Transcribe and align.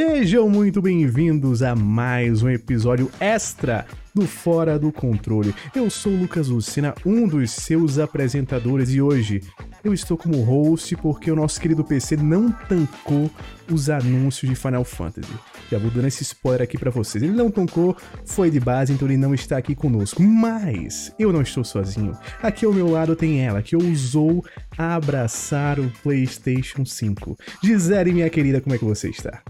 Sejam 0.00 0.48
muito 0.48 0.80
bem-vindos 0.80 1.62
a 1.62 1.76
mais 1.76 2.42
um 2.42 2.48
episódio 2.48 3.10
extra 3.20 3.86
do 4.14 4.26
Fora 4.26 4.78
do 4.78 4.90
Controle. 4.90 5.54
Eu 5.74 5.90
sou 5.90 6.10
Lucas 6.10 6.48
Lucina, 6.48 6.94
um 7.04 7.28
dos 7.28 7.50
seus 7.50 7.98
apresentadores, 7.98 8.94
e 8.94 9.02
hoje 9.02 9.42
eu 9.84 9.92
estou 9.92 10.16
como 10.16 10.40
host 10.40 10.96
porque 10.96 11.30
o 11.30 11.36
nosso 11.36 11.60
querido 11.60 11.84
PC 11.84 12.16
não 12.16 12.50
tancou 12.50 13.30
os 13.70 13.90
anúncios 13.90 14.48
de 14.48 14.56
Final 14.56 14.84
Fantasy. 14.84 15.34
Já 15.70 15.76
vou 15.76 15.90
dando 15.90 16.08
esse 16.08 16.22
spoiler 16.22 16.62
aqui 16.62 16.78
para 16.78 16.90
vocês. 16.90 17.22
Ele 17.22 17.34
não 17.34 17.50
tancou, 17.50 17.94
foi 18.24 18.50
de 18.50 18.58
base, 18.58 18.94
então 18.94 19.06
ele 19.06 19.18
não 19.18 19.34
está 19.34 19.58
aqui 19.58 19.74
conosco. 19.74 20.22
Mas 20.22 21.14
eu 21.18 21.30
não 21.30 21.42
estou 21.42 21.62
sozinho. 21.62 22.16
Aqui 22.42 22.64
ao 22.64 22.72
meu 22.72 22.90
lado 22.90 23.14
tem 23.14 23.44
ela, 23.44 23.60
que 23.60 23.76
ousou 23.76 24.42
abraçar 24.78 25.78
o 25.78 25.92
PlayStation 26.02 26.86
5. 26.86 27.36
Gisele, 27.62 28.14
minha 28.14 28.30
querida, 28.30 28.62
como 28.62 28.74
é 28.74 28.78
que 28.78 28.84
você 28.86 29.10
está? 29.10 29.42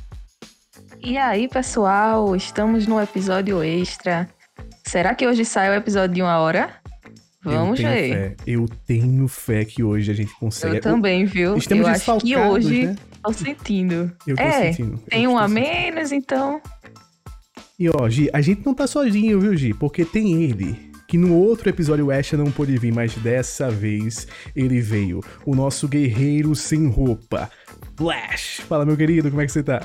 E 1.03 1.17
aí, 1.17 1.49
pessoal, 1.49 2.37
estamos 2.37 2.87
no 2.87 3.01
episódio 3.01 3.63
extra. 3.63 4.29
Será 4.87 5.15
que 5.15 5.27
hoje 5.27 5.47
sai 5.47 5.71
o 5.71 5.75
episódio 5.75 6.15
de 6.15 6.23
uma 6.23 6.39
hora? 6.39 6.75
Vamos 7.43 7.81
eu 7.81 7.89
ver. 7.89 8.11
Fé. 8.11 8.37
Eu 8.47 8.69
tenho 8.87 9.27
fé 9.27 9.65
que 9.65 9.83
hoje 9.83 10.11
a 10.11 10.15
gente 10.15 10.33
consegue. 10.39 10.77
Eu 10.77 10.81
também, 10.83 11.25
viu? 11.25 11.57
Estamos 11.57 11.87
eu 11.87 11.93
acho 11.93 12.19
que 12.19 12.37
hoje 12.37 12.87
né? 12.89 12.97
tô 13.23 13.33
sentindo. 13.33 14.13
Eu 14.27 14.37
tô 14.37 14.43
é, 14.43 14.73
sentindo. 14.73 14.99
Tem 15.09 15.27
um 15.27 15.39
a 15.39 15.49
menos, 15.49 16.13
então. 16.13 16.61
E 17.79 17.89
ó, 17.89 18.09
Gi, 18.11 18.29
a 18.31 18.43
gente 18.43 18.65
não 18.65 18.75
tá 18.75 18.87
sozinho, 18.87 19.41
viu, 19.41 19.57
Gi? 19.57 19.73
Porque 19.73 20.05
tem 20.05 20.43
ele. 20.43 20.91
Que 21.09 21.17
no 21.17 21.35
outro 21.35 21.69
episódio 21.69 22.07
o 22.07 22.37
não 22.37 22.53
pôde 22.53 22.77
vir, 22.77 22.93
mas 22.93 23.15
dessa 23.15 23.71
vez 23.71 24.29
ele 24.55 24.81
veio. 24.81 25.25
O 25.47 25.57
nosso 25.57 25.89
guerreiro 25.89 26.55
sem 26.55 26.89
roupa. 26.89 27.51
Flash! 27.97 28.61
Fala, 28.69 28.85
meu 28.85 28.97
querido, 28.97 29.31
como 29.31 29.41
é 29.41 29.47
que 29.47 29.51
você 29.51 29.63
tá? 29.63 29.83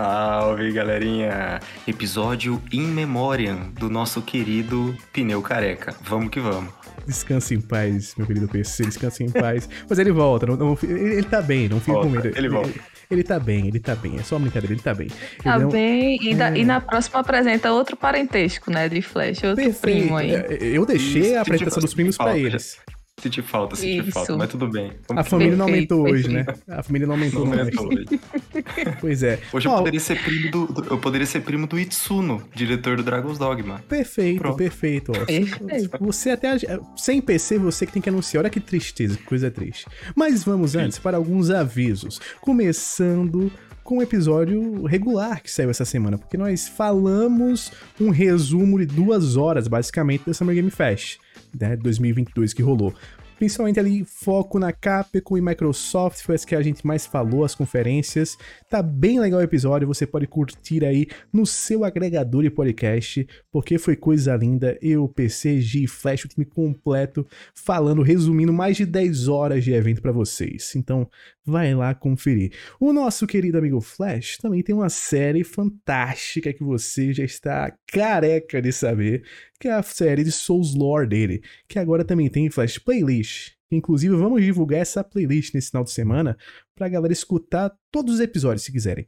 Salve, 0.00 0.72
galerinha! 0.72 1.58
Episódio 1.88 2.62
In 2.70 2.88
Memoriam 2.88 3.70
do 3.80 3.88
nosso 3.88 4.20
querido 4.20 4.94
Pneu 5.10 5.40
Careca. 5.40 5.94
Vamos 6.02 6.28
que 6.28 6.38
vamos. 6.38 6.70
Descanse 7.06 7.54
em 7.54 7.62
paz, 7.62 8.14
meu 8.14 8.26
querido 8.26 8.46
PC, 8.46 8.84
descanse 8.84 9.24
em 9.24 9.30
paz. 9.30 9.66
Mas 9.88 9.98
ele 9.98 10.12
volta, 10.12 10.44
não, 10.44 10.54
não- 10.54 10.78
ele, 10.82 11.14
ele 11.14 11.22
tá 11.22 11.40
bem, 11.40 11.66
não 11.66 11.80
fica 11.80 11.98
com 11.98 12.10
medo. 12.10 12.26
ele 12.36 12.46
volta. 12.50 12.68
Ele, 12.68 12.80
ele 13.10 13.22
tá 13.22 13.40
bem, 13.40 13.68
ele 13.68 13.80
tá 13.80 13.94
bem. 13.96 14.16
É 14.18 14.22
só 14.22 14.36
uma 14.36 14.42
brincadeira, 14.42 14.74
ele 14.74 14.82
tá 14.82 14.92
bem. 14.92 15.08
Tá 15.42 15.54
Ele 15.54 15.62
é 15.64 15.66
um- 15.66 15.70
bem. 15.70 16.18
E, 16.20 16.34
da- 16.34 16.50
é. 16.50 16.58
e 16.58 16.64
na 16.66 16.78
próxima 16.78 17.20
apresenta 17.20 17.72
outro 17.72 17.96
parentesco, 17.96 18.70
né? 18.70 18.90
De 18.90 19.00
Flash, 19.00 19.42
outro 19.44 19.64
Perfeito. 19.64 19.80
primo 19.80 20.14
aí. 20.18 20.34
É, 20.34 20.58
Eu 20.60 20.84
deixei 20.84 21.22
Isso, 21.22 21.38
a 21.38 21.40
apresentação 21.40 21.78
tipo, 21.80 21.86
dos 21.86 21.94
primos 21.94 22.16
pra 22.18 22.26
falta, 22.26 22.38
eles. 22.38 22.78
Senti 23.18 23.40
falta, 23.40 23.76
senti 23.76 24.00
Isso. 24.02 24.10
falta, 24.12 24.36
mas 24.36 24.50
tudo 24.50 24.68
bem. 24.68 24.92
A 25.08 25.24
família 25.24 25.56
não 25.56 25.64
Perfeito, 25.64 25.94
aumentou 25.94 26.14
hoje, 26.14 26.28
né? 26.28 26.44
perfeito. 26.44 26.70
A 26.70 26.82
família 26.82 27.06
não 27.06 27.14
aumentou, 27.14 27.46
Não 27.46 27.58
aumentou 27.58 27.86
hoje. 27.88 28.04
Pois 29.00 29.22
é. 29.22 29.40
Hoje 29.54 29.66
eu 29.66 29.72
Ó, 29.72 29.78
poderia 29.78 30.00
ser 30.00 30.22
primo 30.22 30.50
do, 30.50 30.66
do- 30.66 30.84
eu 30.90 30.98
poderia 30.98 31.26
ser 31.26 31.40
primo 31.40 31.66
do 31.66 31.78
Itsuno, 31.80 32.42
diretor 32.54 32.98
do 32.98 33.02
Dragon's 33.02 33.38
Dogma. 33.38 33.82
Perfeito, 33.88 34.38
Pronto. 34.38 34.56
perfeito. 34.58 35.12
ó. 35.12 35.24
Perfeito. 35.24 35.96
Você 35.98 36.28
até. 36.30 36.56
Sem 36.94 37.22
PC, 37.22 37.56
você 37.58 37.86
que 37.86 37.92
tem 37.92 38.02
que 38.02 38.08
anunciar. 38.10 38.42
Olha 38.42 38.50
que 38.50 38.60
tristeza, 38.60 39.16
que 39.16 39.24
coisa 39.24 39.50
triste. 39.50 39.86
Mas 40.14 40.44
vamos 40.44 40.76
antes 40.76 40.98
para 40.98 41.16
alguns 41.16 41.48
avisos. 41.50 42.20
Começando 42.42 43.50
com 43.82 43.98
o 43.98 44.02
episódio 44.02 44.84
regular 44.84 45.40
que 45.42 45.50
saiu 45.50 45.70
essa 45.70 45.84
semana, 45.86 46.18
porque 46.18 46.36
nós 46.36 46.68
falamos 46.68 47.72
um 48.00 48.10
resumo 48.10 48.78
de 48.78 48.84
duas 48.84 49.36
horas, 49.36 49.68
basicamente, 49.68 50.24
da 50.26 50.34
Summer 50.34 50.54
Game 50.56 50.70
Fest, 50.70 51.18
né, 51.58 51.76
2022 51.76 52.52
que 52.52 52.62
rolou. 52.62 52.94
Principalmente 53.38 53.78
ali, 53.78 54.02
foco 54.02 54.58
na 54.58 54.72
Capcom 54.72 55.36
e 55.36 55.42
Microsoft, 55.42 56.22
foi 56.22 56.34
as 56.36 56.44
que 56.44 56.54
a 56.54 56.62
gente 56.62 56.86
mais 56.86 57.04
falou, 57.04 57.44
as 57.44 57.54
conferências. 57.54 58.38
Tá 58.70 58.82
bem 58.82 59.20
legal 59.20 59.40
o 59.40 59.42
episódio, 59.42 59.86
você 59.86 60.06
pode 60.06 60.26
curtir 60.26 60.82
aí 60.84 61.06
no 61.30 61.44
seu 61.44 61.84
agregador 61.84 62.42
de 62.42 62.50
podcast, 62.50 63.28
porque 63.52 63.78
foi 63.78 63.94
coisa 63.94 64.34
linda. 64.34 64.78
Eu, 64.80 65.06
PC, 65.06 65.60
G, 65.60 65.86
Flash, 65.86 66.24
o 66.24 66.28
time 66.28 66.46
completo, 66.46 67.26
falando, 67.54 68.00
resumindo 68.00 68.54
mais 68.54 68.78
de 68.78 68.86
10 68.86 69.28
horas 69.28 69.62
de 69.62 69.72
evento 69.72 70.00
pra 70.00 70.12
vocês. 70.12 70.74
Então, 70.74 71.06
vai 71.44 71.74
lá 71.74 71.94
conferir. 71.94 72.52
O 72.80 72.90
nosso 72.90 73.26
querido 73.26 73.58
amigo 73.58 73.80
Flash 73.82 74.38
também 74.38 74.62
tem 74.62 74.74
uma 74.74 74.88
série 74.88 75.44
fantástica 75.44 76.54
que 76.54 76.64
você 76.64 77.12
já 77.12 77.24
está 77.24 77.70
careca 77.86 78.62
de 78.62 78.72
saber, 78.72 79.24
que 79.58 79.68
é 79.68 79.72
a 79.72 79.82
série 79.82 80.24
de 80.24 80.32
Souls 80.32 80.74
Lore 80.74 81.08
dele, 81.08 81.42
que 81.68 81.78
agora 81.78 82.04
também 82.04 82.28
tem 82.28 82.50
Flash 82.50 82.78
Playlist. 82.78 83.56
Inclusive, 83.70 84.14
vamos 84.14 84.42
divulgar 84.44 84.80
essa 84.80 85.02
playlist 85.02 85.52
nesse 85.52 85.70
final 85.70 85.82
de 85.82 85.90
semana 85.90 86.36
pra 86.74 86.88
galera 86.88 87.12
escutar 87.12 87.74
todos 87.90 88.14
os 88.14 88.20
episódios, 88.20 88.62
se 88.62 88.70
quiserem. 88.70 89.04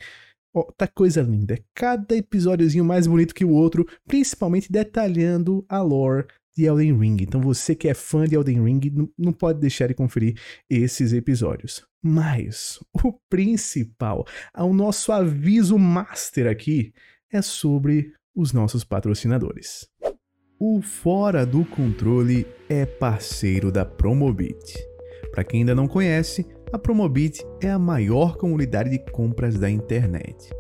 Ó, 0.54 0.64
tá 0.76 0.88
coisa 0.88 1.22
linda. 1.22 1.58
Cada 1.74 2.16
episódiozinho 2.16 2.84
mais 2.84 3.06
bonito 3.06 3.34
que 3.34 3.44
o 3.44 3.52
outro, 3.52 3.86
principalmente 4.06 4.72
detalhando 4.72 5.64
a 5.68 5.80
lore 5.80 6.26
de 6.56 6.64
Elden 6.64 6.98
Ring. 6.98 7.16
Então 7.20 7.40
você 7.40 7.74
que 7.74 7.88
é 7.88 7.94
fã 7.94 8.26
de 8.26 8.34
Elden 8.34 8.64
Ring, 8.64 9.10
não 9.16 9.32
pode 9.32 9.60
deixar 9.60 9.86
de 9.86 9.94
conferir 9.94 10.36
esses 10.68 11.12
episódios. 11.12 11.86
Mas 12.02 12.80
o 13.04 13.12
principal, 13.30 14.26
o 14.56 14.72
nosso 14.72 15.12
aviso 15.12 15.78
master 15.78 16.48
aqui, 16.48 16.92
é 17.30 17.40
sobre 17.42 18.12
os 18.34 18.52
nossos 18.52 18.84
patrocinadores. 18.84 19.88
O 20.60 20.82
Fora 20.82 21.46
do 21.46 21.64
Controle 21.64 22.44
é 22.68 22.84
parceiro 22.84 23.70
da 23.70 23.84
Promobit. 23.84 24.76
Para 25.30 25.44
quem 25.44 25.60
ainda 25.60 25.72
não 25.72 25.86
conhece, 25.86 26.44
a 26.72 26.78
Promobit 26.78 27.46
é 27.60 27.70
a 27.70 27.78
maior 27.78 28.36
comunidade 28.36 28.90
de 28.90 28.98
compras 28.98 29.56
da 29.56 29.70
internet. 29.70 30.52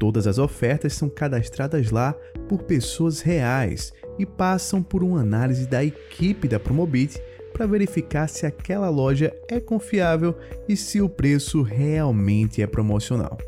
Todas 0.00 0.26
as 0.26 0.38
ofertas 0.38 0.94
são 0.94 1.08
cadastradas 1.08 1.92
lá 1.92 2.14
por 2.48 2.64
pessoas 2.64 3.20
reais 3.20 3.92
e 4.18 4.26
passam 4.26 4.82
por 4.82 5.04
uma 5.04 5.20
análise 5.20 5.68
da 5.68 5.84
equipe 5.84 6.48
da 6.48 6.58
Promobit 6.58 7.22
para 7.52 7.64
verificar 7.64 8.28
se 8.28 8.46
aquela 8.46 8.88
loja 8.88 9.32
é 9.48 9.60
confiável 9.60 10.36
e 10.68 10.76
se 10.76 11.00
o 11.00 11.08
preço 11.08 11.62
realmente 11.62 12.60
é 12.60 12.66
promocional. 12.66 13.38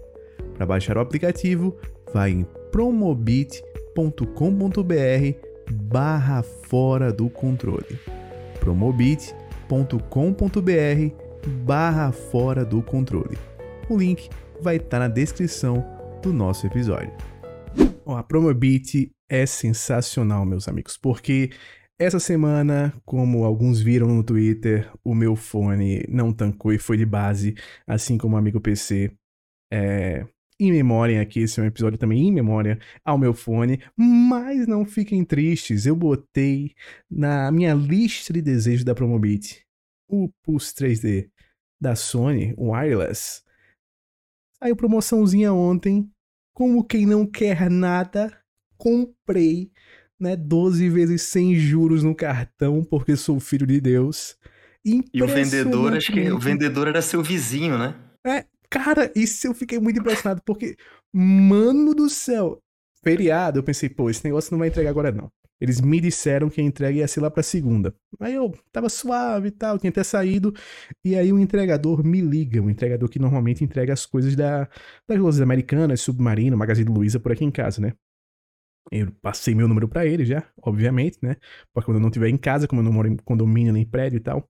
Para 0.55 0.67
baixar 0.67 0.99
o 0.99 1.01
aplicativo, 1.01 1.77
vai 2.15 2.31
em 2.31 2.47
promobit.com.br 2.71 5.56
barra 5.71 6.43
fora 6.43 7.13
do 7.13 7.29
controle. 7.29 7.99
promobit.com.br 8.61 11.27
barra 11.65 12.13
fora 12.13 12.65
do 12.65 12.83
controle. 12.83 13.39
O 13.89 13.97
link 13.97 14.29
vai 14.61 14.77
estar 14.77 14.99
na 14.99 15.09
descrição 15.09 15.85
do 16.23 16.33
nosso 16.33 16.67
episódio. 16.67 17.13
A 18.07 18.23
Promobit 18.23 19.11
é 19.29 19.47
sensacional, 19.47 20.45
meus 20.45 20.69
amigos, 20.69 20.97
porque 20.97 21.51
essa 21.99 22.21
semana, 22.21 22.95
como 23.05 23.45
alguns 23.45 23.81
viram 23.81 24.09
no 24.09 24.23
Twitter, 24.23 24.91
o 25.03 25.15
meu 25.15 25.35
fone 25.35 26.05
não 26.09 26.33
tancou 26.33 26.73
e 26.73 26.79
foi 26.79 26.97
de 26.97 27.07
base, 27.07 27.55
assim 27.87 28.19
como 28.19 28.37
o 28.37 28.39
amigo 28.39 28.61
PC. 28.61 29.13
É, 29.73 30.27
em 30.59 30.73
memória 30.73 31.21
aqui, 31.21 31.41
esse 31.41 31.61
é 31.61 31.63
um 31.63 31.67
episódio 31.67 31.99
também 31.99 32.27
em 32.27 32.33
memória 32.33 32.79
ao 33.05 33.19
meu 33.19 33.35
fone, 33.35 33.81
mas 33.97 34.67
não 34.67 34.85
fiquem 34.85 35.25
tristes, 35.25 35.87
eu 35.87 35.95
botei 35.95 36.73
na 37.11 37.51
minha 37.51 37.75
lista 37.75 38.33
de 38.33 38.41
desejos 38.41 38.85
da 38.85 38.95
Promobit 38.95 39.67
o 40.09 40.31
Pulse 40.43 40.75
3D 40.75 41.29
da 41.81 41.95
Sony, 41.95 42.55
o 42.57 42.71
Wireless. 42.71 43.43
Saiu 44.59 44.77
promoçãozinha 44.77 45.53
ontem, 45.53 46.11
como 46.55 46.85
quem 46.85 47.05
não 47.05 47.27
quer 47.27 47.69
nada, 47.69 48.33
comprei, 48.79 49.71
né, 50.19 50.35
12 50.37 50.89
vezes 50.89 51.23
sem 51.23 51.55
juros 51.55 52.03
no 52.03 52.15
cartão, 52.15 52.83
porque 52.83 53.17
sou 53.17 53.39
filho 53.39 53.67
de 53.67 53.81
Deus. 53.81 54.39
E 54.85 55.23
o 55.23 55.27
vendedor, 55.27 55.95
acho 55.95 56.13
que 56.13 56.31
o 56.31 56.39
vendedor 56.39 56.89
era 56.89 57.03
seu 57.03 57.23
vizinho, 57.23 57.77
né? 57.77 57.95
Cara, 58.71 59.13
isso 59.15 59.47
eu 59.47 59.55
fiquei 59.55 59.79
muito 59.79 60.01
impressionado, 60.01 60.43
porque, 60.45 60.77
mano 61.13 61.95
do 61.95 62.09
céu, 62.09 62.61
feriado, 63.03 63.59
eu 63.59 63.63
pensei, 63.63 63.89
pô, 63.89 64.11
esse 64.11 64.25
negócio 64.25 64.53
não 64.53 64.59
vai 64.59 64.69
entregar 64.69 64.91
agora 64.91 65.13
não. 65.13 65.31
Eles 65.61 65.81
me 65.81 66.01
disseram 66.01 66.51
que 66.51 66.61
a 66.61 66.65
entrega 66.65 66.99
ia 66.99 67.09
ser 67.09 67.21
lá 67.21 67.31
pra 67.31 67.43
segunda. 67.43 67.95
Aí 68.21 68.35
eu 68.35 68.53
tava 68.71 68.89
suave 68.91 69.49
e 69.49 69.51
tal, 69.51 69.79
tinha 69.79 69.91
até 69.91 70.05
saído. 70.05 70.53
E 71.05 71.17
aí 71.17 71.33
o 71.33 71.39
entregador 71.39 72.05
me 72.05 72.21
liga, 72.21 72.61
o 72.61 72.69
entregador 72.69 73.09
que 73.09 73.19
normalmente 73.19 73.65
entrega 73.65 73.93
as 73.93 74.05
coisas 74.05 74.37
da, 74.37 74.69
das 75.09 75.19
lojas 75.19 75.41
americanas, 75.41 76.03
Submarino, 76.03 76.57
Magazine 76.59 76.91
Luiza, 76.91 77.19
por 77.19 77.33
aqui 77.33 77.45
em 77.45 77.51
casa, 77.51 77.81
né? 77.81 77.95
Eu 78.93 79.11
passei 79.21 79.55
meu 79.55 79.67
número 79.67 79.89
pra 79.89 80.07
ele 80.07 80.25
já, 80.25 80.49
obviamente, 80.63 81.19
né? 81.23 81.37
Pra 81.73 81.83
quando 81.83 81.97
eu 81.97 82.01
não 82.01 82.09
estiver 82.09 82.29
em 82.29 82.37
casa, 82.37 82.69
como 82.69 82.81
eu 82.81 82.85
não 82.85 82.93
moro 82.93 83.09
em 83.09 83.17
condomínio 83.17 83.73
nem 83.73 83.85
prédio 83.85 84.19
e 84.19 84.21
tal. 84.21 84.49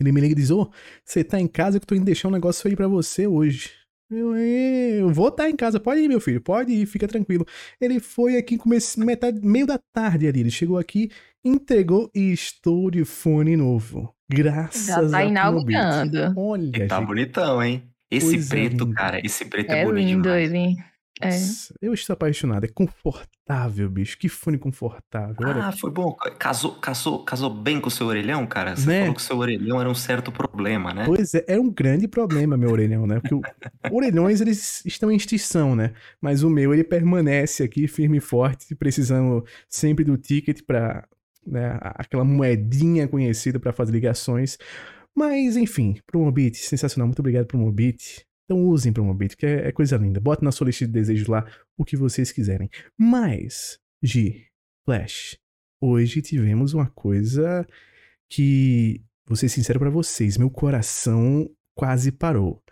Ele 0.00 0.12
me 0.12 0.20
liga 0.20 0.32
e 0.32 0.36
diz: 0.36 0.50
Ô, 0.50 0.70
você 1.04 1.24
tá 1.24 1.40
em 1.40 1.46
casa 1.48 1.78
que 1.78 1.84
eu 1.84 1.88
tô 1.88 1.94
indo 1.94 2.04
deixar 2.04 2.28
um 2.28 2.32
negócio 2.32 2.68
aí 2.68 2.76
pra 2.76 2.86
você 2.88 3.26
hoje. 3.26 3.70
Eu, 4.10 4.34
"É, 4.34 5.00
eu 5.02 5.10
vou 5.12 5.28
estar 5.28 5.50
em 5.50 5.56
casa, 5.56 5.78
pode 5.78 6.00
ir, 6.00 6.08
meu 6.08 6.20
filho, 6.20 6.40
pode 6.40 6.72
ir, 6.72 6.86
fica 6.86 7.06
tranquilo. 7.06 7.44
Ele 7.80 8.00
foi 8.00 8.36
aqui 8.38 8.56
comece, 8.56 8.98
metade, 9.00 9.38
meio 9.44 9.66
da 9.66 9.78
tarde 9.92 10.26
ali. 10.26 10.40
Ele 10.40 10.50
chegou 10.50 10.78
aqui, 10.78 11.10
entregou 11.44 12.10
e 12.14 12.32
estou 12.32 12.90
de 12.90 13.04
fone 13.04 13.54
novo. 13.56 14.14
Graças 14.30 14.86
Já 14.86 15.10
tá 15.10 15.18
a 15.18 15.24
inaugurando. 15.24 16.32
Olha, 16.36 16.70
E 16.74 16.86
tá 16.86 16.98
gente, 16.98 17.06
bonitão, 17.06 17.62
hein? 17.62 17.82
Esse 18.10 18.30
Coisa 18.36 18.48
preto, 18.50 18.84
linda. 18.84 18.94
cara, 18.96 19.20
esse 19.26 19.44
preto 19.44 19.70
é, 19.70 19.80
É 19.80 19.84
bonito 19.84 20.06
lindo 20.06 20.22
demais. 20.22 20.50
ele. 20.52 20.76
É. 21.20 21.26
Nossa, 21.30 21.74
Eu 21.82 21.92
estou 21.94 22.14
apaixonado. 22.14 22.64
É 22.64 22.68
confortável, 22.68 23.88
bicho. 23.90 24.16
Que 24.18 24.28
fone 24.28 24.56
confortável. 24.58 25.34
Olha, 25.46 25.64
Ah, 25.66 25.72
foi 25.72 25.90
bom. 25.90 26.14
Casou, 26.38 26.72
casou, 26.76 27.24
casou 27.24 27.50
bem 27.50 27.80
com 27.80 27.88
o 27.88 27.90
seu 27.90 28.06
orelhão, 28.06 28.46
cara? 28.46 28.76
Você 28.76 28.86
Né? 28.86 29.00
falou 29.00 29.14
que 29.14 29.20
o 29.20 29.24
seu 29.24 29.36
orelhão 29.38 29.80
era 29.80 29.88
um 29.90 29.94
certo 29.94 30.30
problema, 30.30 30.92
né? 30.94 31.04
Pois 31.06 31.34
é, 31.34 31.44
é 31.48 31.58
um 31.58 31.70
grande 31.70 32.06
problema, 32.06 32.56
meu 32.56 32.70
orelhão, 32.70 33.06
né? 33.06 33.20
Porque 33.20 33.34
o- 33.34 33.40
orelhões, 33.92 34.40
eles 34.40 34.84
estão 34.86 35.10
em 35.10 35.16
extinção, 35.16 35.74
né? 35.74 35.92
Mas 36.20 36.42
o 36.42 36.50
meu, 36.50 36.72
ele 36.72 36.84
permanece 36.84 37.62
aqui 37.62 37.88
firme 37.88 38.18
e 38.18 38.20
forte, 38.20 38.74
precisando 38.74 39.44
sempre 39.68 40.04
do 40.04 40.16
ticket 40.16 40.60
para 40.66 41.06
aquela 41.96 42.24
moedinha 42.24 43.08
conhecida 43.08 43.58
para 43.58 43.72
fazer 43.72 43.92
ligações. 43.92 44.58
Mas, 45.16 45.56
enfim, 45.56 45.96
Promobit, 46.06 46.58
sensacional. 46.58 47.06
Muito 47.08 47.18
obrigado, 47.20 47.46
Promobit. 47.46 48.24
Então 48.48 48.64
usem 48.64 48.94
Promobit, 48.94 49.36
que 49.36 49.44
é, 49.44 49.68
é 49.68 49.72
coisa 49.72 49.98
linda. 49.98 50.18
Bota 50.18 50.42
na 50.42 50.50
sua 50.50 50.68
lista 50.68 50.86
de 50.86 50.92
desejos 50.92 51.28
lá 51.28 51.44
o 51.76 51.84
que 51.84 51.98
vocês 51.98 52.32
quiserem. 52.32 52.70
Mas, 52.96 53.78
Gi, 54.02 54.46
Flash, 54.86 55.36
hoje 55.78 56.22
tivemos 56.22 56.72
uma 56.72 56.86
coisa 56.86 57.66
que, 58.26 59.02
vou 59.26 59.36
ser 59.36 59.50
sincero 59.50 59.78
pra 59.78 59.90
vocês, 59.90 60.38
meu 60.38 60.48
coração 60.48 61.46
quase 61.76 62.10
parou. 62.10 62.62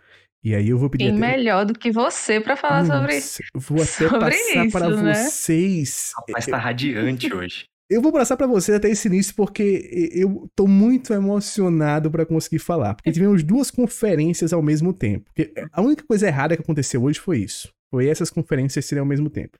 E 0.43 0.55
aí 0.55 0.69
eu 0.69 0.79
vou 0.79 0.89
pedir 0.89 1.05
Quem 1.05 1.17
até... 1.17 1.19
melhor 1.19 1.63
do 1.63 1.77
que 1.77 1.91
você 1.91 2.41
pra 2.41 2.55
falar 2.55 2.83
sobre 2.85 3.13
Nossa, 3.13 3.43
eu 3.53 3.59
vou 3.61 3.77
até 3.77 3.85
sobre 4.09 4.19
passar 4.19 4.65
isso, 4.65 4.71
para 4.71 4.89
né? 4.89 5.13
vocês. 5.13 6.11
Mas 6.29 6.45
tá 6.47 6.57
radiante 6.57 7.31
hoje. 7.31 7.65
Eu 7.89 8.01
vou 8.01 8.11
passar 8.11 8.35
pra 8.35 8.47
vocês 8.47 8.75
até 8.75 8.89
esse 8.89 9.07
início 9.07 9.33
porque 9.33 10.11
eu 10.13 10.51
tô 10.53 10.67
muito 10.67 11.13
emocionado 11.13 12.11
pra 12.11 12.25
conseguir 12.25 12.59
falar. 12.59 12.95
Porque 12.95 13.13
tivemos 13.13 13.43
duas 13.43 13.71
conferências 13.71 14.51
ao 14.51 14.61
mesmo 14.61 14.91
tempo. 14.93 15.31
Porque 15.33 15.53
a 15.71 15.81
única 15.81 16.03
coisa 16.03 16.27
errada 16.27 16.55
que 16.57 16.61
aconteceu 16.61 17.01
hoje 17.01 17.19
foi 17.19 17.39
isso. 17.39 17.73
Foi 17.89 18.07
essas 18.07 18.29
conferências 18.29 18.85
serem 18.85 18.99
ao 18.99 19.05
mesmo 19.05 19.29
tempo. 19.29 19.57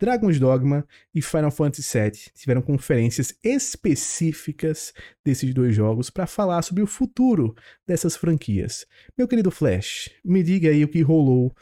Dragon's 0.00 0.40
Dogma 0.40 0.84
e 1.14 1.22
Final 1.22 1.52
Fantasy 1.52 1.96
VII 1.96 2.10
tiveram 2.34 2.60
conferências 2.60 3.32
específicas 3.44 4.92
desses 5.24 5.54
dois 5.54 5.72
jogos 5.72 6.10
pra 6.10 6.26
falar 6.26 6.62
sobre 6.62 6.82
o 6.82 6.86
futuro 6.86 7.54
dessas 7.86 8.16
franquias. 8.16 8.84
Meu 9.16 9.28
querido 9.28 9.52
Flash, 9.52 10.10
me 10.24 10.42
diga 10.42 10.70
aí 10.70 10.82
o 10.82 10.88
que 10.88 11.00
rolou 11.02 11.54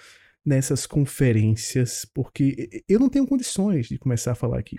nessas 0.43 0.87
conferências, 0.87 2.07
porque 2.15 2.83
eu 2.89 2.99
não 2.99 3.11
tenho 3.11 3.27
condições 3.27 3.87
de 3.87 3.99
começar 3.99 4.33
a 4.33 4.37
falar 4.37 4.59
aqui. 4.59 4.77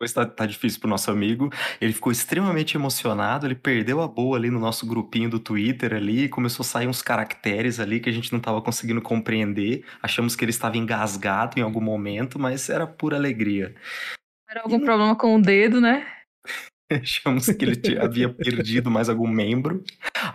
Pois 0.00 0.14
tá, 0.14 0.24
tá 0.24 0.46
difícil 0.46 0.80
pro 0.80 0.88
nosso 0.88 1.10
amigo. 1.10 1.50
Ele 1.78 1.92
ficou 1.92 2.10
extremamente 2.10 2.74
emocionado, 2.74 3.46
ele 3.46 3.54
perdeu 3.54 4.00
a 4.00 4.08
boa 4.08 4.38
ali 4.38 4.50
no 4.50 4.58
nosso 4.58 4.86
grupinho 4.86 5.28
do 5.28 5.38
Twitter 5.38 5.92
ali, 5.92 6.26
começou 6.26 6.64
a 6.64 6.66
sair 6.66 6.86
uns 6.86 7.02
caracteres 7.02 7.78
ali 7.78 8.00
que 8.00 8.08
a 8.08 8.12
gente 8.12 8.32
não 8.32 8.40
tava 8.40 8.62
conseguindo 8.62 9.02
compreender. 9.02 9.84
Achamos 10.02 10.34
que 10.34 10.42
ele 10.42 10.52
estava 10.52 10.78
engasgado 10.78 11.58
em 11.60 11.62
algum 11.62 11.82
momento, 11.82 12.38
mas 12.38 12.70
era 12.70 12.86
pura 12.86 13.16
alegria. 13.18 13.74
Era 14.48 14.62
algum 14.62 14.80
problema 14.80 15.14
com 15.14 15.36
o 15.36 15.42
dedo, 15.42 15.82
né? 15.82 16.06
Achamos 16.90 17.46
que 17.46 17.62
ele 17.62 17.76
tinha- 17.76 18.02
havia 18.02 18.32
perdido 18.32 18.90
mais 18.90 19.10
algum 19.10 19.28
membro. 19.28 19.84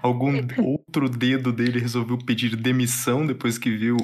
Algum 0.03 0.33
outro 0.63 1.09
dedo 1.09 1.51
dele 1.51 1.79
resolveu 1.79 2.19
pedir 2.19 2.56
demissão 2.56 3.25
depois 3.25 3.57
que 3.57 3.75
viu 3.75 3.97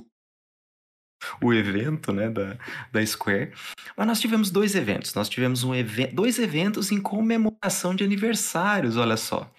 o 1.42 1.54
evento, 1.54 2.12
né, 2.12 2.30
da, 2.30 2.58
da 2.92 3.06
Square. 3.06 3.54
Mas 3.96 4.08
nós 4.08 4.20
tivemos 4.20 4.50
dois 4.50 4.76
eventos. 4.76 5.14
Nós 5.14 5.30
tivemos 5.30 5.64
um 5.64 5.74
evento, 5.74 6.16
dois 6.16 6.40
eventos 6.40 6.92
em 6.92 7.02
comemoração 7.02 7.96
de 7.96 8.04
aniversários, 8.04 8.98
olha 8.98 9.18
só. 9.18 9.52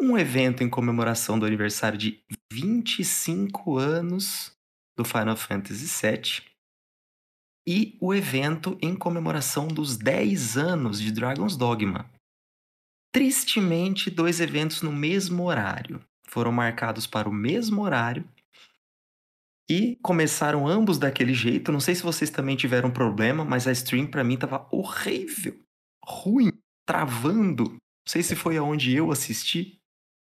Um 0.00 0.18
evento 0.18 0.62
em 0.62 0.68
comemoração 0.68 1.38
do 1.38 1.46
aniversário 1.46 1.98
de 1.98 2.20
25 2.52 3.78
anos 3.78 4.52
do 4.96 5.04
Final 5.04 5.36
Fantasy 5.36 5.86
VII. 5.86 6.54
E 7.66 7.96
o 8.00 8.12
evento 8.12 8.76
em 8.82 8.94
comemoração 8.94 9.68
dos 9.68 9.96
10 9.96 10.58
anos 10.58 11.00
de 11.00 11.10
Dragon's 11.10 11.56
Dogma. 11.56 12.10
Tristemente, 13.12 14.10
dois 14.10 14.40
eventos 14.40 14.82
no 14.82 14.92
mesmo 14.92 15.44
horário. 15.44 16.00
Foram 16.26 16.52
marcados 16.52 17.06
para 17.06 17.28
o 17.28 17.32
mesmo 17.32 17.82
horário 17.82 18.28
e 19.68 19.96
começaram 20.02 20.66
ambos 20.66 20.98
daquele 20.98 21.34
jeito. 21.34 21.72
Não 21.72 21.80
sei 21.80 21.94
se 21.94 22.02
vocês 22.02 22.30
também 22.30 22.56
tiveram 22.56 22.90
problema, 22.90 23.44
mas 23.44 23.66
a 23.66 23.72
stream 23.72 24.06
pra 24.06 24.24
mim 24.24 24.36
tava 24.36 24.68
horrível, 24.70 25.58
ruim, 26.04 26.52
travando. 26.86 27.64
Não 27.64 28.08
sei 28.08 28.22
se 28.22 28.36
foi 28.36 28.56
aonde 28.56 28.94
eu 28.94 29.10
assisti. 29.10 29.78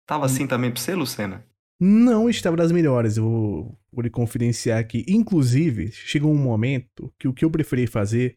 Tava 0.08 0.26
assim 0.26 0.48
também 0.48 0.72
pra 0.72 0.80
você, 0.80 0.96
Lucena? 0.96 1.46
não 1.80 2.30
estava 2.30 2.56
das 2.56 2.72
melhores. 2.72 3.18
Eu 3.18 3.24
vou, 3.24 3.80
vou 3.92 4.02
lhe 4.02 4.10
confidenciar 4.10 4.80
aqui. 4.80 5.06
Inclusive, 5.08 5.92
chegou 5.92 6.32
um 6.32 6.38
momento 6.38 7.14
que 7.20 7.28
o 7.28 7.34
que 7.34 7.46
eu 7.46 7.52
preferi 7.52 7.88
fazer 7.88 8.36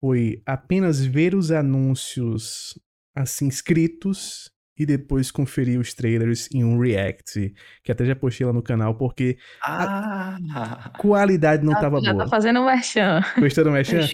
foi 0.00 0.42
apenas 0.46 1.04
ver 1.04 1.34
os 1.34 1.50
anúncios 1.50 2.78
assim 3.14 3.48
escritos 3.48 4.50
e 4.80 4.86
depois 4.86 5.30
conferir 5.30 5.78
os 5.78 5.92
trailers 5.92 6.48
em 6.54 6.64
um 6.64 6.78
react, 6.80 7.52
que 7.84 7.92
até 7.92 8.04
já 8.04 8.16
postei 8.16 8.46
lá 8.46 8.52
no 8.52 8.62
canal, 8.62 8.94
porque 8.94 9.36
Ah! 9.62 10.38
a 10.54 10.88
qualidade 10.98 11.62
não 11.64 11.72
Já- 11.72 11.78
estava 11.78 12.00
já 12.00 12.12
boa. 12.12 12.24
tá 12.24 12.30
fazendo 12.30 12.60
um 12.60 12.64
merchan. 12.66 13.20
Gostou 13.38 13.64
do 13.64 13.70
Mechan? 13.70 14.08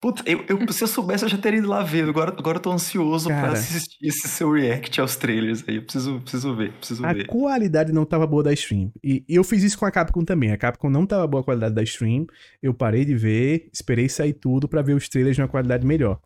Putz, 0.00 0.22
eu, 0.26 0.44
eu- 0.46 0.72
se 0.72 0.84
eu 0.84 0.88
soubesse, 0.88 1.24
eu 1.24 1.28
já 1.28 1.38
teria 1.38 1.58
ido 1.58 1.68
lá 1.68 1.82
ver. 1.82 2.06
Agora, 2.08 2.30
agora 2.38 2.58
eu 2.58 2.62
tô 2.62 2.70
ansioso 2.70 3.28
pra 3.28 3.40
Cara. 3.40 3.52
assistir 3.54 4.06
esse 4.06 4.28
seu 4.28 4.52
react 4.52 5.00
aos 5.00 5.16
trailers 5.16 5.64
aí. 5.66 5.76
Eu 5.76 5.82
preciso, 5.82 6.20
preciso 6.20 6.54
ver, 6.54 6.70
preciso 6.72 7.04
A 7.04 7.12
ver. 7.14 7.26
qualidade 7.26 7.92
não 7.92 8.02
estava 8.02 8.26
boa 8.26 8.42
da 8.42 8.52
stream. 8.52 8.92
E 9.02 9.24
e 9.26 9.34
eu 9.34 9.42
fiz 9.42 9.62
isso 9.62 9.78
com 9.78 9.86
a 9.86 9.90
Capcom 9.90 10.22
também. 10.22 10.52
A 10.52 10.56
Capcom 10.58 10.90
não 10.90 11.04
estava 11.04 11.26
boa 11.26 11.40
a 11.40 11.44
qualidade 11.44 11.74
da 11.74 11.82
stream. 11.82 12.26
Eu 12.62 12.74
parei 12.74 13.04
de 13.06 13.14
ver, 13.16 13.68
esperei 13.72 14.08
sair 14.08 14.34
tudo 14.34 14.68
pra 14.68 14.82
ver 14.82 14.94
os 14.94 15.08
trailers 15.08 15.38
numa 15.38 15.48
qualidade 15.48 15.84
melhor. 15.86 16.20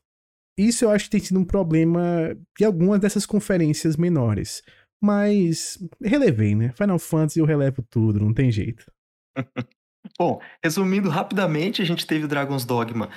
Isso 0.61 0.85
eu 0.85 0.91
acho 0.91 1.05
que 1.05 1.11
tem 1.13 1.21
sido 1.21 1.41
um 1.41 1.45
problema 1.45 2.37
de 2.59 2.67
algumas 2.67 3.01
dessas 3.01 3.25
conferências 3.25 3.97
menores. 3.97 4.63
Mas 5.03 5.79
relevei, 6.03 6.55
né? 6.55 6.71
Final 6.77 6.99
Fantasy 6.99 7.39
eu 7.39 7.47
relevo 7.47 7.83
tudo, 7.89 8.21
não 8.21 8.35
tem 8.35 8.53
jeito. 8.53 8.85
Bom, 10.19 10.39
resumindo 10.63 11.09
rapidamente, 11.09 11.81
a 11.81 11.85
gente 11.87 12.07
teve 12.07 12.27
o 12.27 12.29
Dragon's 12.29 12.67
Dogma. 12.67 13.09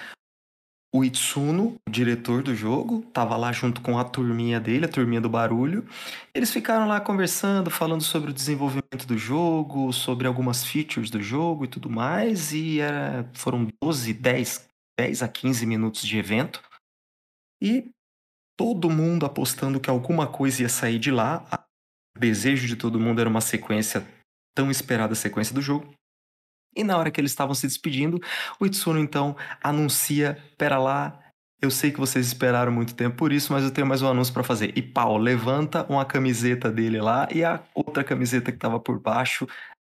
O 0.96 1.04
Itsuno, 1.04 1.76
o 1.86 1.92
diretor 1.92 2.44
do 2.44 2.56
jogo, 2.56 3.02
tava 3.12 3.36
lá 3.36 3.52
junto 3.52 3.82
com 3.82 4.00
a 4.00 4.06
turminha 4.06 4.60
dele, 4.60 4.86
a 4.86 4.90
turminha 4.90 5.20
do 5.20 5.28
barulho. 5.28 5.86
Eles 6.34 6.50
ficaram 6.50 6.88
lá 6.88 7.02
conversando, 7.02 7.70
falando 7.70 8.04
sobre 8.04 8.30
o 8.30 8.34
desenvolvimento 8.34 9.06
do 9.06 9.18
jogo, 9.18 9.92
sobre 9.92 10.28
algumas 10.28 10.64
features 10.64 11.10
do 11.10 11.22
jogo 11.22 11.66
e 11.66 11.68
tudo 11.68 11.90
mais. 11.90 12.54
E 12.54 12.80
era, 12.80 13.30
foram 13.34 13.68
12, 13.84 14.14
10, 14.14 14.70
10 14.98 15.24
a 15.24 15.28
15 15.28 15.66
minutos 15.66 16.04
de 16.04 16.18
evento. 16.18 16.62
E 17.64 17.90
todo 18.58 18.90
mundo 18.90 19.26
apostando 19.26 19.80
que 19.80 19.90
alguma 19.90 20.28
coisa 20.28 20.64
ia 20.64 20.70
sair 20.70 21.00
de 21.00 21.10
lá. 21.10 21.46
O 22.16 22.20
desejo 22.20 22.68
de 22.68 22.76
todo 22.76 23.00
mundo 23.00 23.22
era 23.22 23.30
uma 23.30 23.40
sequência, 23.40 24.06
tão 24.54 24.70
esperada 24.70 25.16
sequência 25.16 25.56
do 25.56 25.62
jogo. 25.62 25.94
E 26.76 26.84
na 26.84 26.98
hora 26.98 27.10
que 27.10 27.22
eles 27.22 27.32
estavam 27.32 27.56
se 27.56 27.66
despedindo, 27.66 28.20
o 28.60 28.66
Itsuno 28.66 29.00
então 29.00 29.38
anuncia: 29.64 30.38
Pera 30.58 30.78
lá, 30.78 31.24
eu 31.62 31.72
sei 31.72 31.92
que 31.92 32.00
vocês 32.00 32.28
esperaram 32.28 32.72
muito 32.72 32.96
tempo 32.96 33.16
por 33.16 33.32
isso, 33.32 33.54
mas 33.54 33.64
eu 33.64 33.72
tenho 33.72 33.88
mais 33.88 34.02
um 34.02 34.10
anúncio 34.10 34.34
pra 34.34 34.44
fazer. 34.44 34.78
E 34.78 34.82
pau, 34.82 35.18
levanta 35.18 35.86
uma 35.90 36.04
camiseta 36.04 36.70
dele 36.70 37.00
lá 37.00 37.30
e 37.32 37.46
a 37.46 37.64
outra 37.74 38.04
camiseta 38.04 38.52
que 38.52 38.58
tava 38.58 38.78
por 38.80 39.00
baixo 39.00 39.48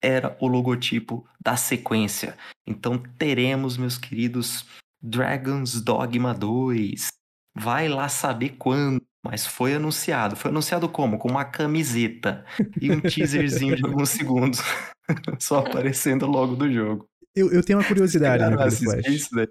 era 0.02 0.34
o 0.40 0.46
logotipo 0.46 1.28
da 1.38 1.56
sequência. 1.56 2.34
Então 2.66 2.96
teremos, 3.18 3.76
meus 3.76 3.98
queridos, 3.98 4.64
Dragon's 5.02 5.82
Dogma 5.82 6.32
2. 6.32 7.17
Vai 7.58 7.88
lá 7.88 8.08
saber 8.08 8.50
quando, 8.58 9.02
mas 9.24 9.46
foi 9.46 9.74
anunciado. 9.74 10.36
Foi 10.36 10.50
anunciado 10.50 10.88
como? 10.88 11.18
Com 11.18 11.28
uma 11.28 11.44
camiseta 11.44 12.44
e 12.80 12.90
um 12.90 13.00
teaserzinho 13.00 13.76
de 13.76 13.84
alguns 13.84 14.10
segundos. 14.10 14.60
Só 15.40 15.58
aparecendo 15.58 16.26
logo 16.26 16.54
do 16.54 16.70
jogo. 16.72 17.08
Eu, 17.34 17.52
eu 17.52 17.62
tenho 17.62 17.78
uma 17.78 17.86
curiosidade, 17.86 18.42
Flash. 18.76 19.28
daí? 19.32 19.48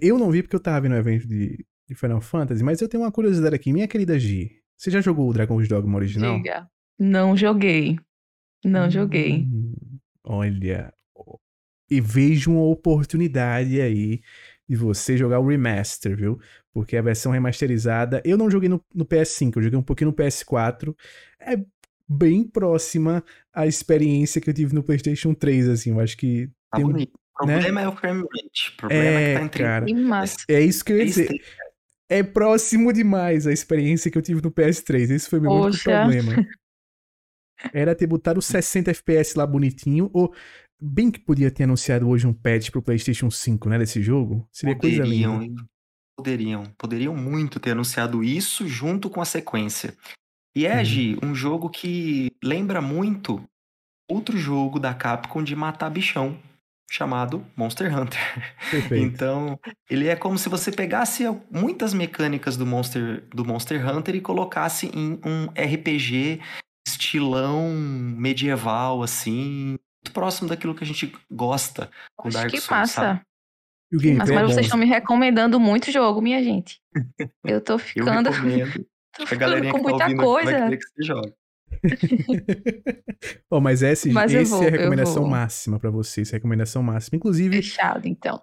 Eu 0.00 0.18
não 0.18 0.30
vi 0.30 0.42
porque 0.42 0.54
eu 0.54 0.60
tava 0.60 0.80
vendo 0.80 0.92
o 0.92 0.98
evento 0.98 1.26
de, 1.26 1.64
de 1.88 1.94
Final 1.94 2.20
Fantasy, 2.20 2.62
mas 2.62 2.80
eu 2.80 2.88
tenho 2.88 3.02
uma 3.02 3.10
curiosidade 3.10 3.54
aqui. 3.54 3.72
Minha 3.72 3.88
querida 3.88 4.18
Gi, 4.18 4.60
você 4.78 4.90
já 4.90 5.00
jogou 5.00 5.28
o 5.28 5.32
Dragon's 5.32 5.68
Dogma 5.68 5.96
original? 5.96 6.36
Diga. 6.36 6.68
Não 6.98 7.36
joguei. 7.36 7.98
Não 8.64 8.90
joguei. 8.90 9.42
Hum, 9.44 9.98
olha. 10.24 10.92
E 11.90 12.00
vejo 12.00 12.52
uma 12.52 12.62
oportunidade 12.62 13.80
aí 13.80 14.20
de 14.70 14.76
você 14.76 15.16
jogar 15.16 15.40
o 15.40 15.48
remaster, 15.48 16.16
viu? 16.16 16.38
Porque 16.72 16.96
a 16.96 17.02
versão 17.02 17.32
remasterizada. 17.32 18.22
Eu 18.24 18.38
não 18.38 18.48
joguei 18.48 18.68
no, 18.68 18.80
no 18.94 19.04
PS5, 19.04 19.56
eu 19.56 19.62
joguei 19.62 19.76
um 19.76 19.82
pouquinho 19.82 20.10
no 20.10 20.16
PS4. 20.16 20.94
É 21.40 21.56
bem 22.08 22.44
próxima 22.44 23.24
à 23.52 23.66
experiência 23.66 24.40
que 24.40 24.48
eu 24.48 24.54
tive 24.54 24.72
no 24.72 24.84
PlayStation 24.84 25.34
3, 25.34 25.68
assim. 25.68 25.90
Eu 25.90 25.98
acho 25.98 26.16
que. 26.16 26.46
Tá 26.70 26.76
Tem 26.76 26.84
um- 26.86 26.92
bonito. 26.92 27.18
O 27.42 27.46
né? 27.46 27.54
problema 27.54 27.80
é 27.80 27.88
o 27.88 27.96
frame 27.96 28.20
rate. 28.20 28.70
O 28.74 28.76
problema 28.76 29.02
é, 29.04 29.10
que 29.10 29.18
É, 29.18 29.34
tá 29.38 29.44
em 29.44 29.48
30 29.48 29.58
cara. 29.68 29.86
Que 29.86 29.94
massa. 29.94 30.36
É 30.48 30.60
isso 30.60 30.84
que 30.84 30.92
eu 30.92 30.98
ia 30.98 31.06
dizer. 31.06 31.28
É 32.08 32.22
próximo 32.22 32.92
demais 32.92 33.46
a 33.46 33.52
experiência 33.52 34.10
que 34.10 34.18
eu 34.18 34.22
tive 34.22 34.40
no 34.40 34.52
PS3. 34.52 35.10
Esse 35.10 35.28
foi 35.28 35.40
meu 35.40 35.50
único 35.50 35.70
Poxa. 35.70 35.90
problema. 36.00 36.46
era 37.72 37.94
ter 37.94 38.06
botado 38.06 38.40
60 38.40 38.90
FPS 38.90 39.36
lá 39.36 39.46
bonitinho, 39.46 40.10
ou 40.12 40.32
bem 40.80 41.10
que 41.10 41.18
podia 41.20 41.50
ter 41.50 41.64
anunciado 41.64 42.08
hoje 42.08 42.26
um 42.26 42.32
patch 42.32 42.70
pro 42.70 42.82
PlayStation 42.82 43.30
5, 43.30 43.68
né, 43.68 43.78
desse 43.78 44.02
jogo. 44.02 44.48
Seria 44.52 44.76
coisa 44.76 45.02
Poderiam, 45.02 45.40
linda. 45.40 45.60
hein? 45.62 45.68
Poderiam. 46.16 46.64
Poderiam 46.78 47.16
muito 47.16 47.58
ter 47.60 47.72
anunciado 47.72 48.22
isso 48.22 48.66
junto 48.68 49.08
com 49.08 49.20
a 49.20 49.24
sequência. 49.24 49.96
E 50.54 50.66
é, 50.66 50.82
Uhum. 50.82 51.30
Um 51.30 51.34
jogo 51.34 51.70
que 51.70 52.32
lembra 52.42 52.80
muito 52.80 53.42
outro 54.10 54.36
jogo 54.36 54.80
da 54.80 54.92
Capcom 54.92 55.42
de 55.42 55.54
matar 55.54 55.88
bichão, 55.90 56.36
chamado 56.90 57.46
Monster 57.56 57.96
Hunter. 57.96 58.18
Perfeito. 58.70 59.04
Então, 59.04 59.58
ele 59.88 60.08
é 60.08 60.16
como 60.16 60.36
se 60.36 60.48
você 60.48 60.72
pegasse 60.72 61.22
muitas 61.50 61.94
mecânicas 61.94 62.56
do 62.56 62.66
Monster, 62.66 63.24
do 63.32 63.44
Monster 63.44 63.88
Hunter 63.88 64.16
e 64.16 64.20
colocasse 64.20 64.86
em 64.92 65.20
um 65.24 65.46
RPG 65.50 66.40
estilão 66.86 67.70
medieval, 67.72 69.02
assim, 69.04 69.78
muito 70.02 70.12
próximo 70.12 70.48
daquilo 70.48 70.74
que 70.74 70.82
a 70.82 70.86
gente 70.86 71.12
gosta 71.30 71.90
com 72.16 72.24
Poxa, 72.28 72.38
Dark 72.38 72.50
que 72.50 72.60
Souls, 72.60 72.70
massa. 72.80 72.94
sabe? 73.00 73.20
E 73.92 73.96
o 73.96 74.00
gameplay 74.00 74.36
é 74.36 74.40
Mas 74.40 74.52
vocês 74.52 74.66
estão 74.66 74.78
me 74.78 74.86
recomendando 74.86 75.58
muito 75.60 75.90
jogo, 75.90 76.20
minha 76.22 76.42
gente. 76.42 76.80
Eu 77.44 77.60
tô 77.60 77.74
Eu 77.74 77.78
ficando, 77.78 78.30
recomendo. 78.30 78.86
tô 79.16 79.22
A 79.24 79.26
ficando 79.26 79.68
com 79.70 79.78
tá 79.78 79.82
muita 79.82 80.06
vai 80.06 80.14
coisa. 80.14 80.52
querer 80.52 80.76
que 80.78 80.84
você 80.86 81.02
jogue. 81.02 81.34
Ó, 83.50 83.60
mas 83.60 83.82
esse, 83.82 84.10
Mas 84.10 84.32
eu 84.32 84.42
esse 84.42 84.50
vou, 84.50 84.62
é 84.62 84.66
a 84.66 84.70
eu 84.70 84.72
recomendação 84.72 85.24
máxima 85.28 85.78
pra 85.78 85.90
vocês, 85.90 86.30
recomendação 86.30 86.82
máxima. 86.82 87.16
Inclusive, 87.16 87.56
Fechado, 87.56 88.08
então. 88.08 88.42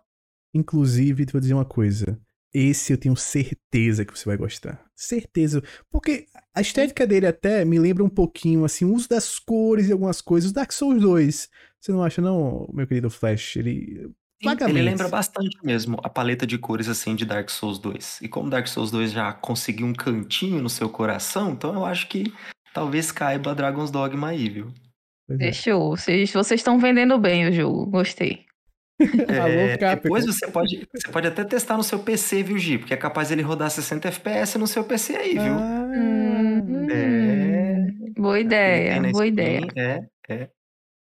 inclusive, 0.53 1.25
vou 1.31 1.41
dizer 1.41 1.53
uma 1.53 1.65
coisa. 1.65 2.19
Esse 2.59 2.91
eu 2.91 2.97
tenho 2.97 3.15
certeza 3.15 4.03
que 4.03 4.17
você 4.17 4.25
vai 4.25 4.35
gostar. 4.35 4.83
Certeza. 4.95 5.61
Porque 5.91 6.25
a 6.55 6.59
estética 6.59 7.05
dele 7.05 7.27
até 7.27 7.63
me 7.63 7.77
lembra 7.77 8.03
um 8.03 8.09
pouquinho, 8.09 8.65
assim, 8.65 8.83
o 8.83 8.95
uso 8.95 9.07
das 9.07 9.37
cores 9.37 9.87
e 9.87 9.91
algumas 9.91 10.21
coisas. 10.21 10.51
Dark 10.51 10.71
Souls 10.71 10.99
2. 10.99 11.49
Você 11.79 11.91
não 11.91 12.01
acha, 12.01 12.19
não, 12.19 12.67
meu 12.73 12.87
querido 12.87 13.11
Flash? 13.11 13.57
Ele. 13.57 14.09
Sim, 14.41 14.49
Vagamente. 14.49 14.79
ele 14.79 14.89
lembra 14.89 15.07
bastante 15.07 15.55
mesmo 15.63 15.99
a 16.03 16.09
paleta 16.09 16.47
de 16.47 16.57
cores 16.57 16.89
assim 16.89 17.15
de 17.15 17.25
Dark 17.25 17.47
Souls 17.51 17.77
2. 17.77 18.21
E 18.23 18.27
como 18.27 18.49
Dark 18.49 18.65
Souls 18.65 18.89
2 18.89 19.11
já 19.11 19.33
conseguiu 19.33 19.85
um 19.85 19.93
cantinho 19.93 20.59
no 20.59 20.69
seu 20.69 20.89
coração, 20.89 21.51
então 21.51 21.75
eu 21.75 21.85
acho 21.85 22.07
que 22.09 22.33
talvez 22.73 23.11
caiba 23.11 23.53
Dragon's 23.53 23.91
Dogma 23.91 24.29
aí, 24.29 24.49
viu? 24.49 24.73
Pois 25.27 25.39
é. 25.39 25.45
Fechou. 25.51 25.95
Vocês 25.95 26.33
vocês 26.33 26.59
estão 26.59 26.79
vendendo 26.79 27.19
bem 27.19 27.47
o 27.47 27.51
jogo. 27.51 27.85
Gostei. 27.85 28.46
É, 29.29 29.77
depois 29.95 30.25
você 30.25 30.47
pode, 30.47 30.87
você 30.93 31.11
pode 31.11 31.27
até 31.27 31.43
testar 31.43 31.77
no 31.77 31.83
seu 31.83 31.99
PC, 31.99 32.41
viu, 32.43 32.57
Gi? 32.57 32.79
Porque 32.79 32.93
é 32.93 32.97
capaz 32.97 33.29
ele 33.31 33.41
rodar 33.41 33.69
60 33.69 34.07
FPS 34.07 34.57
no 34.57 34.65
seu 34.67 34.83
PC 34.83 35.15
aí, 35.15 35.33
viu? 35.33 35.53
Ah, 35.53 35.83
Hum, 35.95 36.87
É. 36.89 37.85
Boa 38.19 38.39
ideia, 38.39 38.99
na 38.99 39.11
boa 39.11 39.25
ideia. 39.27 39.67
É, 40.27 40.49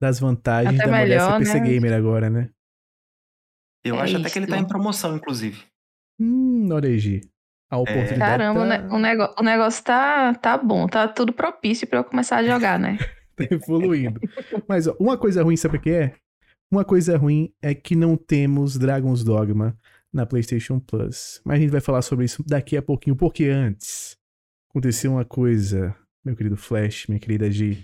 das 0.00 0.18
vantagens 0.20 0.78
Até 0.80 0.90
da 0.90 0.98
mulher 0.98 1.08
melhor, 1.08 1.32
ser 1.32 1.38
PC 1.38 1.60
né? 1.60 1.66
Gamer 1.66 1.92
agora, 1.92 2.30
né? 2.30 2.50
eu 3.84 3.96
É 3.96 4.00
acho 4.02 4.16
até 4.16 4.30
que 4.30 4.38
ele 4.38 4.46
tá 4.46 4.56
isso. 4.56 4.64
em 4.64 4.68
promoção, 4.68 5.16
inclusive. 5.16 5.64
Hum, 6.18 6.68
Gi. 6.96 7.20
A 7.70 7.78
oportunidade 7.78 8.18
Caramba, 8.18 8.60
o, 8.64 8.68
tá, 8.68 8.94
o, 8.94 8.98
nego- 8.98 9.34
o 9.38 9.42
negócio 9.42 9.84
tá, 9.84 10.34
tá 10.34 10.58
bom, 10.58 10.86
tá 10.88 11.06
tudo 11.06 11.32
propício 11.32 11.86
pra 11.86 12.00
eu 12.00 12.04
começar 12.04 12.38
a 12.38 12.44
jogar, 12.44 12.78
né? 12.78 12.98
tá 13.36 13.44
evoluindo. 13.50 14.20
Mas 14.68 14.86
ó, 14.88 14.96
uma 14.98 15.16
coisa 15.16 15.42
ruim, 15.42 15.56
sabe 15.56 15.76
o 15.76 15.80
que 15.80 15.90
é? 15.90 16.14
Uma 16.70 16.84
coisa 16.84 17.16
ruim 17.16 17.52
é 17.60 17.74
que 17.74 17.96
não 17.96 18.16
temos 18.16 18.78
Dragon's 18.78 19.24
Dogma 19.24 19.76
na 20.12 20.24
PlayStation 20.24 20.78
Plus. 20.78 21.40
Mas 21.44 21.56
a 21.56 21.60
gente 21.60 21.70
vai 21.70 21.80
falar 21.80 22.00
sobre 22.00 22.24
isso 22.24 22.44
daqui 22.46 22.76
a 22.76 22.82
pouquinho, 22.82 23.16
porque 23.16 23.46
antes 23.46 24.16
aconteceu 24.68 25.10
uma 25.10 25.24
coisa, 25.24 25.96
meu 26.24 26.36
querido 26.36 26.56
Flash, 26.56 27.08
minha 27.08 27.18
querida 27.18 27.50
G. 27.50 27.76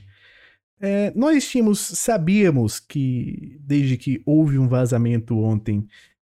É, 0.78 1.12
nós 1.16 1.48
tínhamos, 1.48 1.80
sabíamos 1.80 2.78
que 2.78 3.58
desde 3.60 3.96
que 3.96 4.22
houve 4.24 4.56
um 4.56 4.68
vazamento 4.68 5.36
ontem 5.36 5.88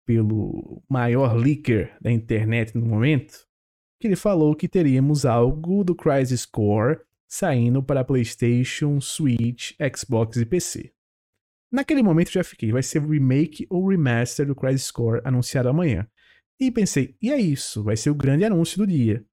pelo 0.04 0.82
maior 0.88 1.36
leaker 1.36 1.96
da 2.00 2.10
internet 2.10 2.76
no 2.76 2.84
momento, 2.84 3.46
que 4.00 4.08
ele 4.08 4.16
falou 4.16 4.56
que 4.56 4.66
teríamos 4.66 5.24
algo 5.24 5.84
do 5.84 5.94
Crisis 5.94 6.44
Core 6.44 6.98
saindo 7.28 7.80
para 7.80 8.02
PlayStation, 8.02 9.00
Switch, 9.00 9.74
Xbox 9.96 10.38
e 10.38 10.44
PC. 10.44 10.92
Naquele 11.70 12.02
momento 12.02 12.28
eu 12.28 12.32
já 12.34 12.44
fiquei, 12.44 12.72
vai 12.72 12.82
ser 12.82 13.00
remake 13.02 13.66
ou 13.70 13.88
remaster 13.88 14.46
do 14.46 14.54
Crisis 14.54 14.90
Core 14.90 15.20
anunciado 15.24 15.68
amanhã. 15.68 16.06
E 16.58 16.70
pensei, 16.70 17.14
e 17.22 17.30
é 17.30 17.38
isso, 17.40 17.82
vai 17.82 17.96
ser 17.96 18.10
o 18.10 18.14
grande 18.14 18.44
anúncio 18.44 18.76
do 18.78 18.86
dia. 18.86 19.24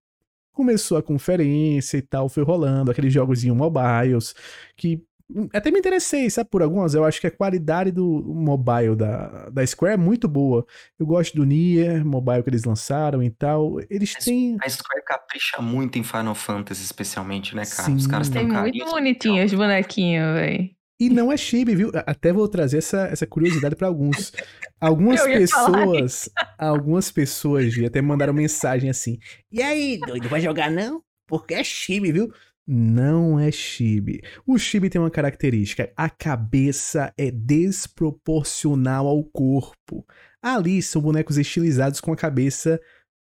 Começou 0.54 0.98
a 0.98 1.04
conferência 1.04 1.98
e 1.98 2.02
tal, 2.02 2.30
foi 2.30 2.44
rolando, 2.44 2.90
aqueles 2.92 3.14
jogos 3.14 3.44
em 3.44 3.52
mobiles, 3.52 4.34
que 4.76 5.04
hum, 5.30 5.48
até 5.54 5.70
me 5.70 5.78
interessei, 5.80 6.30
sabe, 6.30 6.50
por 6.50 6.62
algumas, 6.64 6.94
eu 6.94 7.04
acho 7.04 7.20
que 7.20 7.28
a 7.28 7.32
qualidade 7.32 7.92
do 7.92 8.24
mobile 8.24 8.96
da, 8.96 9.50
da 9.50 9.66
Square 9.68 9.96
é 9.96 9.98
muito 9.98 10.28
boa. 10.28 10.66
Eu 10.98 11.06
gosto 11.06 11.36
do 11.36 11.46
Nier, 11.46 12.04
mobile 12.06 12.42
que 12.44 12.50
eles 12.50 12.64
lançaram 12.64 13.22
e 13.22 13.30
tal. 13.30 13.78
Eles 13.90 14.14
Mas- 14.16 14.26
têm... 14.26 14.58
A 14.64 14.70
Square 14.70 15.04
capricha 15.06 15.62
muito 15.62 16.00
em 16.00 16.04
Final 16.04 16.34
Fantasy, 16.34 16.84
especialmente, 16.84 17.56
né, 17.56 17.64
cara? 17.66 17.92
Os 17.92 18.04
Sim. 18.04 18.10
caras 18.10 18.30
têm 18.30 18.48
Tem 18.48 18.52
um 18.58 18.62
muito 18.62 18.78
carinho. 18.80 18.86
bonitinho 18.92 19.46
os 19.46 19.54
bonequinhos, 19.54 20.34
velho. 20.34 20.77
E 21.00 21.10
não 21.10 21.32
é 21.32 21.38
chibi, 21.38 21.76
viu? 21.76 21.92
Até 22.08 22.34
vou 22.34 22.48
trazer 22.48 22.80
essa, 22.80 23.08
essa 23.08 23.28
curiosidade 23.28 23.76
pra 23.76 23.88
alguns. 23.88 24.32
Algumas 24.80 25.22
pessoas, 25.26 26.30
algumas 26.58 27.12
pessoas 27.12 27.72
Gi, 27.72 27.86
até 27.86 28.02
mandaram 28.02 28.34
mensagem 28.34 28.90
assim: 28.90 29.20
"E 29.52 29.62
aí, 29.62 30.00
doido, 30.00 30.28
vai 30.28 30.42
jogar 30.42 30.72
não? 30.72 31.04
Porque 31.28 31.54
é 31.54 31.64
chibi, 31.64 32.12
viu?" 32.12 32.32
Não 32.70 33.40
é 33.40 33.50
chibi. 33.50 34.22
O 34.46 34.58
chibi 34.58 34.90
tem 34.90 35.00
uma 35.00 35.10
característica, 35.10 35.90
a 35.96 36.10
cabeça 36.10 37.14
é 37.18 37.32
desproporcional 37.32 39.08
ao 39.08 39.24
corpo. 39.24 40.06
Ali 40.42 40.82
são 40.82 41.02
bonecos 41.02 41.38
estilizados 41.38 42.02
com 42.02 42.12
a 42.12 42.18
cabeça 42.18 42.78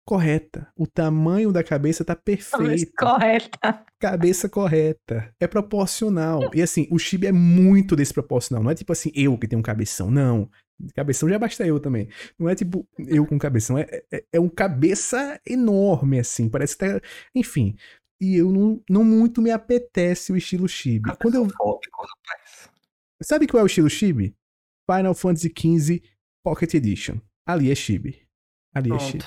correta. 0.04 0.68
O 0.76 0.86
tamanho 0.86 1.52
da 1.52 1.64
cabeça 1.64 2.04
tá 2.04 2.14
perfeito 2.14 2.92
Correta. 2.96 3.84
cabeça 3.98 4.48
correta. 4.48 5.34
É 5.40 5.46
proporcional. 5.46 6.50
E 6.54 6.62
assim, 6.62 6.86
o 6.90 6.98
chibi 6.98 7.26
é 7.26 7.32
muito 7.32 7.96
desproporcional. 7.96 8.62
Não 8.62 8.70
é 8.70 8.74
tipo 8.74 8.92
assim, 8.92 9.10
eu 9.14 9.36
que 9.38 9.48
tenho 9.48 9.60
um 9.60 9.62
cabeção. 9.62 10.10
Não. 10.10 10.48
Cabeção 10.94 11.28
já 11.28 11.38
basta 11.38 11.66
eu 11.66 11.80
também. 11.80 12.08
Não 12.38 12.48
é 12.48 12.54
tipo 12.54 12.86
eu 12.98 13.26
com 13.26 13.38
cabeção. 13.38 13.78
É, 13.78 14.02
é, 14.12 14.24
é 14.32 14.40
um 14.40 14.48
cabeça 14.48 15.40
enorme, 15.46 16.18
assim. 16.18 16.48
Parece 16.48 16.76
que 16.76 16.84
tá. 16.86 17.00
Enfim. 17.34 17.76
E 18.20 18.36
eu 18.36 18.50
não, 18.50 18.82
não 18.88 19.04
muito 19.04 19.40
me 19.42 19.50
apetece 19.50 20.32
o 20.32 20.36
estilo 20.36 20.68
chibi. 20.68 21.10
Quando 21.20 21.34
eu. 21.36 21.48
Sabe 23.22 23.46
qual 23.46 23.60
é 23.60 23.64
o 23.64 23.66
estilo 23.66 23.88
chibi? 23.88 24.36
Final 24.90 25.14
Fantasy 25.14 25.52
XV 25.56 26.02
Pocket 26.42 26.74
Edition. 26.74 27.20
Ali 27.46 27.70
é 27.70 27.74
chibi. 27.74 28.20
Ali 28.74 28.92
é 28.92 28.98
chibi. 28.98 29.24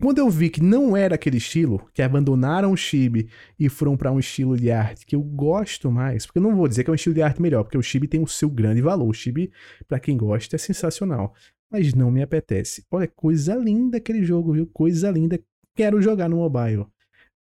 Quando 0.00 0.18
eu 0.18 0.30
vi 0.30 0.48
que 0.48 0.62
não 0.62 0.96
era 0.96 1.14
aquele 1.14 1.36
estilo, 1.36 1.86
que 1.92 2.00
abandonaram 2.00 2.72
o 2.72 2.76
chibi 2.76 3.28
e 3.58 3.68
foram 3.68 3.98
pra 3.98 4.10
um 4.10 4.18
estilo 4.18 4.56
de 4.56 4.70
arte 4.70 5.04
que 5.04 5.14
eu 5.14 5.20
gosto 5.20 5.90
mais, 5.90 6.24
porque 6.24 6.38
eu 6.38 6.42
não 6.42 6.56
vou 6.56 6.66
dizer 6.66 6.84
que 6.84 6.90
é 6.90 6.92
um 6.92 6.94
estilo 6.94 7.14
de 7.14 7.20
arte 7.20 7.42
melhor, 7.42 7.64
porque 7.64 7.76
o 7.76 7.82
chibi 7.82 8.08
tem 8.08 8.22
o 8.22 8.26
seu 8.26 8.48
grande 8.48 8.80
valor. 8.80 9.06
O 9.06 9.12
chibi, 9.12 9.52
pra 9.86 10.00
quem 10.00 10.16
gosta, 10.16 10.56
é 10.56 10.58
sensacional, 10.58 11.34
mas 11.70 11.92
não 11.92 12.10
me 12.10 12.22
apetece. 12.22 12.86
Olha, 12.90 13.06
coisa 13.06 13.54
linda 13.54 13.98
aquele 13.98 14.24
jogo, 14.24 14.54
viu? 14.54 14.66
Coisa 14.68 15.10
linda. 15.10 15.38
Quero 15.76 16.00
jogar 16.00 16.30
no 16.30 16.36
mobile. 16.36 16.86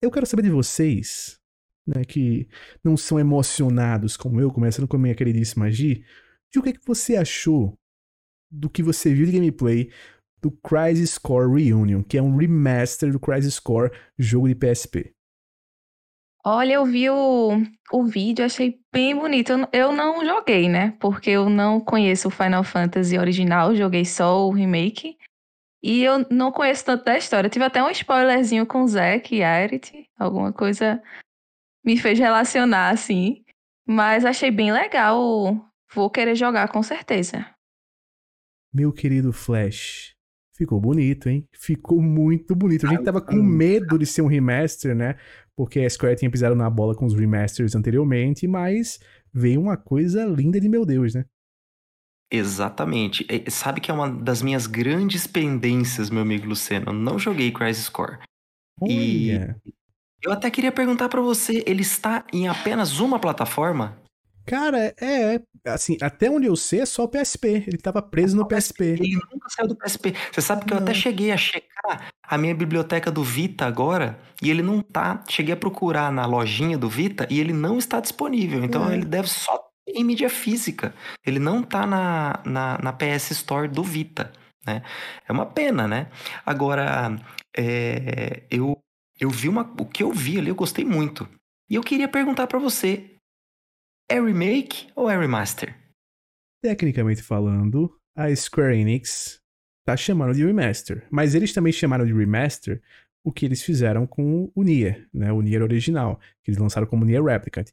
Eu 0.01 0.11
quero 0.11 0.25
saber 0.25 0.43
de 0.43 0.51
vocês, 0.51 1.39
né, 1.87 2.03
que 2.03 2.49
não 2.83 2.97
são 2.97 3.21
emocionados 3.21 4.17
como 4.17 4.41
eu, 4.41 4.51
começando 4.51 4.89
com 4.89 4.97
a 4.97 5.01
minha 5.01 5.15
queridíssima 5.15 5.71
Gi, 5.71 6.03
de 6.51 6.59
o 6.59 6.63
que, 6.63 6.73
que 6.73 6.87
você 6.87 7.17
achou 7.17 7.79
do 8.51 8.71
que 8.71 8.83
você 8.83 9.13
viu 9.13 9.27
de 9.27 9.33
gameplay 9.33 9.91
do 10.41 10.51
Crisis 10.51 11.19
Core 11.19 11.65
Reunion, 11.65 12.03
que 12.03 12.19
é 12.19 12.23
um 12.23 12.37
remaster 12.37 13.13
do 13.13 13.21
Crisis 13.21 13.59
Core, 13.59 13.91
jogo 14.19 14.49
de 14.49 14.55
PSP. 14.55 15.13
Olha, 16.45 16.75
eu 16.75 16.87
vi 16.87 17.11
o, 17.11 17.61
o 17.93 18.05
vídeo, 18.05 18.45
achei 18.45 18.81
bem 18.93 19.15
bonito. 19.15 19.53
Eu, 19.53 19.69
eu 19.73 19.93
não 19.93 20.25
joguei, 20.25 20.69
né? 20.69 20.97
Porque 21.01 21.31
eu 21.31 21.51
não 21.51 21.81
conheço 21.81 22.29
o 22.29 22.31
Final 22.31 22.65
Fantasy 22.65 23.19
original, 23.19 23.75
joguei 23.75 24.05
só 24.05 24.47
o 24.47 24.53
remake. 24.53 25.19
E 25.83 26.03
eu 26.03 26.27
não 26.31 26.51
conheço 26.51 26.85
tanto 26.85 27.05
da 27.05 27.17
história. 27.17 27.51
Tive 27.51 27.65
até 27.65 27.83
um 27.83 27.91
spoilerzinho 27.91 28.67
com 28.67 28.83
o 28.83 28.89
Zack 28.89 29.35
e 29.35 29.43
Aerith. 29.43 29.93
Alguma 30.19 30.53
coisa 30.53 31.03
me 31.85 31.97
fez 31.97 32.19
relacionar, 32.19 32.91
assim. 32.91 33.45
Mas 33.87 34.25
achei 34.25 34.51
bem 34.51 34.73
legal. 34.73 35.55
Vou 35.95 36.11
querer 36.11 36.35
jogar 36.35 36.69
com 36.69 36.83
certeza. 36.83 37.47
Meu 38.73 38.93
querido 38.93 39.33
Flash, 39.33 40.15
ficou 40.59 40.81
bonito, 40.81 41.29
hein? 41.29 41.47
Ficou 41.53 42.03
muito 42.03 42.55
bonito. 42.55 42.85
A 42.87 42.91
gente 42.91 43.05
tava 43.05 43.21
com 43.21 43.37
medo 43.43 43.97
de 43.99 44.05
ser 44.05 44.23
um 44.23 44.27
remaster, 44.27 44.95
né? 44.95 45.17
Porque 45.57 45.81
a 45.81 45.89
Square 45.89 46.17
tinha 46.17 46.31
pisado 46.31 46.55
na 46.57 46.69
bola 46.69 46.95
com 46.95 47.07
os 47.07 47.15
remasters 47.15 47.75
anteriormente, 47.77 48.47
mas 48.47 48.99
veio 49.33 49.61
uma 49.61 49.77
coisa 49.77 50.25
linda 50.25 50.61
de 50.61 50.69
meu 50.69 50.85
Deus, 50.85 51.15
né? 51.15 51.25
Exatamente. 52.31 53.27
E 53.31 53.51
sabe 53.51 53.81
que 53.81 53.91
é 53.91 53.95
uma 53.95 54.11
das 54.11 54.43
minhas 54.43 54.67
grandes 54.67 55.27
pendências, 55.27 56.11
meu 56.11 56.23
amigo 56.23 56.47
Luciano. 56.47 56.87
Eu 56.89 56.93
não 56.93 57.19
joguei 57.19 57.51
Crisis 57.51 57.89
Core. 57.89 58.19
E- 58.87 59.31
Olha, 59.33 59.57
Eu 60.23 60.33
até 60.33 60.51
queria 60.51 60.73
perguntar 60.73 61.09
para 61.09 61.21
você, 61.23 61.63
ele 61.67 61.83
está 61.83 62.27
em 62.33 62.49
apenas 62.49 62.99
uma 63.01 63.19
plataforma? 63.21 63.97
Cara, 64.49 64.95
é, 65.01 65.41
assim, 65.67 65.97
até 66.01 66.31
onde 66.31 66.47
eu 66.47 66.57
sei 66.57 66.81
é 66.81 66.87
só 66.87 67.05
o 67.05 67.09
PSP. 67.09 67.65
Ele 67.67 67.79
tava 67.79 68.01
preso 68.03 68.37
no 68.37 68.47
PSP. 68.47 68.85
Ele 68.85 69.15
nunca 69.33 69.49
saiu 69.49 69.69
do 69.69 69.77
PSP. 69.77 70.15
Você 70.33 70.41
sabe 70.41 70.65
que 70.65 70.73
eu 70.73 70.79
até 70.79 70.95
cheguei 70.95 71.31
a 71.33 71.37
checar 71.37 72.11
a 72.23 72.39
minha 72.39 72.55
biblioteca 72.55 73.11
do 73.11 73.23
Vita 73.23 73.67
agora 73.67 74.19
e 74.43 74.51
ele 74.51 74.63
não 74.63 74.81
tá. 74.83 75.23
Cheguei 75.29 75.55
a 75.55 75.57
procurar 75.57 76.13
na 76.13 76.27
lojinha 76.27 76.77
do 76.79 76.89
Vita 76.89 77.27
e 77.31 77.41
ele 77.41 77.53
não 77.53 77.79
está 77.79 78.01
disponível. 78.01 78.65
Então 78.65 78.91
É. 78.91 78.95
ele 78.95 79.05
deve 79.05 79.29
só 79.29 79.57
ter 79.57 79.93
em 79.95 80.05
mídia 80.05 80.29
física. 80.29 80.95
Ele 81.27 81.39
não 81.39 81.63
tá 81.63 81.87
na, 81.87 82.41
na, 82.45 82.79
na 82.83 82.93
PS 82.93 83.31
Store 83.33 83.69
do 83.69 83.83
Vita, 83.83 84.33
né? 84.67 84.83
É 85.27 85.33
uma 85.33 85.47
pena, 85.47 85.89
né? 85.89 86.09
Agora, 86.45 87.19
é, 87.57 88.43
eu, 88.51 88.79
eu 89.19 89.31
vi 89.31 89.49
uma. 89.49 89.63
O 89.81 89.87
que 89.87 90.03
eu 90.03 90.13
vi 90.13 90.39
ali, 90.39 90.49
eu 90.49 90.55
gostei 90.55 90.85
muito. 90.85 91.29
E 91.71 91.75
eu 91.75 91.83
queria 91.83 92.09
perguntar 92.09 92.47
pra 92.47 92.59
você: 92.59 93.18
é 94.11 94.21
remake 94.21 94.89
ou 94.97 95.11
é 95.11 95.19
remaster? 95.19 95.77
Tecnicamente 96.63 97.23
falando, 97.23 97.95
a 98.17 98.35
Square 98.35 98.77
Enix 98.77 99.41
tá 99.87 99.97
chamando 99.97 100.35
de 100.35 100.45
remaster. 100.45 101.07
Mas 101.11 101.35
eles 101.35 101.53
também 101.53 101.73
chamaram 101.73 102.07
de 102.07 102.13
remaster 102.13 102.83
o 103.25 103.33
que 103.33 103.45
eles 103.45 103.63
fizeram 103.63 104.07
com 104.07 104.51
o 104.55 104.63
Nier, 104.63 105.07
né? 105.13 105.33
O 105.33 105.43
Nier 105.43 105.63
original, 105.63 106.19
que 106.43 106.51
eles 106.51 106.61
lançaram 106.61 106.87
como 106.87 107.05
Nier 107.05 107.23
Replicant. 107.23 107.71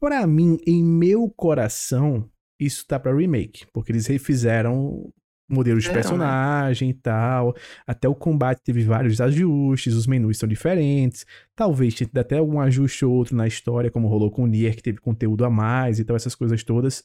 Pra 0.00 0.26
mim, 0.26 0.58
em 0.66 0.82
meu 0.82 1.30
coração, 1.30 2.28
isso 2.60 2.86
tá 2.86 2.98
pra 2.98 3.14
remake, 3.14 3.66
porque 3.72 3.92
eles 3.92 4.06
refizeram 4.06 5.12
modelos 5.48 5.84
de 5.84 5.88
Fizeram, 5.90 6.16
né? 6.16 6.24
personagem 6.24 6.90
e 6.90 6.94
tal. 6.94 7.54
Até 7.86 8.08
o 8.08 8.14
combate 8.14 8.62
teve 8.64 8.82
vários 8.82 9.20
ajustes, 9.20 9.94
os 9.94 10.06
menus 10.06 10.38
são 10.38 10.48
diferentes. 10.48 11.24
Talvez 11.54 11.94
tenha 11.94 12.10
até 12.16 12.38
algum 12.38 12.60
ajuste 12.60 13.04
ou 13.04 13.12
outro 13.12 13.36
na 13.36 13.46
história, 13.46 13.90
como 13.90 14.08
rolou 14.08 14.30
com 14.30 14.42
o 14.44 14.46
Nier, 14.46 14.74
que 14.76 14.82
teve 14.82 14.98
conteúdo 14.98 15.44
a 15.44 15.50
mais 15.50 15.98
e 15.98 16.04
tal, 16.04 16.16
essas 16.16 16.34
coisas 16.34 16.62
todas. 16.64 17.04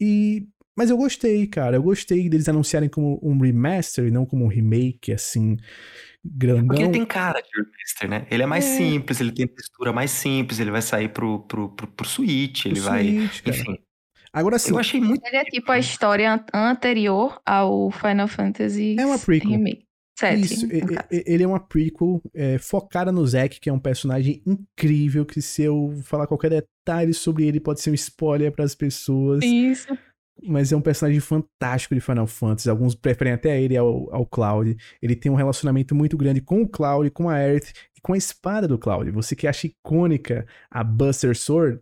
E 0.00 0.46
mas 0.78 0.90
eu 0.90 0.96
gostei, 0.98 1.46
cara. 1.46 1.76
Eu 1.76 1.82
gostei 1.82 2.28
deles 2.28 2.48
anunciarem 2.50 2.88
como 2.88 3.18
um 3.22 3.38
remaster 3.40 4.06
e 4.06 4.10
não 4.10 4.26
como 4.26 4.44
um 4.44 4.48
remake, 4.48 5.10
assim, 5.10 5.56
grandão. 6.22 6.66
Porque 6.66 6.82
ele 6.82 6.92
tem 6.92 7.06
cara 7.06 7.40
de 7.40 7.48
remaster, 7.56 8.10
né? 8.10 8.26
Ele 8.30 8.42
é 8.42 8.46
mais 8.46 8.64
É. 8.66 8.76
simples, 8.76 9.20
ele 9.20 9.32
tem 9.32 9.46
textura 9.46 9.90
mais 9.92 10.10
simples, 10.10 10.60
ele 10.60 10.70
vai 10.70 10.82
sair 10.82 11.08
pro, 11.08 11.40
pro, 11.46 11.70
pro, 11.70 11.86
pro 11.86 12.06
Switch, 12.06 12.66
ele 12.66 12.80
O 12.80 12.82
vai. 12.82 13.04
Switch. 13.04 13.46
Enfim, 13.46 13.78
Agora 14.36 14.58
sim, 14.58 14.72
eu 14.72 14.78
achei 14.78 15.00
muito. 15.00 15.24
Ele 15.26 15.36
é 15.36 15.44
tipo 15.44 15.72
a 15.72 15.78
história 15.78 16.32
an- 16.34 16.44
anterior 16.52 17.40
ao 17.46 17.90
Final 17.90 18.28
Fantasy 18.28 18.96
É 18.98 19.06
uma 19.06 19.18
prequel. 19.18 19.50
Remake. 19.50 19.84
7. 20.18 20.40
Isso, 20.40 20.66
ele 21.10 21.42
é 21.42 21.46
uma 21.46 21.60
prequel 21.60 22.22
é, 22.34 22.56
focada 22.58 23.12
no 23.12 23.26
Zack, 23.26 23.60
que 23.60 23.68
é 23.68 23.72
um 23.72 23.78
personagem 23.78 24.42
incrível, 24.46 25.26
que 25.26 25.42
se 25.42 25.62
eu 25.62 25.92
falar 26.04 26.26
qualquer 26.26 26.48
detalhe 26.50 27.12
sobre 27.12 27.46
ele 27.46 27.60
pode 27.60 27.82
ser 27.82 27.90
um 27.90 27.94
spoiler 27.94 28.50
para 28.50 28.64
as 28.64 28.74
pessoas, 28.74 29.44
Isso. 29.44 29.88
mas 30.42 30.72
é 30.72 30.76
um 30.76 30.80
personagem 30.80 31.20
fantástico 31.20 31.94
de 31.94 32.00
Final 32.00 32.26
Fantasy, 32.26 32.70
alguns 32.70 32.94
preferem 32.94 33.34
até 33.34 33.60
ele 33.60 33.76
ao, 33.76 34.08
ao 34.14 34.24
Cloud, 34.24 34.74
ele 35.02 35.14
tem 35.14 35.30
um 35.30 35.34
relacionamento 35.34 35.94
muito 35.94 36.16
grande 36.16 36.40
com 36.40 36.62
o 36.62 36.68
Cloud, 36.68 37.10
com 37.10 37.28
a 37.28 37.34
Aerith 37.34 37.72
e 37.94 38.00
com 38.00 38.14
a 38.14 38.16
espada 38.16 38.66
do 38.66 38.78
Cloud, 38.78 39.10
você 39.10 39.36
que 39.36 39.46
acha 39.46 39.66
icônica 39.66 40.46
a 40.70 40.82
Buster 40.82 41.36
Sword, 41.36 41.78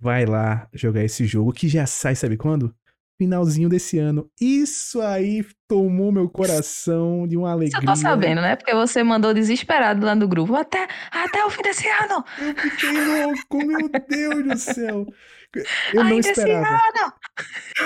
vai 0.00 0.24
lá 0.24 0.68
jogar 0.72 1.04
esse 1.04 1.26
jogo, 1.26 1.52
que 1.52 1.68
já 1.68 1.86
sai, 1.86 2.14
sabe 2.14 2.36
quando? 2.36 2.74
Finalzinho 3.18 3.68
desse 3.68 3.98
ano. 3.98 4.30
Isso 4.40 5.00
aí 5.02 5.44
tomou 5.68 6.10
meu 6.10 6.26
coração 6.26 7.28
de 7.28 7.36
uma 7.36 7.52
alegria. 7.52 7.78
eu 7.78 7.84
tô 7.84 7.94
sabendo, 7.94 8.40
né? 8.40 8.56
Porque 8.56 8.74
você 8.74 9.02
mandou 9.02 9.34
desesperado 9.34 10.06
lá 10.06 10.14
no 10.14 10.26
grupo. 10.26 10.54
Até, 10.54 10.88
até 11.10 11.44
o 11.44 11.50
fim 11.50 11.60
desse 11.60 11.86
ano! 11.86 12.24
Eu 12.38 12.54
fiquei 12.56 13.04
louco, 13.04 13.58
meu 13.58 13.90
Deus 14.08 14.44
do 14.44 14.56
céu. 14.56 15.06
Eu 15.54 16.04
não 16.04 16.10
Ainda 16.12 16.20
esse 16.20 16.30
esperava. 16.30 16.80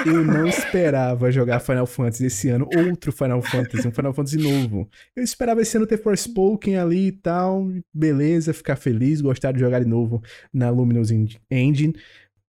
Eu 0.05 0.25
não 0.25 0.47
esperava 0.47 1.33
jogar 1.33 1.61
Final 1.61 1.87
Fantasy 1.87 2.27
esse 2.27 2.49
ano, 2.51 2.69
outro 2.77 3.11
Final 3.13 3.41
Fantasy, 3.41 3.89
um 3.89 3.93
Final 3.93 4.13
Fantasy 4.13 4.37
novo. 4.37 4.89
Eu 5.17 5.23
esperava 5.23 5.63
esse 5.63 5.77
ano 5.77 5.87
ter 5.87 5.97
Forspoken 5.97 6.77
ali 6.77 7.07
e 7.07 7.13
tal, 7.13 7.69
beleza, 7.93 8.53
ficar 8.53 8.77
feliz, 8.77 9.21
gostar 9.21 9.53
de 9.53 9.61
jogar 9.61 9.81
de 9.81 9.89
novo 9.89 10.23
na 10.53 10.69
Luminous 10.69 11.11
Engine. 11.51 11.95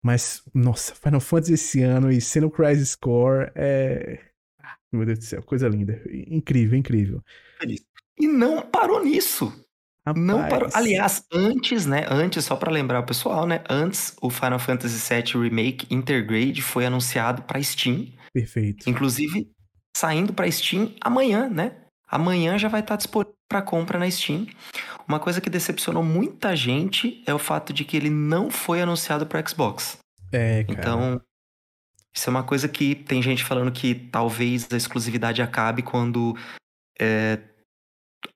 Mas, 0.02 0.42
nossa, 0.54 0.94
Final 0.94 1.20
Fantasy 1.20 1.54
esse 1.54 1.82
ano 1.82 2.10
e 2.10 2.20
sendo 2.20 2.50
Crisis 2.50 2.94
Core 2.94 3.50
é. 3.54 4.20
Ah, 4.62 4.76
Meu 4.92 5.06
Deus 5.06 5.18
do 5.18 5.24
céu, 5.24 5.42
coisa 5.42 5.68
linda. 5.68 6.00
Incrível, 6.10 6.78
incrível. 6.78 7.22
E 8.20 8.26
não 8.26 8.62
parou 8.62 9.02
nisso. 9.02 9.52
Não 10.14 10.48
parou. 10.48 10.68
Aliás, 10.74 11.24
antes, 11.32 11.86
né? 11.86 12.06
Antes, 12.08 12.44
só 12.44 12.56
pra 12.56 12.70
lembrar 12.70 13.00
o 13.00 13.06
pessoal, 13.06 13.46
né? 13.46 13.62
Antes, 13.68 14.16
o 14.20 14.30
Final 14.30 14.58
Fantasy 14.58 15.14
VII 15.14 15.42
Remake 15.42 15.86
Intergrade 15.94 16.62
foi 16.62 16.86
anunciado 16.86 17.42
pra 17.42 17.62
Steam. 17.62 18.08
Perfeito. 18.32 18.88
Inclusive, 18.88 19.50
saindo 19.96 20.32
pra 20.32 20.50
Steam 20.50 20.92
amanhã, 21.00 21.48
né? 21.48 21.72
Amanhã 22.10 22.58
já 22.58 22.68
vai 22.68 22.80
estar 22.80 22.96
disponível 22.96 23.34
para 23.48 23.62
compra 23.62 23.98
na 23.98 24.10
Steam. 24.10 24.46
Uma 25.06 25.18
coisa 25.18 25.40
que 25.40 25.48
decepcionou 25.48 26.04
muita 26.04 26.54
gente 26.54 27.22
é 27.26 27.32
o 27.32 27.38
fato 27.38 27.72
de 27.72 27.84
que 27.84 27.96
ele 27.96 28.10
não 28.10 28.50
foi 28.50 28.82
anunciado 28.82 29.26
para 29.26 29.46
Xbox. 29.46 29.98
É, 30.30 30.64
cara. 30.64 30.78
Então, 30.78 31.20
isso 32.14 32.28
é 32.28 32.30
uma 32.30 32.42
coisa 32.42 32.68
que 32.68 32.94
tem 32.94 33.22
gente 33.22 33.44
falando 33.44 33.72
que 33.72 33.94
talvez 33.94 34.68
a 34.70 34.76
exclusividade 34.76 35.40
acabe 35.40 35.82
quando 35.82 36.36
é, 36.98 37.38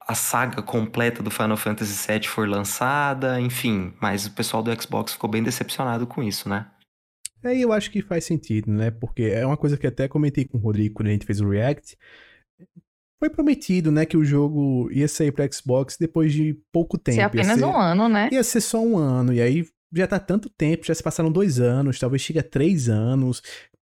a 0.01 0.15
saga 0.15 0.63
completa 0.63 1.23
do 1.23 1.31
Final 1.31 1.57
Fantasy 1.57 2.07
VII 2.13 2.27
for 2.29 2.49
lançada, 2.49 3.41
enfim. 3.41 3.93
Mas 4.01 4.27
o 4.27 4.33
pessoal 4.33 4.63
do 4.63 4.83
Xbox 4.83 5.13
ficou 5.13 5.31
bem 5.31 5.43
decepcionado 5.43 6.07
com 6.07 6.23
isso, 6.23 6.49
né? 6.49 6.71
É, 7.45 7.57
eu 7.59 7.73
acho 7.73 7.91
que 7.91 8.03
faz 8.03 8.25
sentido, 8.25 8.71
né? 8.71 8.91
Porque 8.91 9.23
é 9.25 9.45
uma 9.45 9.57
coisa 9.57 9.77
que 9.77 9.87
até 9.87 10.07
comentei 10.07 10.45
com 10.45 10.59
o 10.59 10.61
Rodrigo 10.61 10.95
quando 10.95 11.09
a 11.09 11.13
gente 11.13 11.27
fez 11.27 11.41
o 11.41 11.49
React. 11.49 11.97
Foi 13.19 13.31
prometido, 13.31 13.93
né, 13.93 14.05
que 14.05 14.17
o 14.17 14.25
jogo 14.25 14.89
ia 14.91 15.07
sair 15.07 15.31
pra 15.31 15.49
Xbox 15.51 15.97
depois 15.97 16.33
de 16.33 16.55
pouco 16.73 16.99
tempo. 16.99 17.15
Se 17.15 17.21
ia 17.21 17.27
apenas 17.27 17.59
ser- 17.59 17.65
um 17.65 17.77
ano, 17.77 18.09
né? 18.09 18.29
Ia 18.33 18.43
ser 18.43 18.61
só 18.61 18.81
um 18.81 18.97
ano, 18.99 19.33
e 19.33 19.41
aí 19.41 19.65
já 19.95 20.09
tá 20.09 20.19
tanto 20.19 20.51
tempo, 20.51 20.85
já 20.85 20.95
se 20.95 21.03
passaram 21.03 21.31
dois 21.31 21.61
anos, 21.61 21.99
talvez 22.01 22.21
chegue 22.23 22.41
a 22.41 22.43
três 22.43 22.89
anos, 22.89 23.41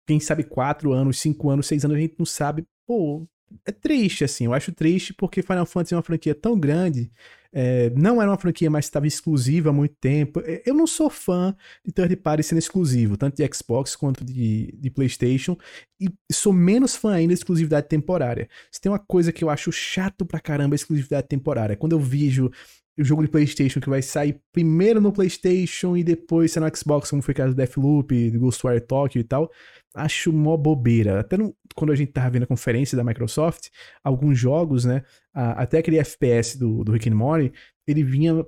quem 0.07 0.19
sabe 0.21 0.43
quatro 0.45 0.93
anos, 0.93 1.21
cinco 1.21 1.51
anos, 1.51 1.67
seis 1.67 1.85
anos, 1.85 1.97
a 1.99 2.01
gente 2.01 2.15
não 2.19 2.25
sabe. 2.25 2.65
Pô, 2.87 3.27
é 3.65 3.73
triste, 3.73 4.25
assim, 4.25 4.47
eu 4.47 4.55
acho 4.55 4.73
triste 4.73 5.15
porque 5.15 5.43
Final 5.43 5.67
Fantasy 5.67 5.95
é 5.95 5.97
uma 5.97 6.03
franquia 6.03 6.35
tão 6.35 6.59
grande, 6.59 7.11
é, 7.53 7.91
não 7.97 8.21
era 8.21 8.31
uma 8.31 8.39
franquia, 8.39 8.69
mas 8.69 8.85
estava 8.85 9.07
exclusiva 9.07 9.71
há 9.71 9.73
muito 9.73 9.95
tempo. 9.99 10.41
É, 10.45 10.63
Eu 10.67 10.75
não 10.75 10.87
sou 10.87 11.09
fã 11.09 11.57
de 11.85 11.91
third 11.91 12.15
party 12.17 12.43
sendo 12.43 12.59
exclusivo, 12.59 13.17
tanto 13.17 13.37
de 13.37 13.51
Xbox 13.55 13.97
quanto 13.97 14.25
de, 14.25 14.75
de 14.79 14.91
PlayStation, 14.91 15.57
e 15.99 16.09
sou 16.31 16.53
menos 16.53 16.95
fã 16.97 17.15
ainda 17.15 17.33
de 17.33 17.41
exclusividade 17.41 17.89
temporária. 17.89 18.49
Se 18.71 18.81
tem 18.81 18.93
uma 18.93 18.99
coisa 18.99 19.33
que 19.33 19.43
eu 19.43 19.49
acho 19.49 19.73
chato 19.73 20.27
pra 20.27 20.39
caramba, 20.39 20.75
é 20.75 20.77
exclusividade 20.77 21.29
temporária. 21.29 21.77
Quando 21.77 21.93
eu 21.93 22.01
vejo 22.01 22.51
o 22.99 23.05
jogo 23.05 23.23
de 23.23 23.29
PlayStation 23.29 23.81
que 23.81 23.89
vai 23.89 24.01
sair 24.01 24.41
primeiro 24.53 25.01
no 25.01 25.13
PlayStation 25.13 25.97
e 25.97 26.03
depois 26.03 26.53
ser 26.53 26.61
no 26.61 26.77
Xbox, 26.77 27.11
como 27.11 27.23
foi 27.23 27.33
o 27.33 27.37
caso 27.37 27.55
do 27.55 27.57
Deathloop, 27.57 28.31
do 28.31 28.41
Ghostwire 28.41 28.81
Tokyo 28.81 29.21
e 29.21 29.25
tal, 29.25 29.51
acho 29.97 30.33
mó 30.33 30.57
bobeira. 30.57 31.21
Até 31.21 31.37
no- 31.37 31.57
quando 31.75 31.93
a 31.93 31.97
gente 31.97 32.13
tava 32.13 32.31
vendo 32.31 32.45
a 32.45 32.47
conferência 32.47 32.97
da 32.97 33.05
Microsoft, 33.05 33.69
alguns 34.05 34.39
jogos, 34.39 34.85
né, 34.85 35.03
a- 35.35 35.63
até 35.63 35.79
aquele 35.79 35.99
FPS 35.99 36.59
do, 36.59 36.85
do 36.85 36.93
Rick 36.93 37.09
and 37.09 37.15
Morty, 37.15 37.53
ele 37.87 38.03
vinha 38.05 38.45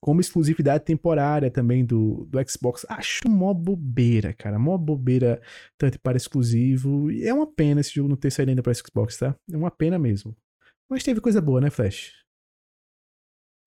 como 0.00 0.20
exclusividade 0.20 0.84
temporária 0.84 1.48
também 1.50 1.84
do, 1.84 2.26
do 2.28 2.38
Xbox. 2.50 2.84
Acho 2.88 3.28
mó 3.28 3.54
bobeira, 3.54 4.32
cara, 4.34 4.58
mó 4.58 4.76
bobeira 4.76 5.40
tanto 5.78 6.00
para 6.00 6.16
exclusivo. 6.16 7.10
E 7.10 7.24
é 7.24 7.32
uma 7.32 7.46
pena 7.46 7.80
esse 7.80 7.94
jogo 7.94 8.08
não 8.08 8.16
ter 8.16 8.32
saído 8.32 8.50
ainda 8.50 8.62
pra 8.62 8.74
Xbox, 8.74 9.16
tá? 9.18 9.36
É 9.52 9.56
uma 9.56 9.70
pena 9.70 9.98
mesmo. 10.00 10.36
Mas 10.90 11.04
teve 11.04 11.20
coisa 11.20 11.40
boa, 11.40 11.60
né, 11.60 11.70
Flash? 11.70 12.12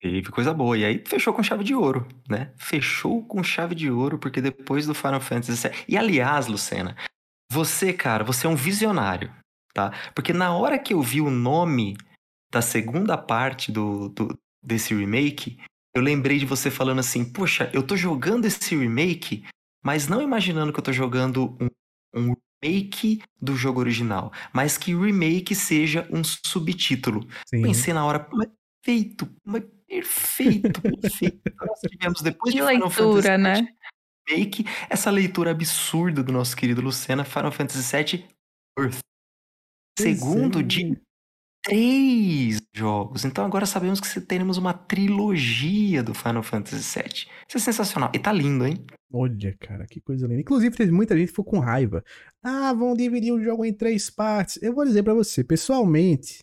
Teve 0.00 0.30
coisa 0.30 0.52
boa. 0.52 0.76
E 0.76 0.84
aí 0.84 1.02
fechou 1.06 1.32
com 1.32 1.42
chave 1.42 1.64
de 1.64 1.74
ouro, 1.74 2.06
né? 2.28 2.52
Fechou 2.58 3.24
com 3.26 3.42
chave 3.42 3.74
de 3.74 3.90
ouro, 3.90 4.18
porque 4.18 4.40
depois 4.42 4.86
do 4.86 4.94
Final 4.94 5.20
Fantasy 5.20 5.68
VII... 5.68 5.84
E 5.88 5.96
aliás, 5.96 6.46
Lucena, 6.46 6.94
você, 7.50 7.92
cara, 7.92 8.24
você 8.24 8.46
é 8.46 8.50
um 8.50 8.56
visionário, 8.56 9.32
tá? 9.72 9.92
Porque 10.14 10.32
na 10.32 10.52
hora 10.54 10.78
que 10.78 10.92
eu 10.94 11.00
vi 11.02 11.20
o 11.20 11.30
nome 11.30 11.96
da 12.50 12.60
segunda 12.62 13.16
parte 13.16 13.70
do, 13.72 14.08
do- 14.10 14.36
desse 14.62 14.94
remake, 14.94 15.58
eu 15.94 16.02
lembrei 16.02 16.38
de 16.38 16.46
você 16.46 16.70
falando 16.70 16.98
assim, 17.00 17.24
poxa, 17.24 17.70
eu 17.72 17.82
tô 17.82 17.96
jogando 17.96 18.44
esse 18.46 18.74
remake, 18.76 19.44
mas 19.82 20.08
não 20.08 20.20
imaginando 20.22 20.72
que 20.72 20.78
eu 20.78 20.84
tô 20.84 20.92
jogando 20.92 21.56
um, 21.60 21.68
um 22.30 22.34
remake 22.62 23.22
do 23.40 23.54
jogo 23.54 23.80
original, 23.80 24.32
mas 24.52 24.76
que 24.76 24.94
o 24.94 25.02
remake 25.02 25.54
seja 25.54 26.06
um 26.10 26.22
subtítulo. 26.24 27.26
Sim. 27.48 27.62
Pensei 27.62 27.94
na 27.94 28.04
hora, 28.04 28.28
mas 28.32 28.48
perfeito, 28.84 29.28
mas 29.44 29.62
perfeito, 29.86 30.80
perfeito. 30.82 31.40
Nós 31.60 31.80
tivemos 31.88 32.20
depois 32.22 32.52
Que 32.52 32.60
de 32.60 32.66
Final 32.66 32.88
leitura, 32.88 33.22
Fantasy 33.22 33.62
né? 33.62 33.75
Remake, 34.28 34.64
essa 34.88 35.10
leitura 35.10 35.50
absurda 35.50 36.22
do 36.22 36.32
nosso 36.32 36.56
querido 36.56 36.80
Lucena, 36.80 37.24
Final 37.24 37.52
Fantasy 37.52 37.96
VII 37.96 38.24
Earth. 38.78 38.98
Segundo 39.98 40.60
é. 40.60 40.62
de 40.62 41.00
três 41.66 42.60
jogos. 42.74 43.24
Então 43.24 43.44
agora 43.44 43.66
sabemos 43.66 44.00
que 44.00 44.20
teremos 44.20 44.56
uma 44.56 44.72
trilogia 44.72 46.02
do 46.02 46.14
Final 46.14 46.42
Fantasy 46.42 47.00
VII. 47.00 47.26
Isso 47.48 47.56
é 47.56 47.60
sensacional. 47.60 48.10
E 48.14 48.18
tá 48.18 48.32
lindo, 48.32 48.66
hein? 48.66 48.84
Olha, 49.12 49.56
cara, 49.58 49.86
que 49.86 50.00
coisa 50.00 50.26
linda. 50.26 50.40
Inclusive, 50.40 50.76
teve 50.76 50.92
muita 50.92 51.16
gente 51.16 51.28
que 51.28 51.32
ficou 51.32 51.44
com 51.44 51.58
raiva. 51.58 52.04
Ah, 52.42 52.72
vão 52.72 52.94
dividir 52.94 53.32
o 53.32 53.42
jogo 53.42 53.64
em 53.64 53.72
três 53.72 54.10
partes. 54.10 54.62
Eu 54.62 54.74
vou 54.74 54.84
dizer 54.84 55.02
para 55.02 55.14
você, 55.14 55.42
pessoalmente, 55.42 56.38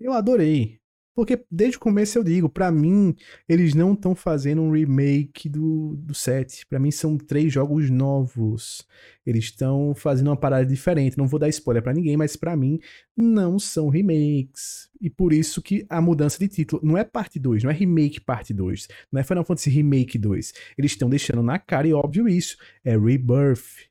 eu 0.00 0.12
adorei. 0.12 0.78
Porque 1.14 1.44
desde 1.50 1.76
o 1.76 1.80
começo 1.80 2.18
eu 2.18 2.24
digo, 2.24 2.48
para 2.48 2.72
mim, 2.72 3.14
eles 3.48 3.72
não 3.72 3.92
estão 3.92 4.14
fazendo 4.14 4.62
um 4.62 4.72
remake 4.72 5.48
do, 5.48 5.94
do 5.96 6.12
set. 6.12 6.66
Para 6.66 6.80
mim 6.80 6.90
são 6.90 7.16
três 7.16 7.52
jogos 7.52 7.88
novos. 7.88 8.84
Eles 9.24 9.44
estão 9.44 9.94
fazendo 9.94 10.28
uma 10.28 10.36
parada 10.36 10.66
diferente. 10.66 11.16
Não 11.16 11.28
vou 11.28 11.38
dar 11.38 11.48
spoiler 11.48 11.82
para 11.82 11.94
ninguém, 11.94 12.16
mas 12.16 12.34
para 12.34 12.56
mim 12.56 12.80
não 13.16 13.60
são 13.60 13.88
remakes. 13.88 14.90
E 15.00 15.08
por 15.08 15.32
isso 15.32 15.62
que 15.62 15.86
a 15.88 16.00
mudança 16.00 16.38
de 16.38 16.48
título 16.48 16.82
não 16.84 16.98
é 16.98 17.04
parte 17.04 17.38
2, 17.38 17.62
não 17.62 17.70
é 17.70 17.74
remake 17.74 18.20
parte 18.20 18.52
2, 18.52 18.88
não 19.12 19.20
é 19.20 19.24
Final 19.24 19.44
Fantasy 19.44 19.70
Remake 19.70 20.18
2. 20.18 20.52
Eles 20.76 20.92
estão 20.92 21.08
deixando 21.08 21.42
na 21.42 21.58
cara 21.58 21.86
e 21.86 21.92
óbvio 21.92 22.28
isso, 22.28 22.56
é 22.84 22.96
Rebirth. 22.98 23.88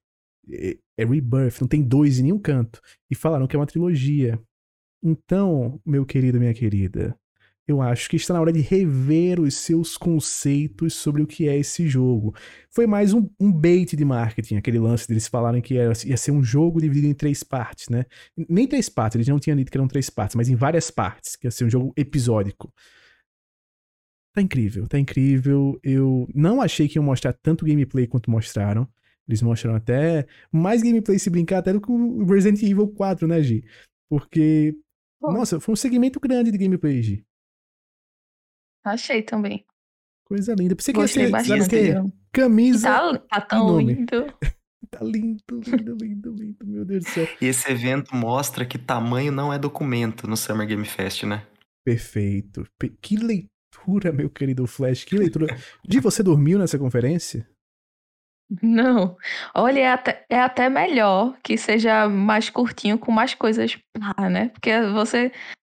É, 0.52 0.78
é 0.98 1.06
Rebirth, 1.06 1.62
não 1.62 1.68
tem 1.68 1.82
dois 1.82 2.20
em 2.20 2.24
nenhum 2.24 2.40
canto. 2.40 2.82
E 3.10 3.16
falaram 3.16 3.48
que 3.48 3.56
é 3.56 3.60
uma 3.60 3.66
trilogia. 3.66 4.40
Então, 5.04 5.82
meu 5.86 6.06
querido, 6.06 6.40
minha 6.40 6.54
querida, 6.54 7.14
eu 7.68 7.82
acho 7.82 8.10
que 8.10 8.16
está 8.16 8.34
na 8.34 8.40
hora 8.40 8.54
de 8.54 8.62
rever 8.62 9.40
os 9.40 9.56
seus 9.56 9.98
conceitos 9.98 10.94
sobre 10.94 11.22
o 11.22 11.28
que 11.28 11.48
é 11.48 11.58
esse 11.58 11.88
jogo. 11.90 12.34
Foi 12.70 12.88
mais 12.88 13.14
um, 13.14 13.30
um 13.38 13.52
bait 13.52 13.98
de 13.98 14.06
marketing, 14.06 14.56
aquele 14.56 14.80
lance 14.80 15.06
deles 15.06 15.28
falarem 15.28 15.62
que 15.62 15.78
era, 15.78 15.92
ia 16.06 16.16
ser 16.16 16.32
um 16.32 16.42
jogo 16.42 16.80
dividido 16.80 17.08
em 17.08 17.14
três 17.14 17.44
partes, 17.44 17.90
né? 17.90 18.06
Nem 18.50 18.66
três 18.66 18.88
partes, 18.88 19.16
eles 19.16 19.28
não 19.28 19.40
tinham 19.40 19.58
dito 19.58 19.70
que 19.70 19.78
eram 19.78 19.90
três 19.90 20.10
partes, 20.10 20.38
mas 20.38 20.48
em 20.48 20.56
várias 20.56 20.90
partes, 20.90 21.36
que 21.36 21.48
ia 21.48 21.52
ser 21.52 21.66
um 21.66 21.70
jogo 21.70 21.94
episódico. 21.98 22.74
Tá 24.34 24.42
incrível, 24.42 24.88
tá 24.88 24.98
incrível. 24.98 25.80
Eu 25.84 26.28
não 26.34 26.62
achei 26.62 26.88
que 26.88 26.98
iam 26.98 27.04
mostrar 27.04 27.34
tanto 27.34 27.66
gameplay 27.66 28.08
quanto 28.08 28.32
mostraram. 28.32 28.88
Eles 29.28 29.42
mostraram 29.42 29.78
até 29.78 30.26
mais 30.52 30.82
gameplay 30.82 31.20
se 31.20 31.30
brincar 31.30 31.60
até 31.60 31.72
do 31.72 31.80
que 31.80 31.92
o 31.92 32.26
Resident 32.26 32.62
Evil 32.64 32.88
4, 32.88 33.28
né, 33.28 33.42
Gi? 33.44 33.64
Porque 34.10 34.76
nossa, 35.32 35.60
foi 35.60 35.74
um 35.74 35.76
segmento 35.78 36.20
grande 36.20 36.52
de 36.52 36.58
gameplay. 36.58 37.24
Achei 38.84 39.22
também. 39.22 39.66
Coisa 40.26 40.54
linda. 40.56 40.76
Pensei 40.76 40.94
que 40.94 41.00
ia 41.00 41.08
ser, 41.08 41.30
sabe 41.46 41.62
o 41.62 41.70
quê? 41.70 41.94
Camisa. 42.32 42.88
Tá, 42.90 43.18
tá 43.20 43.42
tão 43.42 43.68
nome. 43.68 43.94
lindo. 43.94 44.26
Tá 44.92 45.00
lindo, 45.04 45.42
lindo, 45.66 45.96
lindo, 46.00 46.36
lindo. 46.36 46.68
Meu 46.68 46.86
Deus 46.86 47.04
do 47.06 47.10
céu. 47.10 47.28
E 47.42 47.48
esse 47.48 47.72
evento 47.72 48.16
mostra 48.16 48.64
que 48.64 48.78
tamanho 48.78 49.32
não 49.32 49.52
é 49.52 49.58
documento 49.58 50.28
no 50.28 50.38
Summer 50.38 50.68
Game 50.68 50.86
Fest, 50.86 51.24
né? 51.24 51.48
Perfeito. 51.84 52.64
Pe- 52.78 52.96
Que 53.02 53.16
leitura, 53.18 54.12
meu 54.14 54.30
querido 54.30 54.68
Flash. 54.68 55.04
Que 55.04 55.18
leitura. 55.18 55.48
Gi, 55.90 56.00
você 56.00 56.22
dormiu 56.22 56.60
nessa 56.60 56.78
conferência? 56.78 57.50
Não. 58.62 59.18
Olha, 59.56 59.80
é 59.80 59.92
até, 59.92 60.26
é 60.30 60.40
até 60.40 60.70
melhor 60.70 61.36
que 61.44 61.58
seja 61.58 62.08
mais 62.08 62.50
curtinho, 62.50 62.98
com 62.98 63.12
mais 63.12 63.34
coisas 63.34 63.78
lá, 63.98 64.30
né? 64.30 64.50
Porque 64.50 64.80
você 64.94 65.32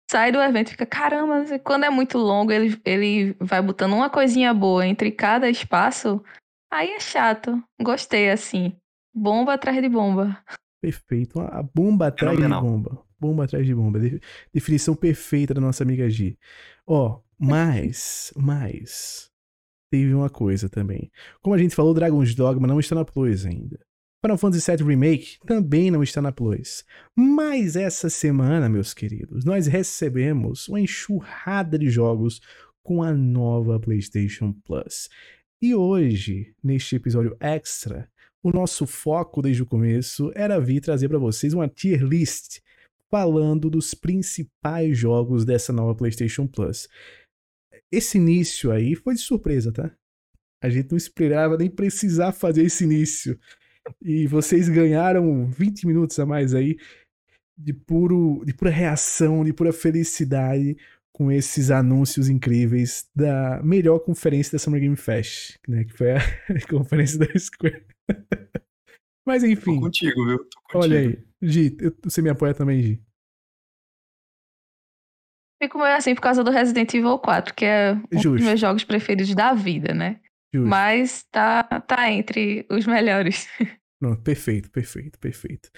sai 0.09 0.31
do 0.31 0.39
evento 0.41 0.69
e 0.69 0.71
fica, 0.71 0.85
caramba, 0.85 1.43
quando 1.59 1.83
é 1.85 1.89
muito 1.89 2.17
longo, 2.17 2.51
ele, 2.51 2.79
ele 2.85 3.35
vai 3.39 3.61
botando 3.61 3.93
uma 3.93 4.09
coisinha 4.09 4.53
boa 4.53 4.87
entre 4.87 5.11
cada 5.11 5.49
espaço, 5.49 6.23
aí 6.71 6.89
é 6.91 6.99
chato. 6.99 7.61
Gostei, 7.81 8.29
assim. 8.31 8.75
Bomba 9.13 9.53
atrás 9.55 9.81
de 9.81 9.89
bomba. 9.89 10.41
Perfeito. 10.81 11.39
A 11.41 11.61
bomba 11.61 12.07
atrás 12.07 12.37
de 12.37 12.47
bomba. 12.47 13.03
Bomba 13.19 13.43
atrás 13.43 13.65
de 13.65 13.75
bomba. 13.75 13.99
De- 13.99 14.21
Definição 14.53 14.95
perfeita 14.95 15.53
da 15.53 15.59
nossa 15.59 15.83
amiga 15.83 16.09
Gi. 16.09 16.37
Ó, 16.87 17.19
mas, 17.37 18.31
mas. 18.37 19.28
Teve 19.91 20.13
uma 20.13 20.29
coisa 20.29 20.69
também. 20.69 21.11
Como 21.41 21.55
a 21.55 21.57
gente 21.57 21.75
falou, 21.75 21.93
Dragon's 21.93 22.35
Dogma 22.35 22.67
não 22.67 22.79
está 22.79 22.95
na 22.95 23.03
Plus 23.03 23.45
ainda. 23.45 23.79
Final 24.23 24.37
Fantasy 24.37 24.75
VII 24.75 24.85
Remake 24.85 25.37
também 25.45 25.89
não 25.89 26.03
está 26.03 26.21
na 26.21 26.31
Plus. 26.31 26.83
Mas 27.15 27.75
essa 27.75 28.09
semana, 28.09 28.67
meus 28.67 28.93
queridos, 28.93 29.45
nós 29.45 29.65
recebemos 29.65 30.67
uma 30.67 30.79
enxurrada 30.79 31.79
de 31.79 31.89
jogos 31.89 32.41
com 32.83 33.01
a 33.01 33.13
nova 33.13 33.79
PlayStation 33.79 34.53
Plus. 34.65 35.09
E 35.61 35.73
hoje, 35.73 36.53
neste 36.63 36.95
episódio 36.95 37.35
extra, 37.39 38.09
o 38.43 38.51
nosso 38.51 38.85
foco 38.85 39.41
desde 39.41 39.63
o 39.63 39.65
começo 39.65 40.31
era 40.35 40.59
vir 40.59 40.81
trazer 40.81 41.09
para 41.09 41.17
vocês 41.17 41.53
uma 41.53 41.67
tier 41.67 42.01
list 42.01 42.59
falando 43.09 43.69
dos 43.69 43.93
principais 43.93 44.97
jogos 44.97 45.43
dessa 45.43 45.73
nova 45.73 45.95
PlayStation 45.95 46.45
Plus. 46.45 46.87
Esse 47.91 48.17
início 48.17 48.71
aí 48.71 48.95
foi 48.95 49.13
de 49.15 49.21
surpresa, 49.21 49.71
tá? 49.71 49.91
A 50.63 50.69
gente 50.69 50.91
não 50.91 50.97
esperava 50.97 51.57
nem 51.57 51.69
precisar 51.69 52.31
fazer 52.33 52.63
esse 52.63 52.83
início. 52.83 53.39
E 54.01 54.27
vocês 54.27 54.67
ganharam 54.69 55.49
20 55.49 55.87
minutos 55.87 56.19
a 56.19 56.25
mais 56.25 56.53
aí 56.53 56.77
de 57.57 57.73
puro 57.73 58.43
de 58.45 58.53
pura 58.53 58.69
reação, 58.69 59.43
de 59.43 59.51
pura 59.53 59.73
felicidade 59.73 60.77
com 61.13 61.31
esses 61.31 61.71
anúncios 61.71 62.29
incríveis 62.29 63.09
da 63.15 63.61
melhor 63.63 63.99
conferência 63.99 64.53
da 64.53 64.59
Summer 64.59 64.79
Game 64.79 64.95
Fest, 64.95 65.57
né, 65.67 65.83
que 65.83 65.93
foi 65.93 66.11
a 66.13 66.19
conferência 66.69 67.17
da 67.19 67.25
Square. 67.37 67.85
Mas 69.25 69.43
Tô 69.43 69.49
enfim, 69.49 69.79
contigo, 69.79 70.25
viu? 70.25 70.37
Tô 70.39 70.59
contigo. 70.61 70.79
olha 70.83 70.99
aí. 70.99 71.19
Gi, 71.41 71.75
eu- 71.79 71.95
você 72.03 72.21
me 72.21 72.29
apoia 72.29 72.53
também, 72.53 72.81
Gi? 72.81 73.01
Fico 75.61 75.77
meio 75.77 75.95
assim 75.95 76.15
por 76.15 76.21
causa 76.21 76.43
do 76.43 76.51
Resident 76.51 76.93
Evil 76.93 77.19
4, 77.19 77.53
que 77.53 77.65
é 77.65 77.93
um 77.93 78.17
Justo. 78.17 78.37
dos 78.37 78.45
meus 78.45 78.59
jogos 78.59 78.83
preferidos 78.83 79.33
da 79.35 79.53
vida, 79.53 79.93
né? 79.93 80.19
Justo. 80.53 80.67
Mas 80.67 81.23
tá, 81.31 81.63
tá 81.63 82.11
entre 82.11 82.65
os 82.69 82.85
melhores. 82.85 83.47
Pronto, 83.99 84.21
perfeito, 84.21 84.71
perfeito, 84.71 85.19
perfeito. 85.19 85.69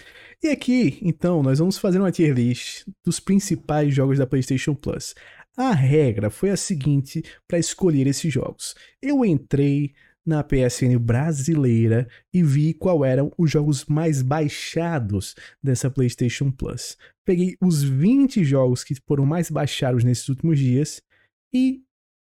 E 0.44 0.50
aqui, 0.50 1.00
então, 1.02 1.42
nós 1.42 1.58
vamos 1.58 1.80
fazer 1.80 1.98
uma 1.98 2.12
tier 2.12 2.36
list 2.36 2.86
dos 3.04 3.20
principais 3.20 3.94
jogos 3.94 4.20
da 4.20 4.28
PlayStation 4.28 4.76
Plus. 4.76 5.16
A 5.58 5.72
regra 5.72 6.30
foi 6.30 6.52
a 6.52 6.58
seguinte 6.58 7.24
para 7.48 7.58
escolher 7.58 8.06
esses 8.06 8.32
jogos. 8.32 8.76
Eu 9.02 9.26
entrei 9.26 9.94
na 10.24 10.44
PSN 10.44 10.98
brasileira 11.00 12.08
e 12.32 12.44
vi 12.44 12.76
qual 12.76 13.04
eram 13.04 13.32
os 13.38 13.50
jogos 13.50 13.86
mais 13.86 14.22
baixados 14.22 15.36
dessa 15.62 15.90
PlayStation 15.90 16.52
Plus. 16.52 16.96
Peguei 17.26 17.56
os 17.62 17.84
20 17.84 18.44
jogos 18.44 18.84
que 18.84 18.96
foram 19.08 19.26
mais 19.26 19.50
baixados 19.50 20.04
nesses 20.04 20.28
últimos 20.28 20.58
dias 20.60 21.02
e 21.54 21.82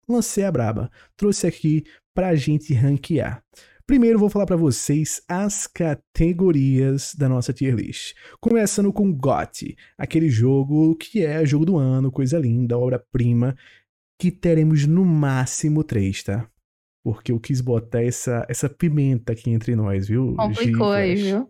lancei 0.08 0.44
a 0.44 0.52
braba. 0.52 0.90
Trouxe 1.16 1.46
aqui 1.46 1.84
pra 2.14 2.34
gente 2.34 2.72
ranquear. 2.72 3.42
Primeiro 3.86 4.18
vou 4.18 4.28
falar 4.28 4.44
pra 4.44 4.56
vocês 4.56 5.22
as 5.26 5.66
categorias 5.66 7.14
da 7.14 7.26
nossa 7.26 7.54
tier 7.54 7.74
list. 7.74 8.14
Começando 8.38 8.92
com 8.92 9.10
GOT, 9.10 9.76
aquele 9.96 10.28
jogo 10.28 10.94
que 10.96 11.24
é 11.24 11.44
jogo 11.46 11.64
do 11.64 11.78
ano, 11.78 12.12
coisa 12.12 12.38
linda, 12.38 12.76
obra-prima, 12.76 13.56
que 14.20 14.30
teremos 14.30 14.86
no 14.86 15.04
máximo 15.04 15.84
três, 15.84 16.22
tá? 16.22 16.50
Porque 17.02 17.32
eu 17.32 17.40
quis 17.40 17.60
botar 17.60 18.02
essa, 18.02 18.44
essa 18.48 18.68
pimenta 18.68 19.32
aqui 19.32 19.48
entre 19.48 19.74
nós, 19.74 20.08
viu? 20.08 20.34
Complicou 20.34 20.92
aí, 20.92 21.14
viu? 21.14 21.48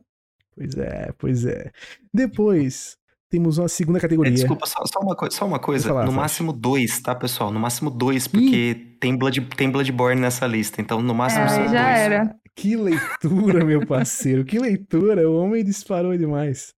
Pois 0.55 0.77
é, 0.77 1.13
pois 1.19 1.45
é. 1.47 1.73
Depois 2.13 2.98
temos 3.31 3.59
uma 3.59 3.69
segunda 3.69 4.01
categoria. 4.01 4.33
É, 4.33 4.35
desculpa, 4.35 4.67
só, 4.67 4.85
só 4.87 5.01
uma, 5.01 5.17
só 5.31 5.47
uma 5.47 5.59
coisa. 5.59 5.89
falar, 5.89 6.07
no 6.07 6.13
máximo 6.13 6.53
dois, 6.53 7.01
tá, 7.01 7.15
pessoal? 7.15 7.51
No 7.53 7.61
máximo 7.61 7.91
dois, 7.91 8.27
porque 8.27 8.95
tem, 9.01 9.17
Blood, 9.17 9.41
tem 9.57 9.71
Bloodborne 9.71 10.21
nessa 10.21 10.47
lista. 10.47 10.81
Então, 10.81 11.01
no 11.03 11.15
máximo 11.15 11.45
É, 11.45 11.49
são 11.49 11.69
já 11.69 11.85
dois. 11.85 11.99
era. 11.99 12.37
Que 12.57 12.75
leitura, 12.77 13.65
meu 13.65 13.87
parceiro, 13.87 14.45
que 14.45 14.59
leitura, 14.59 15.29
o 15.31 15.37
homem 15.37 15.65
disparou 15.65 16.17
demais. 16.17 16.75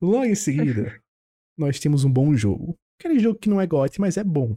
Logo 0.00 0.24
em 0.26 0.34
seguida, 0.34 0.94
nós 1.56 1.78
temos 1.80 2.04
um 2.04 2.10
bom 2.12 2.34
jogo. 2.34 2.76
Aquele 3.00 3.18
jogo 3.18 3.38
que 3.38 3.48
não 3.48 3.60
é 3.60 3.66
gote, 3.66 4.00
mas 4.00 4.16
é 4.18 4.24
bom. 4.24 4.56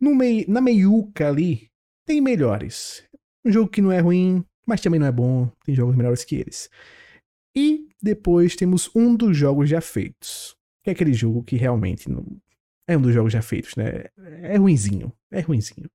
No 0.00 0.14
mei, 0.14 0.44
na 0.46 0.60
meiuca 0.60 1.28
ali, 1.28 1.68
tem 2.04 2.20
melhores. 2.20 3.02
Um 3.44 3.50
jogo 3.50 3.70
que 3.70 3.80
não 3.80 3.90
é 3.90 4.00
ruim, 4.00 4.44
mas 4.66 4.80
também 4.82 5.00
não 5.00 5.06
é 5.06 5.12
bom. 5.12 5.48
Tem 5.64 5.74
jogos 5.74 5.96
melhores 5.96 6.24
que 6.24 6.36
eles. 6.36 6.68
E 7.56 7.88
depois 8.02 8.54
temos 8.54 8.90
um 8.94 9.16
dos 9.16 9.36
jogos 9.36 9.68
já 9.70 9.80
feitos. 9.80 10.54
Que 10.84 10.90
é 10.90 10.92
aquele 10.92 11.14
jogo 11.14 11.42
que 11.42 11.56
realmente 11.56 12.10
não. 12.10 12.24
É 12.86 12.96
um 12.96 13.00
dos 13.00 13.14
jogos 13.14 13.32
já 13.32 13.42
feitos, 13.42 13.74
né? 13.74 14.04
É 14.42 14.56
ruinzinho. 14.56 15.12
É 15.32 15.40
ruinzinho. 15.40 15.90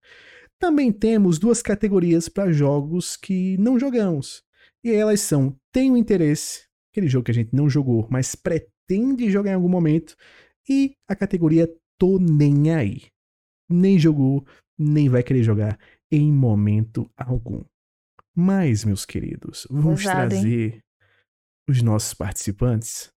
Também 0.60 0.92
temos 0.92 1.40
duas 1.40 1.62
categorias 1.62 2.28
para 2.28 2.52
jogos 2.52 3.16
que 3.16 3.58
não 3.58 3.80
jogamos. 3.80 4.44
E 4.84 4.92
elas 4.92 5.22
são 5.22 5.56
Tenho 5.72 5.96
Interesse, 5.96 6.66
aquele 6.92 7.08
jogo 7.08 7.26
que 7.26 7.32
a 7.32 7.34
gente 7.34 7.56
não 7.56 7.70
jogou, 7.70 8.08
mas 8.10 8.36
pretende 8.36 9.30
jogar 9.32 9.52
em 9.52 9.56
algum 9.56 9.70
momento, 9.70 10.16
e 10.68 10.94
a 11.08 11.16
categoria 11.16 11.72
Tô 11.98 12.20
Nem 12.20 12.74
Aí. 12.74 13.04
Nem 13.70 13.98
jogou, 13.98 14.46
nem 14.78 15.08
vai 15.08 15.24
querer 15.24 15.44
jogar 15.44 15.80
em 16.12 16.32
momento 16.32 17.10
algum. 17.16 17.64
Mas, 18.36 18.84
meus 18.84 19.06
queridos, 19.06 19.68
vamos 19.70 20.06
Ousado, 20.06 20.36
hein? 20.36 20.82
Os 21.72 21.82
nossos 21.82 22.14
participantes. 22.14 23.12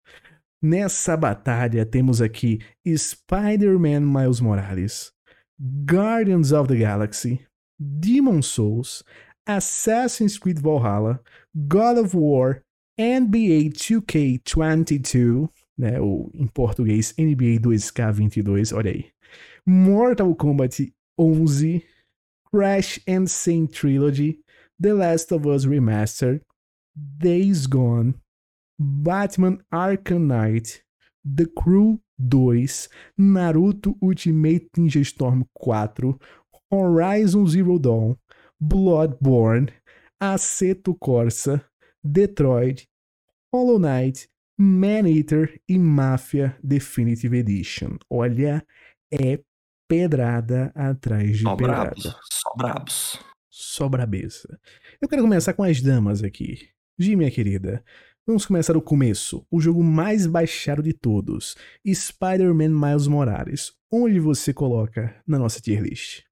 Nessa 0.63 1.17
batalha 1.17 1.85
temos 1.85 2.23
aqui 2.23 2.61
Spider-Man 2.87 4.01
Miles 4.01 4.41
Morales, 4.41 5.13
Guardians 5.61 6.53
of 6.53 6.69
the 6.69 6.77
Galaxy, 6.77 7.47
Demon 7.79 8.41
Souls, 8.41 9.05
Assassin's 9.47 10.39
Creed 10.39 10.59
Valhalla, 10.59 11.21
God 11.55 11.99
of 11.99 12.17
War, 12.17 12.63
NBA 12.99 13.71
2K22, 13.71 15.51
né, 15.77 16.01
ou 16.01 16.31
em 16.33 16.47
português 16.47 17.13
NBA 17.19 17.61
2K22, 17.61 18.75
olha 18.75 18.91
aí. 18.91 19.07
Mortal 19.67 20.35
Kombat 20.35 20.93
11, 21.19 21.85
Crash 22.51 23.01
and 23.09 23.27
Saint 23.27 23.71
Trilogy, 23.71 24.41
The 24.81 24.95
Last 24.95 25.33
of 25.35 25.47
Us 25.47 25.67
Remastered, 25.67 26.41
Days 26.95 27.67
Gone, 27.67 28.15
Batman 28.79 29.59
Arkham 29.73 30.27
Knight, 30.27 30.83
The 31.25 31.47
Crew 31.47 32.01
2, 32.19 32.89
Naruto 33.19 33.97
Ultimate 34.03 34.69
Ninja 34.77 35.01
Storm 35.01 35.45
4, 35.55 36.19
Horizon 36.71 37.47
Zero 37.47 37.79
Dawn, 37.79 38.17
Bloodborne, 38.61 39.71
Aceto 40.21 40.95
Corsa, 40.95 41.65
Detroit, 42.03 42.87
Hollow 43.53 43.79
Knight, 43.79 44.29
Man-Eater 44.59 45.61
e 45.69 45.79
Mafia 45.79 46.57
Definitive 46.63 47.37
Edition. 47.39 47.97
Olha, 48.11 48.65
é 49.13 49.41
pedrada 49.89 50.73
atrás 50.75 51.39
de 51.39 51.43
Só 51.43 51.57
pedrada. 51.57 51.91
brabos, 51.91 52.17
só 52.33 52.55
brabos. 52.57 53.19
Só 53.51 53.89
brabeza. 53.89 54.59
Eu 55.01 55.09
quero 55.09 55.23
começar 55.23 55.53
com 55.55 55.63
as 55.63 55.81
damas 55.81 56.23
aqui. 56.23 56.69
Gi, 56.99 57.15
minha 57.17 57.31
querida, 57.31 57.85
vamos 58.27 58.47
começar 58.47 58.77
o 58.77 58.83
começo. 58.83 59.47
O 59.51 59.61
jogo 59.61 59.83
mais 59.83 60.27
baixado 60.27 60.83
de 60.83 60.93
todos, 60.93 61.57
Spider-Man 61.87 62.71
Miles 62.71 63.07
Morales. 63.07 63.73
Onde 63.93 64.19
você 64.19 64.53
coloca 64.53 65.15
na 65.27 65.39
nossa 65.39 65.61
tier 65.61 65.83
list? 65.83 66.23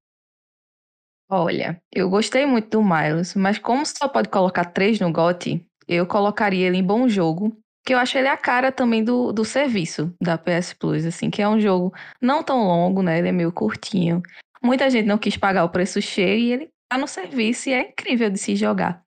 Olha, 1.30 1.80
eu 1.92 2.10
gostei 2.10 2.44
muito 2.44 2.70
do 2.70 2.82
Miles, 2.82 3.34
mas 3.34 3.58
como 3.58 3.86
só 3.86 4.08
pode 4.08 4.28
colocar 4.28 4.66
três 4.66 5.00
no 5.00 5.10
GOT, 5.10 5.64
eu 5.88 6.06
colocaria 6.06 6.66
ele 6.66 6.78
em 6.78 6.84
bom 6.84 7.08
jogo, 7.08 7.56
que 7.86 7.94
eu 7.94 7.98
acho 7.98 8.18
ele 8.18 8.28
a 8.28 8.36
cara 8.36 8.70
também 8.70 9.02
do, 9.02 9.32
do 9.32 9.44
serviço 9.44 10.14
da 10.20 10.36
PS 10.36 10.74
Plus, 10.74 11.06
assim, 11.06 11.30
que 11.30 11.40
é 11.40 11.48
um 11.48 11.58
jogo 11.58 11.92
não 12.20 12.42
tão 12.42 12.62
longo, 12.64 13.02
né? 13.02 13.18
Ele 13.18 13.28
é 13.28 13.32
meio 13.32 13.50
curtinho. 13.50 14.22
Muita 14.62 14.90
gente 14.90 15.06
não 15.06 15.18
quis 15.18 15.36
pagar 15.36 15.64
o 15.64 15.70
preço 15.70 16.00
cheio 16.02 16.38
e 16.38 16.52
ele 16.52 16.70
tá 16.88 16.98
no 16.98 17.08
serviço 17.08 17.70
e 17.70 17.72
é 17.72 17.88
incrível 17.88 18.30
de 18.30 18.38
se 18.38 18.54
jogar. 18.54 19.02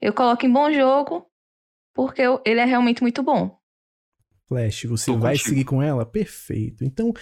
Eu 0.00 0.12
coloco 0.12 0.46
em 0.46 0.52
bom 0.52 0.72
jogo 0.72 1.27
porque 1.98 2.22
eu- 2.22 2.40
ele 2.46 2.60
é 2.60 2.64
realmente 2.64 3.02
muito 3.02 3.24
bom. 3.24 3.58
Flash, 4.46 4.84
você 4.84 5.10
Tô 5.10 5.18
vai 5.18 5.32
contigo. 5.32 5.48
seguir 5.48 5.64
com 5.64 5.82
ela? 5.82 6.06
Perfeito. 6.06 6.84
Então, 6.84 7.12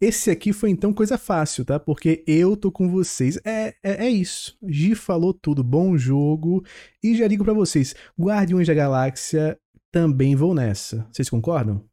esse 0.00 0.30
aqui 0.30 0.54
foi 0.54 0.70
então 0.70 0.90
coisa 0.92 1.18
fácil, 1.18 1.66
tá? 1.66 1.78
Porque 1.78 2.24
eu 2.26 2.56
tô 2.56 2.72
com 2.72 2.88
vocês. 2.88 3.36
É, 3.44 3.74
é, 3.84 4.06
é 4.06 4.08
isso. 4.08 4.56
Gi 4.66 4.94
falou 4.94 5.34
tudo. 5.34 5.62
Bom 5.62 5.98
jogo. 5.98 6.64
E 7.04 7.14
já 7.14 7.28
digo 7.28 7.44
pra 7.44 7.52
vocês: 7.52 7.94
Guardiões 8.18 8.66
da 8.66 8.72
Galáxia 8.74 9.58
também 9.92 10.34
vou 10.34 10.54
nessa. 10.54 11.06
Vocês 11.12 11.28
concordam? 11.28 11.84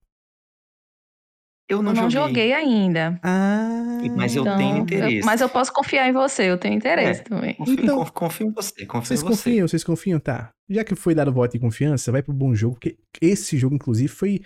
Eu 1.74 1.82
não, 1.82 1.92
Eu 1.92 1.96
não 2.04 2.10
joguei, 2.10 2.28
joguei 2.50 2.54
ainda. 2.54 3.20
Ah. 3.24 4.00
Mas 4.16 4.36
eu 4.36 4.42
Então, 4.44 4.58
tenho 4.58 4.78
eu- 4.78 4.82
interesse. 4.84 5.26
mas 5.26 5.42
eu 5.42 5.50
posso 5.50 5.72
confiar 5.74 6.08
em 6.08 6.12
você, 6.14 6.44
eu 6.44 6.58
tenho 6.58 6.76
interesse 6.76 7.22
É. 7.22 7.24
também. 7.24 7.54
Confio, 7.56 7.74
Então- 7.74 7.98
conf- 7.98 8.12
confio 8.12 8.48
em 8.48 8.52
você, 8.52 8.86
confio 8.86 9.08
Vocês 9.08 9.20
em 9.22 9.24
você. 9.24 9.30
confiam, 9.36 9.68
vocês 9.68 9.84
confiam? 9.84 10.20
Tá. 10.20 10.52
Já 10.70 10.84
que 10.84 10.96
foi 10.96 11.16
dado 11.16 11.32
voto 11.34 11.54
de 11.54 11.60
confiança, 11.60 12.12
vai 12.12 12.22
pro 12.22 12.34
bom 12.34 12.54
jogo, 12.54 12.76
porque 12.76 12.98
esse 13.22 13.58
jogo, 13.58 13.76
inclusive, 13.76 14.08
foi, 14.08 14.42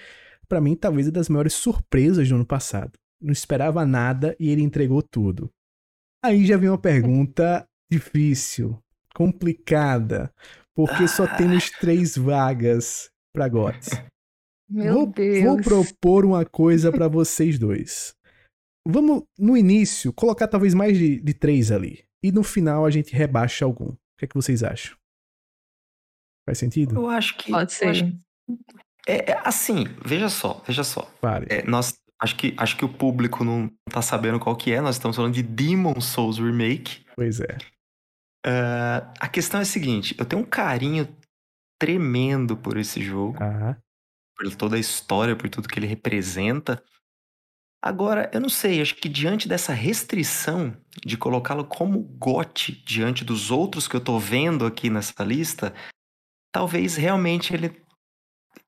pra 0.48 0.62
mim, 0.62 0.76
talvez 0.76 1.08
uma 1.08 1.14
das 1.14 1.30
maiores 1.30 1.54
surpresas 1.54 2.28
do 2.30 2.36
ano 2.36 2.46
passado. 2.46 2.92
Não 3.22 3.32
esperava 3.32 3.86
nada 3.86 4.36
e 4.40 4.50
ele 4.50 4.62
entregou 4.62 5.02
tudo. 5.02 5.50
Aí 6.24 6.46
já 6.46 6.56
vem 6.58 6.70
uma 6.70 6.78
pergunta 6.78 7.66
difícil, 7.92 8.78
complicada, 9.16 10.32
porque 10.76 11.08
só 11.08 11.26
temos 11.28 11.70
três 11.72 12.16
vagas 12.18 13.10
pra 13.34 13.48
GOTS. 13.50 13.90
Meu 14.70 14.94
vou, 14.94 15.06
Deus. 15.08 15.44
vou 15.44 15.62
propor 15.62 16.26
uma 16.26 16.46
coisa 16.46 16.92
pra 16.92 17.08
vocês 17.08 17.58
dois. 17.58 18.14
Vamos, 18.88 19.24
no 19.38 19.56
início, 19.58 20.14
colocar 20.14 20.48
talvez 20.48 20.74
mais 20.74 20.98
de, 20.98 21.20
de 21.20 21.34
três 21.34 21.72
ali. 21.72 22.06
E 22.24 22.32
no 22.32 22.44
final 22.44 22.86
a 22.86 22.90
gente 22.90 23.14
rebaixa 23.14 23.64
algum. 23.66 23.90
O 23.90 23.98
que 24.18 24.26
é 24.26 24.28
que 24.28 24.36
vocês 24.36 24.64
acham? 24.64 24.96
Faz 26.48 26.58
sentido? 26.58 26.96
Eu 26.96 27.08
acho 27.10 27.38
que. 27.38 27.52
Pode 27.52 27.72
acho 27.72 27.76
ser. 27.76 27.94
que- 28.12 28.18
é, 29.08 29.32
é 29.32 29.42
assim, 29.46 29.86
veja 30.06 30.28
só, 30.30 30.62
veja 30.66 30.84
só. 30.84 31.04
Pare. 31.22 31.46
É, 31.50 31.64
nós, 31.66 31.94
acho, 32.22 32.36
que, 32.36 32.54
acho 32.58 32.76
que 32.78 32.84
o 32.86 32.90
público 32.94 33.44
não 33.44 33.70
tá 33.90 34.02
sabendo 34.02 34.40
qual 34.40 34.56
que 34.56 34.72
é. 34.72 34.82
Nós 34.82 34.96
estamos 34.96 35.16
falando 35.16 35.34
de 35.34 35.44
Demon 35.44 36.00
Souls 36.02 36.40
Remake. 36.40 37.06
Pois 37.16 37.40
é. 37.40 37.58
Ah, 38.46 39.14
a 39.20 39.28
questão 39.30 39.60
é 39.60 39.64
a 39.64 39.66
seguinte: 39.66 40.16
eu 40.18 40.26
tenho 40.26 40.42
um 40.42 40.46
carinho 40.46 41.08
tremendo 41.80 42.58
por 42.58 42.78
esse 42.78 43.02
jogo, 43.02 43.38
Ah, 43.42 43.78
por 44.38 44.56
toda 44.56 44.76
a 44.76 44.80
história, 44.80 45.36
por 45.36 45.50
tudo 45.50 45.68
que 45.68 45.80
ele 45.80 45.88
representa. 45.88 46.82
Agora, 47.82 48.30
eu 48.34 48.40
não 48.40 48.50
sei, 48.50 48.82
acho 48.82 48.96
que 48.96 49.08
diante 49.08 49.48
dessa 49.48 49.74
restrição 49.74 50.76
de 51.06 51.18
colocá-lo 51.18 51.66
como 51.66 52.00
GOT 52.00 52.84
diante 52.86 53.24
dos 53.24 53.52
outros 53.52 53.88
que 53.88 53.96
eu 53.96 54.02
tô 54.02 54.20
vendo 54.20 54.66
aqui 54.66 54.90
nessa 54.90 55.24
lista, 55.24 55.74
talvez 56.52 56.96
realmente 56.96 57.54
ele, 57.54 57.82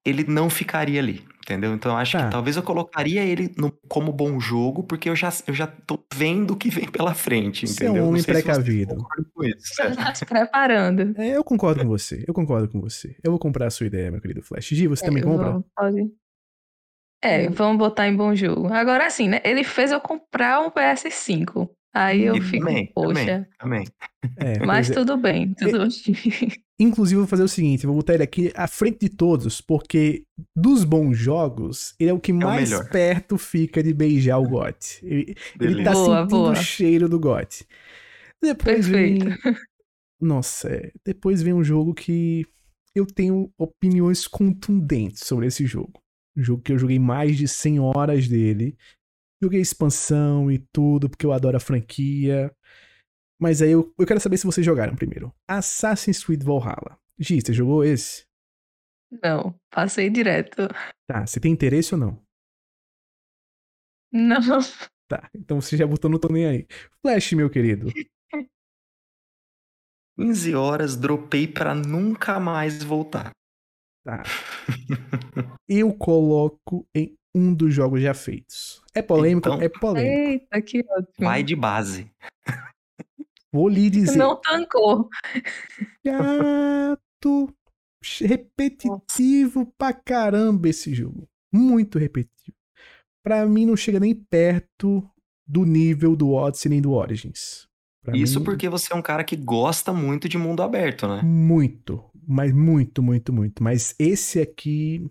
ele 0.05 0.23
não 0.23 0.49
ficaria 0.49 0.99
ali, 0.99 1.27
entendeu? 1.51 1.73
Então 1.73 1.97
acho 1.97 2.17
Tá. 2.17 2.25
que 2.25 2.31
talvez 2.31 2.55
eu 2.55 2.63
colocaria 2.63 3.23
ele 3.23 3.53
no- 3.57 3.71
como 3.87 4.11
bom 4.13 4.39
jogo, 4.39 4.83
porque 4.83 5.09
eu 5.09 5.15
já, 5.15 5.29
eu 5.47 5.53
já 5.53 5.65
tô 5.65 5.99
vendo 6.13 6.51
o 6.51 6.55
que 6.55 6.69
vem 6.69 6.87
pela 6.89 7.13
frente, 7.15 7.67
Você 7.67 7.85
é 7.85 7.91
um 7.91 8.07
homem 8.07 8.21
precavido. 8.23 8.95
Você 9.57 9.95
tá 9.95 10.13
se 10.13 10.25
preparando. 10.25 11.13
é, 11.19 11.35
eu 11.35 11.43
concordo 11.43 11.81
com 11.81 11.87
você. 11.87 12.23
Eu 12.27 12.33
concordo 12.33 12.69
com 12.69 12.79
você. 12.79 13.15
Eu 13.23 13.31
vou 13.31 13.39
comprar 13.39 13.67
a 13.67 13.69
sua 13.71 13.87
ideia, 13.87 14.11
meu 14.11 14.21
querido 14.21 14.43
Flash. 14.43 14.67
Gi, 14.67 14.87
você 14.87 15.03
também 15.05 15.23
É, 15.23 15.25
compra? 15.25 15.45
vamos- 15.51 15.65
pode. 15.75 16.11
É, 17.23 17.47
Eu- 17.47 17.51
vamos 17.51 17.77
botar 17.77 18.07
em 18.07 18.15
bom 18.15 18.33
jogo. 18.35 18.71
Agora 18.71 19.05
assim, 19.05 19.27
né? 19.27 19.41
Ele 19.43 19.63
fez 19.63 19.91
eu 19.91 19.99
comprar 19.99 20.61
um 20.61 20.69
PS5. 20.71 21.69
Aí 21.93 22.23
eu 22.23 22.35
E 22.35 22.41
fico, 22.41 22.65
também, 22.65 22.91
poxa. 22.93 23.47
também, 23.57 23.85
também. 23.85 23.87
É, 24.37 24.59
Mas 24.65 24.89
é. 24.89 24.93
tudo 24.93 25.17
bem, 25.17 25.53
tudo 25.55 25.79
bem. 25.79 25.89
Inclusive, 26.79 27.15
eu 27.15 27.21
vou 27.21 27.27
fazer 27.27 27.43
o 27.43 27.47
seguinte: 27.47 27.85
vou 27.85 27.95
botar 27.95 28.13
ele 28.13 28.23
aqui 28.23 28.51
à 28.55 28.67
frente 28.67 28.99
de 29.01 29.09
todos, 29.09 29.59
porque 29.59 30.23
dos 30.55 30.83
bons 30.83 31.17
jogos, 31.17 31.93
ele 31.99 32.09
é 32.09 32.13
o 32.13 32.19
que 32.19 32.31
mais 32.31 32.69
melhor. 32.69 32.89
perto 32.89 33.37
fica 33.37 33.81
de 33.83 33.93
beijar 33.93 34.37
o 34.39 34.47
GOT. 34.47 34.99
Ele, 35.03 35.35
ele 35.59 35.83
tá. 35.83 35.91
Boa, 35.91 36.21
sentindo 36.21 36.27
boa. 36.29 36.51
o 36.51 36.55
cheiro 36.55 37.09
do 37.09 37.19
GOT. 37.19 37.65
Depois 38.41 38.87
vem. 38.87 39.19
Perfeito. 39.19 39.39
Nossa, 40.21 40.69
é, 40.69 40.91
depois 41.05 41.41
vem 41.41 41.53
um 41.53 41.63
jogo 41.63 41.93
que 41.93 42.45
eu 42.95 43.05
tenho 43.05 43.51
opiniões 43.57 44.27
contundentes 44.27 45.23
sobre 45.25 45.47
esse 45.47 45.65
jogo. 45.65 46.01
Um 46.37 46.43
jogo 46.43 46.61
que 46.61 46.71
eu 46.71 46.77
joguei 46.77 46.99
mais 46.99 47.37
de 47.37 47.47
100 47.47 47.79
horas 47.79 48.27
dele. 48.27 48.77
Joguei 49.41 49.61
expansão 49.61 50.51
e 50.51 50.59
tudo, 50.73 51.09
porque 51.09 51.25
eu 51.25 51.31
adoro 51.31 51.57
a 51.57 51.61
franquia. 51.61 52.53
Mas 53.39 53.61
aí 53.61 53.71
eu, 53.71 53.93
eu 53.97 54.05
quero 54.05 54.19
saber 54.19 54.37
se 54.37 54.45
vocês 54.45 54.65
jogaram 54.65 54.95
primeiro. 54.95 55.33
Assassin's 55.47 56.23
Creed 56.23 56.43
Valhalla. 56.43 56.99
Gi, 57.17 57.41
você 57.41 57.53
jogou 57.53 57.83
esse? 57.83 58.25
Não, 59.23 59.57
passei 59.71 60.09
direto. 60.09 60.67
Tá, 61.07 61.25
você 61.25 61.39
tem 61.39 61.51
interesse 61.51 61.95
ou 61.95 61.99
não? 61.99 62.21
Não. 64.11 64.59
Tá, 65.07 65.27
então 65.33 65.59
você 65.59 65.75
já 65.75 65.87
botou 65.87 66.09
no 66.09 66.19
tô 66.19 66.31
nem 66.31 66.45
aí. 66.45 66.67
Flash, 67.01 67.33
meu 67.33 67.49
querido. 67.49 67.87
15 70.19 70.53
horas, 70.53 70.95
dropei 70.95 71.47
pra 71.47 71.73
nunca 71.73 72.39
mais 72.39 72.83
voltar. 72.83 73.31
Tá. 74.03 74.23
Eu 75.67 75.93
coloco 75.97 76.85
em 76.93 77.15
um 77.35 77.53
dos 77.53 77.73
jogos 77.73 78.01
já 78.01 78.13
feitos. 78.13 78.81
É 78.93 79.01
polêmico? 79.01 79.47
Então- 79.49 79.61
é 79.61 79.69
polêmico. 79.69 80.29
Eita, 80.31 80.61
que 80.61 80.79
ótimo. 80.79 81.13
Vai 81.19 81.43
de 81.43 81.55
base. 81.55 82.11
Vou 83.51 83.67
lhe 83.67 83.89
dizer. 83.89 84.17
Não 84.17 84.39
tancou. 84.39 85.09
Chato. 86.05 87.53
Repetitivo 88.21 89.73
pra 89.77 89.91
caramba 89.93 90.69
esse 90.69 90.93
jogo. 90.93 91.27
Muito 91.53 91.99
repetitivo. 91.99 92.55
Pra 93.25 93.45
mim 93.45 93.65
não 93.65 93.75
chega 93.75 93.99
nem 93.99 94.15
perto 94.15 95.07
do 95.47 95.65
nível 95.65 96.15
do 96.15 96.31
Odyssey 96.31 96.69
nem 96.69 96.81
do 96.81 96.91
Origins. 96.93 97.67
Pra 98.05 98.15
Isso 98.15 98.39
mim, 98.39 98.45
porque 98.45 98.69
você 98.69 98.93
é 98.93 98.95
um 98.95 99.01
cara 99.01 99.23
que 99.23 99.35
gosta 99.35 99.91
muito 99.91 100.29
de 100.29 100.37
mundo 100.37 100.63
aberto, 100.63 101.07
né? 101.07 101.21
Muito. 101.21 102.09
Mas 102.25 102.53
muito, 102.53 103.03
muito, 103.03 103.33
muito. 103.33 103.61
Mas 103.61 103.93
esse 103.99 104.39
aqui, 104.39 105.05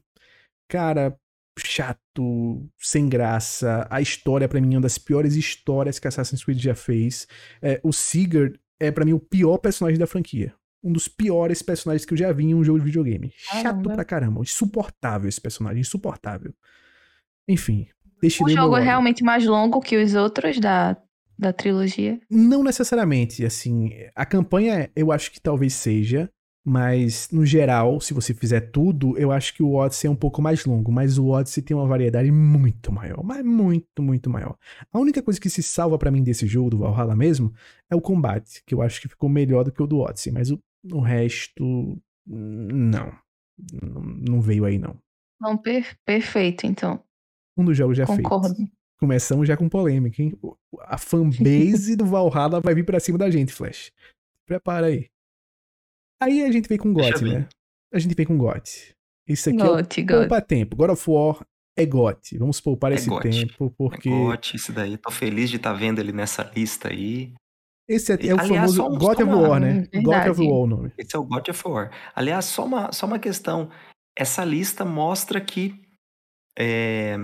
cara, 0.70 1.14
chato, 1.59 2.68
sem 2.79 3.09
graça. 3.09 3.87
A 3.90 4.01
história, 4.01 4.49
pra 4.49 4.61
mim, 4.61 4.75
é 4.75 4.77
uma 4.77 4.83
das 4.83 4.99
piores 4.99 5.35
histórias 5.35 5.99
que 5.99 6.09
Assassin's 6.09 6.44
Creed 6.44 6.59
já 6.61 6.75
fez. 6.75 7.27
É, 7.62 7.81
o 7.83 7.92
Sigurd 7.92 8.59
é, 8.81 8.90
pra 8.90 9.05
mim, 9.05 9.12
o 9.12 9.21
pior 9.21 9.59
personagem 9.59 9.99
da 9.99 10.07
franquia. 10.07 10.55
um 10.83 10.92
dos 10.92 11.09
piores 11.09 11.61
personagens 11.61 12.05
que 12.05 12.14
eu 12.14 12.18
já 12.18 12.31
vi 12.33 12.44
em 12.44 12.55
um 12.55 12.62
jogo 12.62 12.79
de 12.79 12.85
videogame. 12.85 13.33
Chato 13.35 13.62
Caramba. 13.62 13.94
pra 13.94 14.05
caramba. 14.05 14.40
Insuportável 14.42 15.29
esse 15.29 15.40
personagem, 15.40 15.81
insuportável. 15.81 16.55
Enfim, 17.49 17.88
deixe 18.21 18.42
O 18.42 18.49
jogo 18.49 18.77
é 18.77 18.83
realmente 18.83 19.25
mais 19.25 19.44
longo 19.44 19.81
que 19.81 19.97
os 19.97 20.14
outros 20.14 20.61
da, 20.61 20.97
da 21.38 21.53
trilogia. 21.53 22.21
Não 22.31 22.62
necessariamente, 22.62 23.44
assim, 23.44 23.90
a 24.14 24.25
campanha 24.25 24.90
eu 24.94 25.11
acho 25.11 25.33
que 25.33 25.40
talvez 25.40 25.75
seja, 25.75 26.31
mas 26.68 27.28
no 27.31 27.44
geral, 27.46 28.00
se 28.00 28.12
você 28.12 28.35
fizer 28.35 28.61
tudo, 28.70 29.16
eu 29.18 29.33
acho 29.33 29.54
que 29.54 29.62
o 29.62 29.72
Odyssey 29.74 30.07
é 30.09 30.11
um 30.11 30.16
pouco 30.16 30.42
mais 30.42 30.64
longo, 30.64 30.92
mas 30.92 31.18
o 31.18 31.26
Odyssey 31.28 31.62
tem 31.62 31.76
uma 31.76 31.87
variedade 31.87 32.31
muito 32.31 32.92
maior, 32.92 33.22
mas 33.24 33.44
muito, 33.44 34.02
muito 34.02 34.28
maior. 34.28 34.57
A 34.92 34.98
única 34.98 35.22
coisa 35.22 35.40
que 35.40 35.48
se 35.48 35.62
salva 35.62 35.98
pra 35.98 36.11
mim 36.11 36.22
desse 36.22 36.46
jogo, 36.46 36.70
do 36.70 36.78
Valhalla 36.78 37.16
mesmo, 37.16 37.52
é 37.90 37.96
o 37.96 38.00
combate, 38.00 38.62
que 38.66 38.74
eu 38.74 38.83
acho 38.83 39.00
que 39.00 39.09
ficou 39.09 39.28
melhor 39.28 39.64
do 39.64 39.72
que 39.72 39.83
o 39.83 39.87
do 39.87 39.98
Odyssey, 40.00 40.33
mas 40.33 40.50
o, 40.50 40.59
o 40.92 41.00
resto, 41.00 41.98
não. 42.26 43.12
Não, 43.83 44.02
não 44.02 44.40
veio 44.40 44.64
aí, 44.64 44.78
não. 44.78 44.96
Então, 45.37 45.57
per- 45.57 45.96
perfeito, 46.04 46.66
então. 46.66 47.02
Um 47.57 47.64
dos 47.64 47.76
jogos 47.76 47.96
já 47.96 48.07
Concordo. 48.07 48.54
feito. 48.54 48.70
Começamos 49.00 49.46
já 49.48 49.57
com 49.57 49.68
polêmica, 49.68 50.22
hein? 50.22 50.33
A 50.83 50.98
fanbase 50.98 51.94
do 51.96 52.04
Valhalla 52.04 52.61
vai 52.61 52.74
vir 52.74 52.85
pra 52.85 53.00
cima 53.00 53.16
da 53.16 53.31
gente, 53.31 53.52
Flash. 53.52 53.92
Prepara 54.46 54.87
aí. 54.87 55.09
Aí 56.20 56.42
a 56.44 56.50
gente 56.50 56.68
vem 56.68 56.78
com 56.78 56.92
GOT, 56.92 57.24
né? 57.24 57.48
A 57.92 57.98
gente 57.98 58.14
vem 58.14 58.26
com 58.26 58.37
GOT. 58.37 58.92
Isso 59.26 59.50
aqui 59.50 59.61
é 59.61 59.64
o 59.64 59.68
Gote, 59.68 60.02
gote. 60.02 60.18
poupa 60.20 60.40
tempo. 60.40 60.76
God 60.76 60.90
of 60.90 61.11
War 61.11 61.46
é 61.76 61.87
GOT. 61.87 62.38
Vamos 62.38 62.61
poupar 62.61 62.92
É 62.92 62.96
esse 62.96 63.09
GOT. 63.09 63.28
tempo, 63.31 63.70
porque 63.76 64.09
Gote, 64.11 64.57
isso 64.57 64.72
daí. 64.72 64.96
Tô 64.96 65.11
feliz 65.11 65.50
de 65.50 65.57
estar 65.57 65.72
vendo 65.74 65.98
ele 66.00 66.12
nessa 66.12 66.42
lista 66.54 66.88
aí. 66.88 67.35
esse 67.88 68.12
é, 68.12 68.26
é 68.26 68.35
o 68.35 68.40
Aliás, 68.40 68.74
famoso 68.74 68.98
God 68.98 69.20
of 69.20 69.24
War, 69.24 69.61
né? 69.61 69.87
God 69.94 70.28
of. 70.31 70.40
War 70.40 70.59
o 70.61 70.66
nome. 70.66 70.92
Esse 70.98 71.14
é 71.14 71.18
o 71.18 71.24
God 71.24 71.48
of 71.48 71.68
War. 71.68 71.90
Aliás, 72.14 72.46
só 72.46 72.64
uma, 72.64 72.90
só 72.92 73.07
uma 73.07 73.18
questão. 73.18 73.70
Essa 74.16 74.44
lista 74.44 74.85
mostra 74.85 75.40
que. 75.40 75.81
é, 76.59 77.16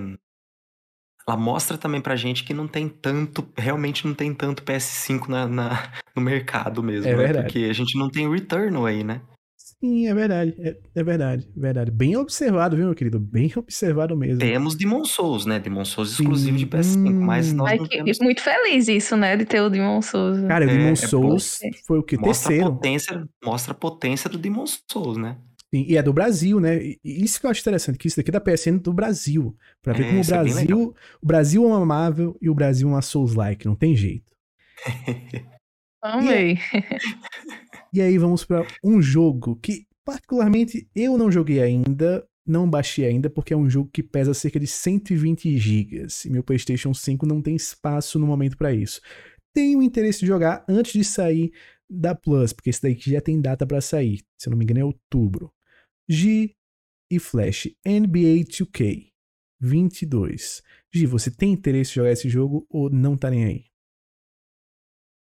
ela 1.26 1.36
mostra 1.36 1.78
também 1.78 2.00
pra 2.00 2.16
gente 2.16 2.44
que 2.44 2.52
não 2.54 2.68
tem 2.68 2.88
tanto. 2.88 3.46
Realmente 3.56 4.06
não 4.06 4.14
tem 4.14 4.32
tanto 4.34 4.62
PS5 4.62 5.28
na, 5.28 5.46
na- 5.46 5.92
no 6.14 6.20
mercado 6.22 6.82
mesmo. 6.82 7.08
É 7.08 7.12
né? 7.12 7.16
verdade. 7.16 7.46
Porque 7.46 7.64
a 7.70 7.72
gente 7.72 7.98
não 7.98 8.10
tem 8.10 8.30
Returnal 8.30 8.84
aí, 8.86 9.02
né? 9.02 9.20
Sim, 9.56 10.06
é 10.06 10.14
verdade. 10.14 10.54
É, 10.58 10.76
é 10.94 11.02
verdade, 11.04 11.46
verdade. 11.54 11.90
Bem 11.90 12.16
observado, 12.16 12.74
viu, 12.76 12.86
meu 12.86 12.94
querido? 12.94 13.18
Bem 13.18 13.52
observado 13.56 14.16
mesmo. 14.16 14.38
Temos 14.38 14.74
Demon 14.74 15.04
Souls, 15.04 15.44
né? 15.44 15.58
Demon 15.58 15.84
Souls 15.84 16.12
exclusivo 16.12 16.56
de 16.56 16.64
Sim. 16.64 16.70
PS5, 16.70 17.12
mas 17.20 17.52
nós 17.52 17.70
Ai, 17.70 17.78
não 17.78 17.84
que- 17.86 17.96
temos. 17.98 18.18
muito 18.20 18.40
feliz 18.42 18.88
isso, 18.88 19.14
né? 19.16 19.36
De 19.36 19.44
ter 19.44 19.60
o 19.60 19.68
Demon 19.68 20.00
Souls. 20.00 20.40
Cara, 20.46 20.66
o 20.66 20.70
É, 20.70 20.72
Demon 20.72 20.92
é 20.92 20.96
Souls 20.96 21.58
foi 21.86 21.98
o 21.98 22.02
que? 22.02 22.16
Mostra 22.16 22.48
a, 22.48 22.50
Terceiro. 22.50 22.72
potência, 22.74 23.24
mostra 23.44 23.72
a 23.72 23.74
potência 23.76 24.30
do 24.30 24.38
Demon 24.38 24.64
Souls, 24.90 25.18
né? 25.18 25.36
Sim, 25.74 25.84
e 25.88 25.96
é 25.96 26.02
do 26.04 26.12
Brasil, 26.12 26.60
né? 26.60 26.80
E 26.80 27.00
e 27.04 27.24
isso 27.24 27.40
que 27.40 27.46
eu 27.46 27.50
acho 27.50 27.60
interessante, 27.60 27.98
que 27.98 28.06
isso 28.06 28.16
daqui 28.16 28.30
é 28.30 28.32
da 28.32 28.40
PSN 28.40 28.78
do 28.78 28.92
Brasil. 28.92 29.56
Pra 29.82 29.92
ver 29.92 30.04
É, 30.04 30.06
como 30.06 30.18
o 30.18 30.22
é 30.22 30.26
Brasil, 30.26 30.94
o 31.20 31.26
Brasil 31.26 31.64
é 31.64 31.66
uma 31.66 31.84
Marvel 31.84 32.36
e 32.40 32.48
o 32.48 32.54
Brasil 32.54 32.88
é 32.88 32.92
uma 32.92 33.02
Souls-like, 33.02 33.66
não 33.66 33.74
tem 33.74 33.96
jeito. 33.96 34.32
Amei. 36.00 36.58
E 37.92 38.00
aí 38.00 38.16
vamos 38.18 38.44
pra 38.44 38.64
um 38.84 39.02
jogo 39.02 39.56
que 39.56 39.84
particularmente 40.04 40.86
eu 40.94 41.18
não 41.18 41.32
joguei 41.32 41.60
ainda, 41.60 42.24
não 42.46 42.68
baixei 42.70 43.06
ainda 43.06 43.28
porque 43.28 43.52
é 43.52 43.56
um 43.56 43.68
jogo 43.68 43.90
que 43.92 44.02
pesa 44.02 44.32
cerca 44.32 44.60
de 44.60 44.66
120 44.68 45.56
gigas 45.58 46.24
e 46.24 46.30
meu 46.30 46.44
PlayStation 46.44 46.94
5 46.94 47.26
não 47.26 47.42
tem 47.42 47.56
espaço 47.56 48.18
no 48.18 48.26
momento 48.26 48.56
pra 48.56 48.72
isso. 48.72 49.00
Tenho 49.52 49.82
interesse 49.82 50.20
de 50.20 50.26
jogar 50.26 50.64
antes 50.68 50.92
de 50.92 51.02
sair 51.04 51.52
da 51.88 52.14
Plus, 52.14 52.52
porque 52.52 52.70
esse 52.70 52.82
daqui 52.82 53.10
já 53.10 53.20
tem 53.20 53.40
data 53.40 53.66
pra 53.66 53.80
sair, 53.80 54.20
se 54.38 54.48
eu 54.48 54.50
não 54.52 54.58
me 54.58 54.64
engano 54.64 54.80
é 54.80 54.84
outubro. 54.84 55.52
G 56.08 56.54
e 57.10 57.18
Flash 57.18 57.68
NBA 57.86 58.44
2K 58.44 59.10
22. 59.60 60.62
Gi, 60.92 61.06
você 61.06 61.30
tem 61.30 61.52
interesse 61.52 61.92
em 61.92 61.94
jogar 61.94 62.12
esse 62.12 62.28
jogo 62.28 62.66
ou 62.68 62.90
não 62.90 63.16
tá 63.16 63.30
nem 63.30 63.44
aí? 63.44 63.64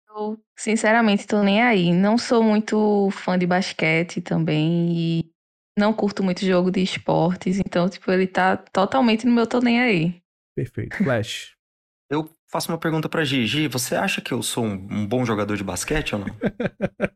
Eu, 0.08 0.40
sinceramente, 0.56 1.26
tô 1.26 1.42
nem 1.42 1.62
aí. 1.62 1.92
Não 1.92 2.16
sou 2.16 2.42
muito 2.42 3.10
fã 3.10 3.38
de 3.38 3.46
basquete 3.46 4.22
também 4.22 4.96
e 4.96 5.30
não 5.78 5.92
curto 5.92 6.22
muito 6.22 6.44
jogo 6.44 6.70
de 6.70 6.82
esportes. 6.82 7.58
Então, 7.58 7.88
tipo, 7.88 8.10
ele 8.10 8.26
tá 8.26 8.56
totalmente 8.56 9.26
no 9.26 9.32
meu 9.32 9.46
tô 9.46 9.60
nem 9.60 9.80
aí. 9.80 10.22
Perfeito. 10.56 10.96
Flash. 10.96 11.52
Eu 12.10 12.30
faço 12.50 12.70
uma 12.70 12.78
pergunta 12.78 13.08
pra 13.08 13.24
Gigi. 13.24 13.66
Você 13.66 13.96
acha 13.96 14.20
que 14.20 14.32
eu 14.32 14.42
sou 14.42 14.64
um, 14.64 14.74
um 14.90 15.06
bom 15.06 15.24
jogador 15.24 15.56
de 15.56 15.64
basquete 15.64 16.14
ou 16.14 16.20
não? 16.20 16.26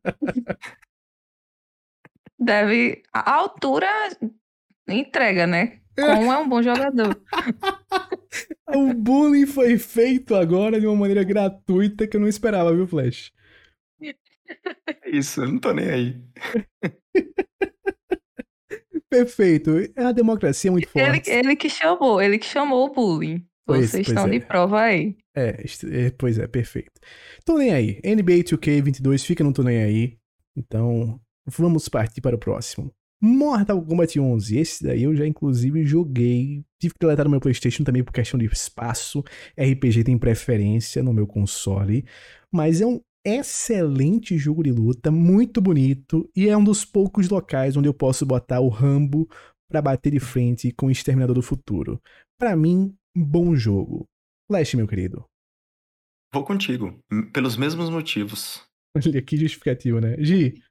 Deve. 2.49 3.03
A 3.13 3.31
altura 3.35 3.87
entrega, 4.89 5.47
né? 5.47 5.81
Como 5.95 6.33
é 6.33 6.39
um 6.39 6.49
bom 6.49 6.63
jogador. 6.63 7.21
O 8.75 8.93
bullying 8.93 9.47
foi 9.47 9.79
feito 9.79 10.35
agora 10.35 10.79
de 10.79 10.87
uma 10.87 10.95
maneira 10.95 11.25
gratuita 11.25 12.07
que 12.07 12.15
eu 12.17 12.21
não 12.21 12.29
esperava, 12.29 12.75
viu, 12.75 12.87
Flash? 12.87 13.33
É 14.03 14.15
Isso, 15.11 15.41
eu 15.43 15.49
não 15.49 15.59
tô 15.59 15.73
nem 15.73 15.89
aí. 15.89 16.21
Perfeito. 19.11 19.71
É 19.97 20.05
a 20.05 20.13
democracia 20.13 20.71
muito 20.71 20.87
Ele, 20.95 21.07
forte. 21.15 21.31
ele 21.31 21.57
que 21.57 21.71
chamou, 21.71 22.21
ele 22.21 22.39
que 22.39 22.45
chamou 22.47 22.87
o 22.87 22.93
bullying. 22.93 23.47
Pois- 23.67 23.91
Vocês 23.91 24.07
pois 24.07 24.09
estão 24.09 24.27
é. 24.27 24.31
de 24.39 24.45
prova 24.45 24.83
aí. 24.83 25.17
É, 25.35 25.65
é, 25.91 26.11
pois 26.11 26.39
é, 26.39 26.47
perfeito. 26.47 27.01
Tô 27.47 27.57
nem 27.57 27.73
aí. 27.73 28.01
NBA 28.05 28.45
2K22 28.45 29.25
fica 29.25 29.43
no 29.43 29.55
tô 29.55 29.63
nem 29.63 29.83
aí. 29.83 30.19
Então, 30.55 31.19
vamos 31.57 31.89
partir 31.89 32.21
para 32.21 32.37
o 32.37 32.39
próximo. 32.39 32.93
Mortal 33.21 33.85
Kombat 33.85 34.19
11. 34.19 34.59
Esse 34.59 34.85
daí 34.85 35.03
eu 35.03 35.15
já, 35.15 35.27
inclusive, 35.27 35.85
joguei. 35.85 36.65
Tive 36.81 36.95
que 36.95 37.01
deletar 37.01 37.25
no 37.25 37.31
meu 37.31 37.41
PlayStation 37.41 37.83
também 37.83 38.05
por 38.05 38.13
questão 38.13 38.39
de 38.39 38.47
espaço. 38.47 39.25
RPG 39.59 40.05
tem 40.05 40.17
preferência 40.17 41.03
no 41.03 41.13
meu 41.13 41.27
console. 41.27 42.05
Mas 42.53 42.81
é 42.81 42.87
um 42.87 43.01
excelente 43.25 44.39
jogo 44.39 44.63
de 44.63 44.71
luta, 44.71 45.11
muito 45.11 45.61
bonito. 45.61 46.31
E 46.35 46.49
é 46.49 46.57
um 46.57 46.63
dos 46.63 46.85
poucos 46.85 47.29
locais 47.29 47.77
onde 47.77 47.89
eu 47.89 47.95
posso 47.95 48.25
botar 48.25 48.61
o 48.61 48.69
Rambo 48.69 49.29
pra 49.69 49.83
bater 49.83 50.13
de 50.13 50.21
frente 50.21 50.73
com 50.73 50.87
o 50.87 50.91
Exterminador 50.91 51.35
do 51.35 51.43
Futuro. 51.43 52.01
Pra 52.39 52.57
mim, 52.57 52.95
bom 53.17 53.55
jogo. 53.57 54.07
Flash, 54.47 54.75
meu 54.75 54.87
querido. 54.87 55.25
Vou 56.33 56.45
contigo, 56.45 56.99
pelos 57.33 57.57
mesmos 57.57 57.91
motivos. 57.91 58.63
Olha 58.97 59.23
que 59.23 59.37
justificativo, 59.37 60.01
né? 60.01 60.17
Gi, 60.19 60.63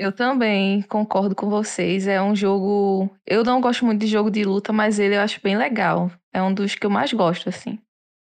Eu 0.00 0.12
também 0.12 0.80
concordo 0.82 1.34
com 1.34 1.50
vocês. 1.50 2.06
É 2.06 2.20
um 2.22 2.34
jogo. 2.34 3.10
Eu 3.26 3.44
não 3.44 3.60
gosto 3.60 3.84
muito 3.84 4.00
de 4.00 4.06
jogo 4.06 4.30
de 4.30 4.44
luta, 4.44 4.72
mas 4.72 4.98
ele 4.98 5.14
eu 5.14 5.20
acho 5.20 5.40
bem 5.42 5.56
legal. 5.58 6.10
É 6.32 6.42
um 6.42 6.54
dos 6.54 6.74
que 6.74 6.86
eu 6.86 6.90
mais 6.90 7.12
gosto, 7.12 7.48
assim. 7.50 7.78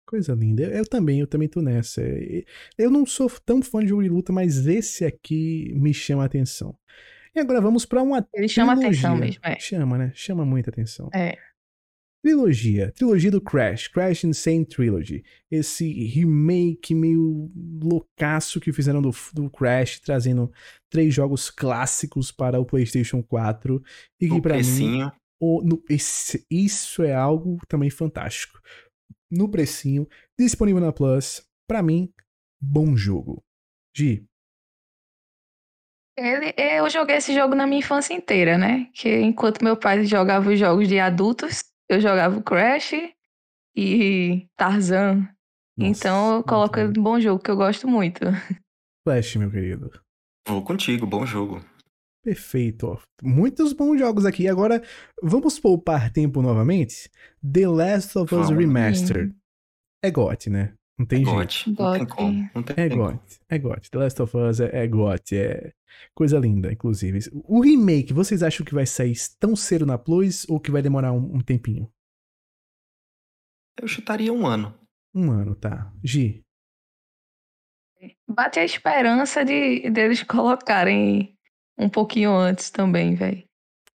coisa 0.06 0.32
linda. 0.34 0.62
Eu, 0.62 0.70
eu 0.70 0.86
também, 0.88 1.18
eu 1.20 1.26
também 1.26 1.48
tô 1.48 1.60
nessa. 1.60 2.00
Eu 2.78 2.90
não 2.90 3.04
sou 3.04 3.28
tão 3.44 3.60
fã 3.62 3.80
de 3.80 3.88
jogo 3.88 4.02
de 4.02 4.08
luta, 4.08 4.32
mas 4.32 4.66
esse 4.66 5.04
aqui 5.04 5.72
me 5.74 5.92
chama 5.92 6.22
a 6.22 6.26
atenção. 6.26 6.74
E 7.34 7.40
agora 7.40 7.60
vamos 7.60 7.84
pra 7.84 8.02
uma 8.02 8.26
Ele 8.32 8.48
chama 8.48 8.74
trilogia. 8.76 9.10
atenção 9.10 9.16
mesmo. 9.16 9.40
É. 9.44 9.58
Chama, 9.58 9.98
né? 9.98 10.12
Chama 10.14 10.44
muita 10.44 10.70
atenção. 10.70 11.10
É. 11.12 11.36
Trilogia. 12.26 12.90
Trilogia 12.90 13.30
do 13.30 13.40
Crash. 13.40 13.86
Crash 13.86 14.24
Insane 14.24 14.64
Trilogy. 14.64 15.22
Esse 15.48 15.88
remake 16.08 16.92
meio 16.92 17.48
loucaço 17.80 18.58
que 18.60 18.72
fizeram 18.72 19.00
do, 19.00 19.10
do 19.32 19.48
Crash, 19.48 20.00
trazendo 20.00 20.50
três 20.90 21.14
jogos 21.14 21.50
clássicos 21.50 22.32
para 22.32 22.58
o 22.60 22.64
PlayStation 22.66 23.22
4. 23.22 23.80
E 24.20 24.26
que 24.28 24.34
O 24.34 24.42
pra 24.42 24.54
mim. 24.56 24.60
precinho. 24.62 25.12
o- 25.40 25.62
no- 25.62 25.80
esse- 25.88 26.44
isso 26.50 27.02
é 27.04 27.14
algo 27.14 27.58
também 27.68 27.90
fantástico. 27.90 28.58
No 29.30 29.48
precinho, 29.48 30.08
disponível 30.36 30.80
na 30.80 30.92
Plus. 30.92 31.46
Pra 31.68 31.80
mim, 31.80 32.12
bom 32.60 32.96
jogo. 32.96 33.40
Gi, 33.96 34.24
Ele, 36.18 36.54
eu 36.56 36.88
joguei 36.90 37.16
esse 37.16 37.34
jogo 37.34 37.54
na 37.54 37.66
minha 37.66 37.80
infância 37.80 38.14
inteira, 38.14 38.56
né? 38.56 38.88
Que 38.94 39.20
enquanto 39.20 39.62
meu 39.62 39.76
pai 39.76 40.04
jogava 40.06 40.50
os 40.50 40.58
jogos 40.58 40.88
de 40.88 40.98
adultos, 40.98 41.62
eu 41.88 42.00
jogava 42.00 42.36
o 42.36 42.42
Crash 42.42 42.92
e 43.74 44.46
Tarzan. 44.56 45.28
nossa, 45.76 45.90
então 45.90 46.36
eu 46.36 46.42
coloco 46.44 46.78
ele 46.78 46.88
bom. 46.88 46.94
no 46.94 47.02
bom 47.02 47.20
jogo, 47.20 47.42
que 47.42 47.50
eu 47.50 47.56
gosto 47.56 47.86
muito. 47.88 48.20
Flash, 49.06 49.36
meu 49.36 49.50
querido. 49.50 49.90
Vou 50.48 50.62
contigo, 50.62 51.06
bom 51.06 51.26
jogo. 51.26 51.64
Perfeito, 52.24 52.88
ó. 52.88 52.98
Muitos 53.22 53.72
bons 53.72 53.98
jogos 53.98 54.26
aqui. 54.26 54.48
Agora, 54.48 54.82
vamos 55.22 55.60
poupar 55.60 56.10
tempo 56.12 56.42
novamente? 56.42 57.08
The 57.40 57.68
Last 57.68 58.18
of 58.18 58.34
Us. 58.34 58.50
Remastered. 58.50 59.32
É 60.02 60.10
GOT, 60.10 60.50
né? 60.50 60.74
Não 60.98 61.04
tem 61.06 61.24
jeito. 61.24 61.34
Gote. 61.36 61.68
Não 61.68 61.76
tem 61.76 61.98
Gote. 62.04 62.06
como. 62.16 62.50
Não 62.54 62.62
tem 62.62 62.84
É. 62.84 62.88
GOT. 62.88 63.20
É 63.48 63.58
GOT. 63.58 63.90
The 63.90 63.98
Last 63.98 64.22
of 64.22 64.36
Us 64.36 64.60
é, 64.60 64.70
é 64.84 64.86
GOT. 64.86 65.36
É 65.36 65.72
coisa 66.14 66.38
linda, 66.38 66.72
inclusive. 66.72 67.18
O 67.44 67.60
remake, 67.60 68.12
vocês 68.14 68.42
acham 68.42 68.64
que 68.64 68.74
vai 68.74 68.86
sair 68.86 69.14
tão 69.38 69.54
cedo 69.54 69.84
na 69.84 69.98
Plus 69.98 70.46
ou 70.48 70.58
que 70.58 70.70
vai 70.70 70.80
demorar 70.82 71.12
um, 71.12 71.36
um 71.36 71.40
tempinho? 71.40 71.90
Eu 73.80 73.86
chutaria 73.86 74.32
um 74.32 74.46
ano. 74.46 74.74
Um 75.14 75.30
ano, 75.30 75.54
tá. 75.54 75.92
Gi, 76.02 76.42
Bate 78.28 78.58
a 78.60 78.64
esperança 78.64 79.44
de 79.44 79.88
deles 79.90 80.22
colocarem 80.24 81.34
um 81.78 81.88
pouquinho 81.88 82.32
antes 82.34 82.70
também, 82.70 83.14
velho. 83.14 83.44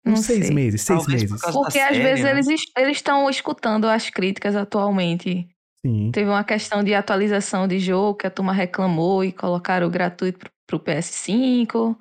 Não 0.05 0.15
Uns 0.15 0.25
seis 0.27 0.47
sei. 0.47 0.55
meses, 0.55 0.83
seis 0.83 0.99
Talvez 1.01 1.23
por 1.25 1.31
meses. 1.31 1.47
da 1.47 1.53
Porque 1.53 1.79
às 1.79 1.89
série, 1.97 2.03
vezes 2.03 2.25
né? 2.25 2.31
eles 2.33 2.49
es- 2.49 2.65
eles 2.77 2.97
estão 2.97 3.31
escutando 3.31 3.87
as 3.87 4.11
críticas 4.11 4.57
atualmente. 4.57 5.49
Sim. 5.85 6.11
Teve 6.13 6.29
uma 6.31 6.45
questão 6.45 6.83
de 6.85 6.95
atualização 6.95 7.67
de 7.67 7.79
jogo 7.79 8.19
que 8.19 8.27
a 8.27 8.31
turma 8.31 8.53
reclamou 8.53 9.25
e 9.25 9.33
colocaram 9.33 9.91
gratuito 9.91 10.39
pro, 10.39 10.51
pro 10.67 10.81
PS5. 10.81 11.97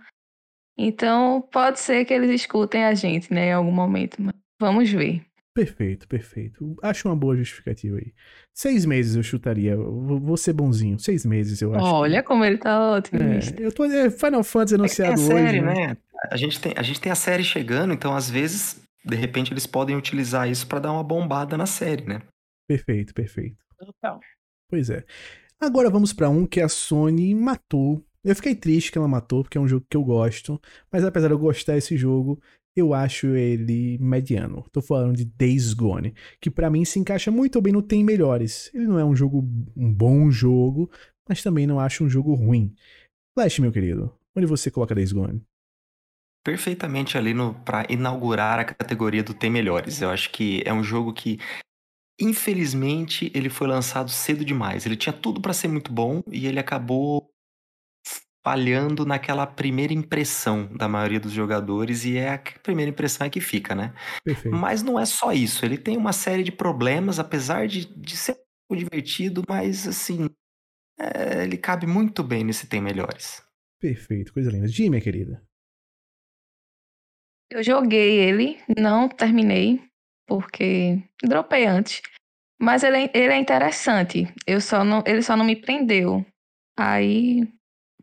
Então, 0.78 1.42
pode 1.52 1.80
ser 1.80 2.06
que 2.06 2.14
eles 2.14 2.30
escutem 2.30 2.86
a 2.86 2.94
gente, 2.94 3.34
né, 3.34 3.48
em 3.48 3.54
algum 3.54 3.72
momento. 3.72 4.18
Mas 4.22 4.34
vamos 4.60 4.90
ver. 4.92 5.24
Perfeito, 5.54 6.08
perfeito. 6.08 6.78
Acho 6.82 7.10
uma 7.10 7.16
boa 7.16 7.36
justificativa 7.36 7.98
aí. 7.98 8.14
Seis 8.54 8.86
meses 8.86 9.16
eu 9.18 9.24
chutaria. 9.24 9.76
Vou 9.76 10.18
vou 10.18 10.38
ser 10.38 10.54
bonzinho. 10.54 10.98
Seis 10.98 11.26
meses 11.26 11.62
eu 11.62 11.76
acho. 11.76 11.86
Olha 11.86 12.24
como 12.24 12.46
ele 12.46 12.58
tá 12.58 12.94
otimista. 12.96 13.62
É, 13.62 13.66
eu 13.66 13.72
tô. 13.72 13.84
É, 13.84 14.10
Final 14.10 14.44
Fantasy 14.46 14.76
É 14.76 14.78
que 14.78 14.82
anunciado 14.82 15.16
tem 15.16 15.24
a 15.26 15.28
série, 15.28 15.60
hoje. 15.60 15.62
né? 15.62 15.98
A 16.32 16.38
gente, 16.38 16.62
tem, 16.62 16.74
a 16.78 16.82
gente 16.82 17.02
tem 17.02 17.12
a 17.12 17.16
série 17.16 17.44
chegando, 17.44 17.94
então 17.94 18.16
às 18.16 18.30
vezes, 18.30 18.82
de 19.04 19.16
repente, 19.16 19.52
eles 19.52 19.66
podem 19.68 19.96
utilizar 19.98 20.50
isso 20.50 20.66
pra 20.68 20.80
dar 20.80 20.94
uma 20.94 21.04
bombada 21.04 21.58
na 21.58 21.66
série, 21.66 22.06
né? 22.06 22.22
Perfeito, 22.68 23.14
perfeito. 23.14 23.58
Total. 23.86 24.20
Pois 24.70 24.90
é. 24.90 25.04
Agora 25.60 25.90
vamos 25.90 26.14
pra 26.14 26.30
um 26.30 26.46
que 26.46 26.62
a 26.62 26.70
Sony 26.70 27.34
matou. 27.36 28.04
Eu 28.24 28.36
fiquei 28.36 28.56
triste 28.56 28.92
que 28.92 28.98
ela 28.98 29.08
matou, 29.08 29.44
porque 29.44 29.58
é 29.58 29.62
um 29.62 29.68
jogo 29.68 29.86
que 29.90 29.98
eu 29.98 30.04
gosto. 30.04 30.62
Mas 30.92 31.04
apesar 31.04 31.28
de 31.28 31.34
eu 31.34 31.40
gostar 31.40 31.74
desse 31.74 31.98
jogo, 31.98 32.40
eu 32.76 32.94
acho 32.94 33.28
ele 33.36 33.98
mediano. 34.00 34.64
Tô 34.72 34.82
falando 34.82 35.16
de 35.16 35.26
Days 35.26 35.74
Gone, 35.74 36.14
que 36.40 36.50
pra 36.50 36.70
mim 36.70 36.86
se 36.86 37.00
encaixa 37.00 37.32
muito 37.32 37.60
bem 37.62 37.74
no 37.74 37.82
Tem 37.82 38.04
Melhores. 38.04 38.70
Ele 38.74 38.86
não 38.86 39.00
é 39.00 39.04
um 39.04 39.16
jogo, 39.16 39.40
um 39.76 39.94
bom 39.94 40.30
jogo, 40.30 40.90
mas 41.28 41.42
também 41.42 41.66
não 41.66 41.80
acho 41.80 42.04
um 42.04 42.10
jogo 42.10 42.34
ruim. 42.34 42.74
Flash, 43.38 43.60
meu 43.60 43.72
querido, 43.72 44.14
onde 44.36 44.46
você 44.46 44.70
coloca 44.70 44.96
Days 44.96 45.12
Gone? 45.12 45.42
Perfeitamente 46.44 47.18
ali 47.18 47.34
no 47.34 47.54
para 47.54 47.86
inaugurar 47.92 48.60
a 48.60 48.66
categoria 48.66 49.24
do 49.24 49.34
Tem 49.34 49.50
Melhores. 49.50 50.02
Eu 50.02 50.10
acho 50.10 50.32
que 50.32 50.64
é 50.66 50.74
um 50.74 50.84
jogo 50.84 51.14
que, 51.14 51.40
infelizmente, 52.22 53.32
ele 53.34 53.50
foi 53.50 53.68
lançado 53.68 54.10
cedo 54.10 54.46
demais. 54.46 54.86
Ele 54.86 54.96
tinha 54.96 55.14
tudo 55.14 55.42
pra 55.42 55.54
ser 55.54 55.68
muito 55.68 55.92
bom 55.92 56.24
e 56.32 56.48
ele 56.48 56.60
acabou 56.60 57.30
falhando 58.44 59.06
naquela 59.06 59.46
primeira 59.46 59.94
impressão 59.94 60.66
da 60.76 60.88
maioria 60.88 61.20
dos 61.20 61.32
jogadores 61.32 62.06
e 62.06 62.18
é 62.18 62.34
a 62.34 62.40
primeira 62.64 62.90
impressão 62.90 63.28
é 63.28 63.30
que 63.30 63.40
fica, 63.40 63.76
né? 63.76 63.94
Perfeito. 64.24 64.56
Mas 64.56 64.82
não 64.82 65.00
é 65.00 65.06
só 65.06 65.32
isso. 65.32 65.64
Ele 65.64 65.78
tem 65.78 65.96
uma 65.96 66.14
série 66.14 66.44
de 66.44 66.52
problemas, 66.52 67.20
apesar 67.20 67.68
de, 67.68 67.86
de 67.86 68.18
ser 68.18 68.32
um 68.32 68.36
pouco 68.68 68.84
divertido, 68.84 69.44
mas 69.48 69.88
assim, 69.88 70.28
é, 71.00 71.44
ele 71.44 71.58
cabe 71.58 71.86
muito 71.86 72.24
bem 72.24 72.44
nesse 72.44 72.68
Tem 72.68 72.82
Melhores. 72.82 73.44
Perfeito, 73.80 74.34
coisa 74.34 74.50
linda. 74.52 74.68
Minha 74.68 75.02
querida. 75.02 75.44
Eu 77.52 77.62
joguei 77.62 78.18
ele, 78.18 78.58
não 78.78 79.10
terminei, 79.10 79.91
porque 80.40 81.04
dropei 81.24 81.66
antes. 81.66 82.02
Mas 82.60 82.84
ele 82.84 82.98
é, 82.98 83.12
ele 83.14 83.34
é 83.34 83.38
interessante. 83.38 84.32
Eu 84.46 84.62
só 84.62 84.84
não, 84.84 85.04
ele 85.06 85.22
só 85.22 85.36
não 85.36 85.44
me 85.44 85.56
prendeu. 85.56 86.26
Aí, 86.78 87.48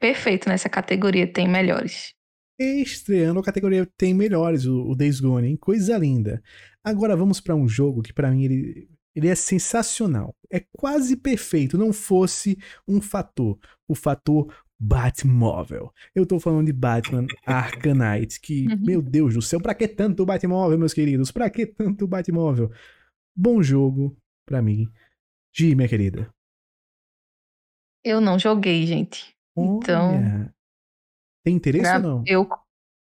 perfeito 0.01 0.49
nessa 0.49 0.69
categoria, 0.69 1.33
tem 1.33 1.49
melhores. 1.49 2.13
Estreando 2.61 3.39
a 3.39 3.43
categoria 3.43 3.87
Tem 3.97 4.13
Melhores, 4.13 4.67
o, 4.67 4.91
o 4.91 4.97
Days 4.97 5.21
Gone, 5.21 5.47
hein? 5.47 5.57
Coisa 5.57 5.97
linda. 5.97 6.43
Agora 6.83 7.17
vamos 7.17 7.41
pra 7.41 7.55
um 7.55 7.69
jogo 7.69 8.03
que 8.03 8.13
pra 8.13 8.33
mim 8.33 8.45
ele, 8.45 8.89
ele 9.15 9.29
é 9.29 9.35
sensacional. 9.37 10.35
É 10.51 10.65
quase 10.77 11.17
perfeito, 11.17 11.79
não 11.79 11.93
fosse 11.93 12.59
um 12.87 13.01
fator. 13.01 13.57
O 13.87 13.95
fator 13.95 14.53
Batmóvel. 14.81 15.93
Eu 16.15 16.25
tô 16.27 16.39
falando 16.39 16.67
de 16.67 16.73
Batman 16.73 17.27
Arcanite, 17.45 18.41
que, 18.41 18.67
Uhum. 18.69 18.79
meu 18.81 19.03
Deus 19.03 19.35
do 19.35 19.43
céu, 19.43 19.61
pra 19.61 19.75
que 19.75 19.89
tanto 19.89 20.25
Batmóvel, 20.25 20.79
meus 20.79 20.95
queridos? 20.95 21.31
Pra 21.33 21.51
que 21.51 21.67
tanto 21.67 22.07
Batmóvel? 22.07 22.71
Bom 23.37 23.63
jogo 23.63 24.17
pra 24.47 24.63
mim. 24.63 24.89
Gi, 25.55 25.75
minha 25.75 25.89
querida. 25.89 26.33
Eu 28.05 28.21
não 28.21 28.39
joguei, 28.39 28.87
gente. 28.87 29.35
Então, 29.57 30.15
Olha. 30.17 30.55
Tem 31.45 31.57
interesse 31.57 31.85
Pra- 31.85 31.97
ou 31.97 32.03
não? 32.03 32.25
Eu 32.27 32.49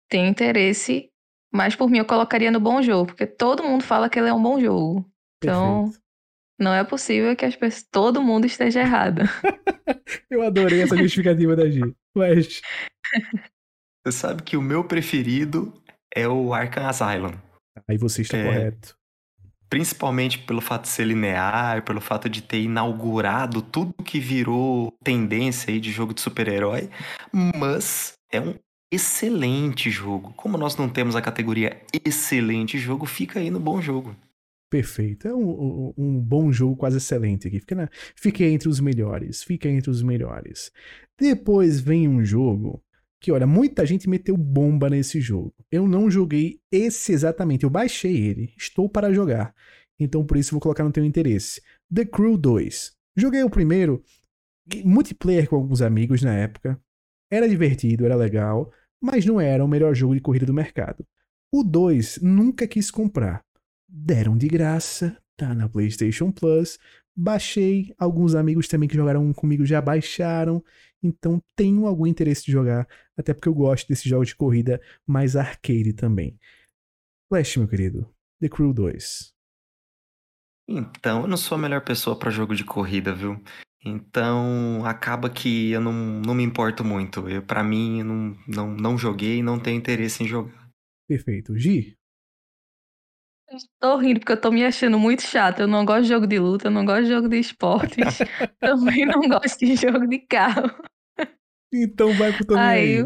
tenho 0.08 0.26
interesse, 0.28 1.10
mas 1.52 1.76
por 1.76 1.88
mim 1.88 1.98
eu 1.98 2.04
colocaria 2.06 2.50
no 2.50 2.58
bom 2.60 2.82
jogo, 2.82 3.06
porque 3.06 3.26
todo 3.26 3.62
mundo 3.62 3.84
fala 3.84 4.08
que 4.10 4.18
ele 4.18 4.28
é 4.28 4.34
um 4.34 4.42
bom 4.42 4.60
jogo. 4.60 5.08
Então, 5.38 5.84
Perfeito. 5.84 6.01
Não 6.58 6.72
é 6.74 6.84
possível 6.84 7.34
que 7.36 7.44
as 7.44 7.56
pessoas, 7.56 7.86
todo 7.90 8.22
mundo 8.22 8.46
esteja 8.46 8.80
errado. 8.80 9.22
Eu 10.30 10.42
adorei 10.42 10.82
essa 10.82 10.96
justificativa 10.96 11.56
da 11.56 11.68
Gi. 11.70 11.80
Flash. 12.12 12.60
Você 14.04 14.12
sabe 14.12 14.42
que 14.42 14.56
o 14.56 14.62
meu 14.62 14.84
preferido 14.84 15.72
é 16.14 16.26
o 16.28 16.52
Arkham 16.52 16.86
Asylum. 16.88 17.32
Aí 17.88 17.96
você 17.96 18.22
está 18.22 18.36
É. 18.36 18.44
correto. 18.44 18.96
Principalmente 19.68 20.38
pelo 20.40 20.60
fato 20.60 20.82
de 20.82 20.88
ser 20.88 21.06
linear, 21.06 21.82
pelo 21.82 22.00
fato 22.00 22.28
de 22.28 22.42
ter 22.42 22.60
inaugurado 22.60 23.62
tudo 23.62 23.94
que 24.04 24.20
virou 24.20 24.92
tendência 25.02 25.72
aí 25.72 25.80
de 25.80 25.90
jogo 25.90 26.12
de 26.12 26.20
super-herói. 26.20 26.90
Mas 27.32 28.12
é 28.30 28.38
um 28.40 28.54
excelente 28.92 29.90
jogo. 29.90 30.34
Como 30.36 30.58
nós 30.58 30.76
não 30.76 30.90
temos 30.90 31.16
a 31.16 31.22
categoria 31.22 31.80
excelente 32.04 32.76
jogo, 32.78 33.06
fica 33.06 33.40
aí 33.40 33.50
no 33.50 33.58
bom 33.58 33.80
jogo. 33.80 34.14
Perfeito. 34.72 35.28
É 35.28 35.34
um, 35.34 35.92
um- 35.98 36.18
bom 36.18 36.50
jogo 36.50 36.74
quase 36.76 36.96
excelente 36.96 37.46
aqui. 37.46 37.60
Fica, 37.60 37.74
na- 37.74 37.90
fica 38.16 38.42
entre 38.42 38.70
os 38.70 38.80
melhores. 38.80 39.42
Fica 39.42 39.68
entre 39.68 39.90
os 39.90 40.02
melhores. 40.02 40.72
Depois 41.20 41.78
vem 41.78 42.08
um 42.08 42.24
jogo 42.24 42.82
que, 43.20 43.30
olha, 43.30 43.46
muita 43.46 43.84
gente 43.84 44.08
meteu 44.08 44.34
bomba 44.34 44.88
nesse 44.88 45.20
jogo. 45.20 45.52
Eu 45.70 45.86
não 45.86 46.10
joguei 46.10 46.58
esse 46.72 47.12
exatamente. 47.12 47.64
Eu 47.64 47.68
baixei 47.70 48.16
ele. 48.16 48.54
Estou 48.56 48.88
para 48.88 49.12
jogar. 49.12 49.54
Então, 50.00 50.24
por 50.24 50.38
isso, 50.38 50.52
vou 50.52 50.60
colocar 50.60 50.84
no 50.84 50.90
teu 50.90 51.04
interesse. 51.04 51.60
The 51.94 52.06
Crew 52.06 52.38
2. 52.38 52.92
Joguei 53.14 53.42
o 53.42 53.50
primeiro. 53.50 54.02
Multiplayer 54.86 55.50
com 55.50 55.56
alguns 55.56 55.82
amigos 55.82 56.22
na 56.22 56.34
época. 56.34 56.80
Era 57.30 57.46
divertido, 57.46 58.06
era 58.06 58.16
legal. 58.16 58.72
Mas 59.02 59.26
não 59.26 59.38
era 59.38 59.62
o 59.62 59.68
melhor 59.68 59.94
jogo 59.94 60.14
de 60.14 60.20
corrida 60.22 60.46
do 60.46 60.54
mercado. 60.54 61.04
O 61.52 61.62
2 61.62 62.20
nunca 62.22 62.66
quis 62.66 62.90
comprar 62.90 63.44
deram 63.92 64.36
de 64.36 64.48
graça, 64.48 65.16
tá 65.36 65.54
na 65.54 65.68
PlayStation 65.68 66.32
Plus. 66.32 66.78
Baixei, 67.14 67.94
alguns 67.98 68.34
amigos 68.34 68.66
também 68.66 68.88
que 68.88 68.96
jogaram 68.96 69.30
comigo 69.34 69.66
já 69.66 69.82
baixaram, 69.82 70.64
então 71.02 71.42
tenho 71.54 71.86
algum 71.86 72.06
interesse 72.06 72.46
de 72.46 72.52
jogar, 72.52 72.88
até 73.16 73.34
porque 73.34 73.48
eu 73.48 73.54
gosto 73.54 73.86
desses 73.86 74.04
jogos 74.04 74.28
de 74.28 74.36
corrida 74.36 74.80
mais 75.06 75.36
arcade 75.36 75.92
também. 75.92 76.38
Flash, 77.28 77.58
meu 77.58 77.68
querido, 77.68 78.08
The 78.40 78.48
Crew 78.48 78.72
2. 78.72 79.34
Então, 80.68 81.22
eu 81.22 81.26
não 81.26 81.36
sou 81.36 81.56
a 81.56 81.60
melhor 81.60 81.84
pessoa 81.84 82.18
para 82.18 82.30
jogo 82.30 82.54
de 82.54 82.64
corrida, 82.64 83.12
viu? 83.14 83.42
Então, 83.84 84.80
acaba 84.86 85.28
que 85.28 85.72
eu 85.72 85.80
não, 85.80 85.92
não 85.92 86.34
me 86.34 86.44
importo 86.44 86.84
muito. 86.84 87.28
Eu, 87.28 87.42
para 87.42 87.64
mim, 87.64 87.98
eu 87.98 88.04
não, 88.04 88.38
não, 88.46 88.70
não 88.74 88.98
joguei 88.98 89.38
e 89.38 89.42
não 89.42 89.58
tenho 89.58 89.76
interesse 89.76 90.22
em 90.22 90.28
jogar. 90.28 90.70
Perfeito. 91.08 91.58
Gi? 91.58 91.96
Tô 93.80 93.96
rindo 93.96 94.20
porque 94.20 94.32
eu 94.32 94.40
tô 94.40 94.50
me 94.50 94.64
achando 94.64 94.98
muito 94.98 95.22
chata. 95.22 95.62
Eu 95.62 95.66
não 95.66 95.84
gosto 95.84 96.02
de 96.02 96.08
jogo 96.08 96.26
de 96.26 96.38
luta, 96.38 96.68
eu 96.68 96.70
não 96.70 96.84
gosto 96.84 97.04
de 97.04 97.10
jogo 97.10 97.28
de 97.28 97.38
esportes. 97.38 98.18
Também 98.60 99.04
não 99.06 99.20
gosto 99.22 99.58
de 99.58 99.76
jogo 99.76 100.06
de 100.06 100.18
carro. 100.20 100.70
Então 101.72 102.12
vai 102.14 102.32
pro 102.32 102.44
também 102.44 102.62
Aí. 102.62 102.98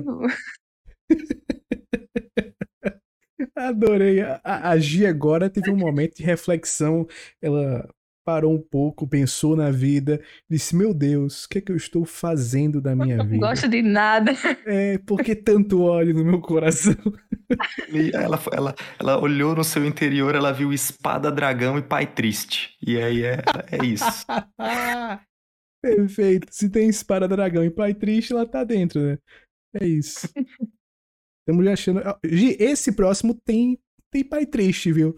Adorei. 3.54 4.20
A 4.20 4.70
a 4.70 4.78
Gi 4.78 5.06
agora 5.06 5.48
teve 5.48 5.70
um 5.70 5.76
momento 5.76 6.16
de 6.16 6.24
reflexão. 6.24 7.06
Ela 7.40 7.88
parou 8.26 8.52
um 8.52 8.60
pouco, 8.60 9.06
pensou 9.06 9.54
na 9.54 9.70
vida, 9.70 10.20
disse: 10.50 10.74
Meu 10.74 10.92
Deus, 10.92 11.44
o 11.44 11.48
que 11.48 11.58
é 11.58 11.60
que 11.60 11.70
eu 11.70 11.76
estou 11.76 12.04
fazendo 12.04 12.80
da 12.80 12.96
minha 12.96 13.18
não 13.18 13.26
vida? 13.30 13.46
gosto 13.46 13.68
de 13.68 13.80
nada. 13.80 14.32
É, 14.66 14.98
por 14.98 15.22
que 15.22 15.36
tanto 15.36 15.82
ódio 15.84 16.12
no 16.12 16.24
meu 16.24 16.40
coração? 16.40 16.96
Ela, 18.12 18.40
ela, 18.52 18.74
ela 18.98 19.18
olhou 19.20 19.54
no 19.54 19.62
seu 19.62 19.86
interior, 19.86 20.34
ela 20.34 20.52
viu 20.52 20.72
espada, 20.72 21.30
dragão 21.30 21.78
e 21.78 21.82
pai 21.82 22.04
triste. 22.04 22.76
E 22.84 22.98
aí 23.00 23.22
é, 23.22 23.36
é 23.70 23.84
isso. 23.84 24.04
Perfeito. 25.80 26.48
Se 26.50 26.68
tem 26.68 26.88
espada 26.88 27.28
dragão 27.28 27.64
e 27.64 27.70
pai 27.70 27.94
triste, 27.94 28.32
ela 28.32 28.44
tá 28.44 28.64
dentro, 28.64 29.00
né? 29.00 29.18
É 29.80 29.86
isso. 29.86 30.28
Estamos 31.40 31.64
já 31.64 31.72
achando. 31.74 32.00
Gi, 32.24 32.56
esse 32.58 32.90
próximo 32.90 33.38
tem, 33.44 33.78
tem 34.10 34.24
pai 34.24 34.44
triste, 34.46 34.90
viu? 34.90 35.14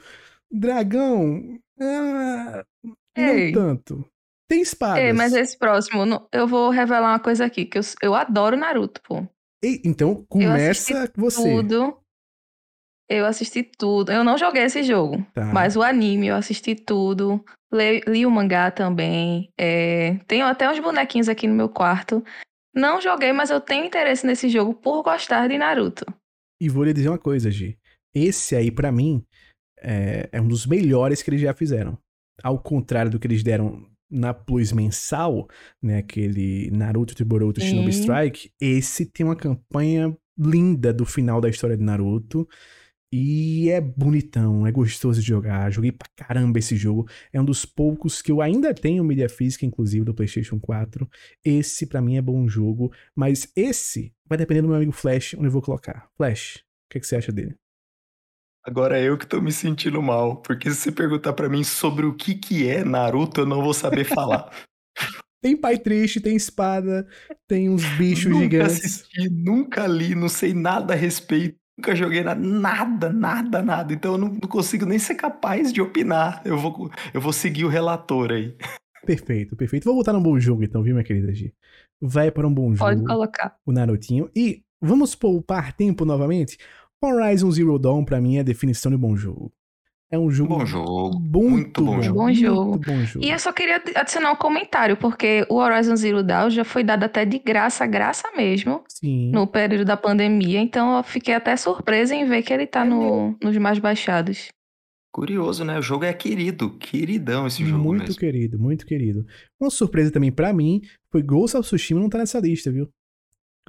Dragão. 0.52 1.59
Ah, 1.81 2.64
não 2.85 2.95
Ei. 3.16 3.53
tanto. 3.53 4.05
Tem 4.49 4.62
espadas. 4.62 5.03
É, 5.03 5.12
mas 5.12 5.33
esse 5.35 5.59
próximo, 5.59 6.26
eu 6.33 6.47
vou 6.47 6.70
revelar 6.70 7.12
uma 7.12 7.20
coisa 7.20 7.45
aqui, 7.45 7.66
que 7.66 7.79
eu, 7.79 7.83
eu 8.03 8.14
adoro 8.14 8.57
Naruto, 8.57 9.01
pô. 9.03 9.26
Ei, 9.62 9.81
então 9.85 10.24
começa 10.29 11.11
você. 11.16 11.43
Tudo. 11.43 11.99
Eu 13.11 13.26
assisti 13.26 13.62
tudo. 13.62 14.12
Eu 14.12 14.22
não 14.22 14.37
joguei 14.37 14.62
esse 14.64 14.83
jogo, 14.83 15.24
Tá. 15.35 15.47
mas 15.47 15.76
o 15.76 15.83
anime 15.83 16.29
eu 16.29 16.37
assisti 16.37 16.74
tudo. 16.74 17.43
Li, 17.72 18.01
li 18.07 18.24
o 18.26 18.31
mangá 18.31 18.70
também. 18.70 19.51
É, 19.59 20.18
tenho 20.26 20.47
até 20.47 20.70
uns 20.70 20.79
bonequinhos 20.79 21.29
aqui 21.29 21.47
no 21.47 21.55
meu 21.55 21.68
quarto. 21.68 22.22
Não 22.74 23.01
joguei, 23.01 23.33
mas 23.33 23.51
eu 23.51 23.61
tenho 23.61 23.85
interesse 23.85 24.26
nesse 24.26 24.49
jogo 24.49 24.74
por 24.74 25.03
gostar 25.03 25.49
de 25.49 25.59
Naruto. 25.59 26.05
E 26.61 26.68
vou 26.68 26.85
lhe 26.85 26.93
dizer 26.93 27.09
uma 27.09 27.18
coisa, 27.18 27.51
Gi. 27.51 27.79
Esse 28.14 28.57
aí, 28.57 28.70
para 28.70 28.93
mim, 28.93 29.24
é, 29.83 30.29
é, 30.33 30.41
um 30.41 30.49
dos 30.49 30.66
melhores 30.66 31.22
que 31.22 31.31
eles 31.31 31.41
já 31.41 31.55
fizeram. 31.55 31.99
Ao 32.43 32.59
contrário 32.59 33.11
do 33.11 33.18
que 33.18 33.26
eles 33.26 33.43
deram 33.43 33.87
na 34.11 34.33
Plus 34.33 34.72
mensal, 34.72 35.49
né, 35.83 35.99
aquele 35.99 36.70
Naruto 36.70 37.14
de 37.14 37.24
Boruto 37.24 37.61
Shinobi 37.61 37.91
Strike, 37.91 38.51
esse 38.61 39.05
tem 39.05 39.26
uma 39.26 39.37
campanha 39.37 40.16
linda 40.39 40.93
do 40.93 41.05
final 41.05 41.41
da 41.41 41.49
história 41.49 41.76
de 41.76 41.83
Naruto. 41.83 42.49
E 43.11 43.70
é 43.70 43.81
bonitão, 43.81 44.66
é 44.66 44.72
gostoso 44.72 45.20
de 45.20 45.26
jogar. 45.26 45.70
Joguei 45.70 45.91
pra 45.91 46.09
caramba 46.14 46.59
esse 46.59 46.76
jogo. 46.76 47.09
É 47.33 47.41
um 47.41 47.45
dos 47.45 47.64
poucos 47.64 48.20
que 48.20 48.31
eu 48.31 48.43
ainda 48.43 48.74
tenho 48.74 49.03
mídia 49.03 49.31
física, 49.31 49.64
inclusive, 49.64 50.05
do 50.05 50.14
PlayStation 50.14 50.61
4. 50.61 51.09
Esse, 51.43 51.87
para 51.87 52.03
mim, 52.03 52.18
é 52.18 52.22
bom 52.22 52.47
jogo. 52.47 52.93
Mas 53.16 53.51
esse 53.57 54.12
vai 54.29 54.37
depender 54.37 54.61
do 54.61 54.68
meu 54.68 54.76
amigo 54.76 54.93
Flash, 54.93 55.35
onde 55.35 55.47
eu 55.47 55.51
vou 55.51 55.62
colocar. 55.62 56.07
Flash, 56.18 56.57
o 56.57 56.61
que, 56.91 57.01
que 57.01 57.07
você 57.07 57.16
acha 57.16 57.33
dele? 57.33 57.57
Agora 58.69 58.99
é 58.99 59.05
eu 59.05 59.16
que 59.16 59.27
tô 59.27 59.41
me 59.41 59.51
sentindo 59.51 60.03
mal, 60.03 60.37
porque 60.43 60.71
se 60.71 60.77
você 60.77 60.93
perguntar 60.93 61.33
para 61.33 61.49
mim 61.49 61.64
sobre 61.64 62.05
o 62.05 62.12
que 62.12 62.35
que 62.35 62.69
é 62.69 62.85
Naruto, 62.85 63.41
eu 63.41 63.47
não 63.47 63.62
vou 63.62 63.73
saber 63.73 64.05
falar. 64.05 64.51
tem 65.43 65.57
pai 65.57 65.79
triste, 65.79 66.21
tem 66.21 66.37
espada, 66.37 67.09
tem 67.49 67.71
uns 67.71 67.83
bichos 67.97 68.31
nunca 68.31 68.43
gigantes. 68.43 68.77
Assisti, 68.77 69.31
nunca 69.31 69.87
li, 69.87 70.14
não 70.14 70.29
sei 70.29 70.53
nada 70.53 70.93
a 70.93 70.97
respeito. 70.97 71.57
Nunca 71.79 71.97
joguei 71.97 72.23
nada, 72.23 72.39
nada, 72.39 73.11
nada, 73.11 73.62
nada. 73.62 73.95
Então 73.95 74.12
eu 74.12 74.19
não, 74.19 74.29
não, 74.29 74.41
consigo 74.41 74.85
nem 74.85 74.99
ser 74.99 75.14
capaz 75.14 75.73
de 75.73 75.81
opinar. 75.81 76.43
Eu 76.45 76.59
vou, 76.59 76.91
eu 77.14 77.23
vou 77.23 77.33
seguir 77.33 77.64
o 77.64 77.69
relator 77.69 78.33
aí. 78.33 78.55
Perfeito, 79.07 79.57
perfeito. 79.57 79.85
Vou 79.85 79.95
botar 79.95 80.14
um 80.14 80.23
bom 80.23 80.39
jogo 80.39 80.62
então, 80.62 80.83
viu, 80.83 80.95
minha 80.95 81.05
querida 81.05 81.33
G? 81.33 81.55
Vai 82.03 82.31
para 82.31 82.47
um 82.47 82.53
bom 82.53 82.75
jogo. 82.75 82.91
Pode 82.91 83.03
colocar. 83.03 83.57
O 83.64 83.73
Narutinho. 83.73 84.31
E 84.37 84.62
vamos 84.79 85.14
poupar 85.14 85.73
tempo 85.73 86.05
novamente? 86.05 86.59
Horizon 87.03 87.51
Zero 87.51 87.78
Dawn, 87.78 88.05
pra 88.05 88.20
mim, 88.20 88.36
é 88.36 88.40
a 88.40 88.44
definição 88.44 88.90
de 88.90 88.99
bom 88.99 89.16
jogo. 89.16 89.53
É 90.11 90.18
um 90.18 90.30
jogo. 90.30 90.57
Bom 90.57 90.64
jogo. 90.64 91.20
Muito, 91.20 91.30
muito 91.51 91.84
bom, 91.84 92.03
jogo. 92.03 92.18
Bom 92.18 92.32
jogo. 92.32 92.70
Muito 92.70 92.86
bom 92.90 93.05
jogo. 93.05 93.24
E 93.24 93.30
eu 93.30 93.38
só 93.38 93.53
queria 93.53 93.82
adicionar 93.94 94.32
um 94.32 94.36
comentário, 94.36 94.96
porque 94.96 95.46
o 95.51 95.57
Horizon 95.57 95.96
Zero 95.96 96.22
Dawn 96.22 96.49
já 96.49 96.64
foi 96.64 96.82
dado 96.82 97.05
até 97.05 97.26
de 97.26 97.38
graça, 97.38 97.86
graça 97.86 98.26
mesmo. 98.34 98.82
Sim. 98.88 99.30
No 99.30 99.46
período 99.46 99.84
da 99.84 99.99
pandemia. 99.99 100.61
Então 100.61 100.96
eu 100.96 101.03
fiquei 101.03 101.34
até 101.34 101.55
surpresa 101.57 102.14
em 102.14 102.24
ver 102.26 102.42
que 102.42 102.53
ele 102.53 102.66
tá 102.66 102.86
é 102.86 102.88
no, 102.88 103.36
nos 103.42 103.57
mais 103.59 103.78
baixados. 103.78 104.49
Curioso, 105.12 105.64
né? 105.64 105.78
O 105.78 105.82
jogo 105.82 106.05
é 106.05 106.12
querido, 106.12 106.78
queridão 106.78 107.46
esse 107.46 107.64
jogo 107.64 107.82
Muito 107.82 108.05
mesmo. 108.05 108.16
querido, 108.16 108.59
muito 108.59 108.86
querido. 108.86 109.26
Uma 109.61 109.70
surpresa 109.70 110.11
também 110.12 110.30
para 110.30 110.53
mim 110.53 110.80
foi 111.11 111.22
Ghost 111.22 111.57
of 111.57 111.66
Tsushima 111.66 112.01
não 112.01 112.09
tá 112.09 112.18
nessa 112.18 112.38
lista, 112.38 112.70
viu? 112.70 112.88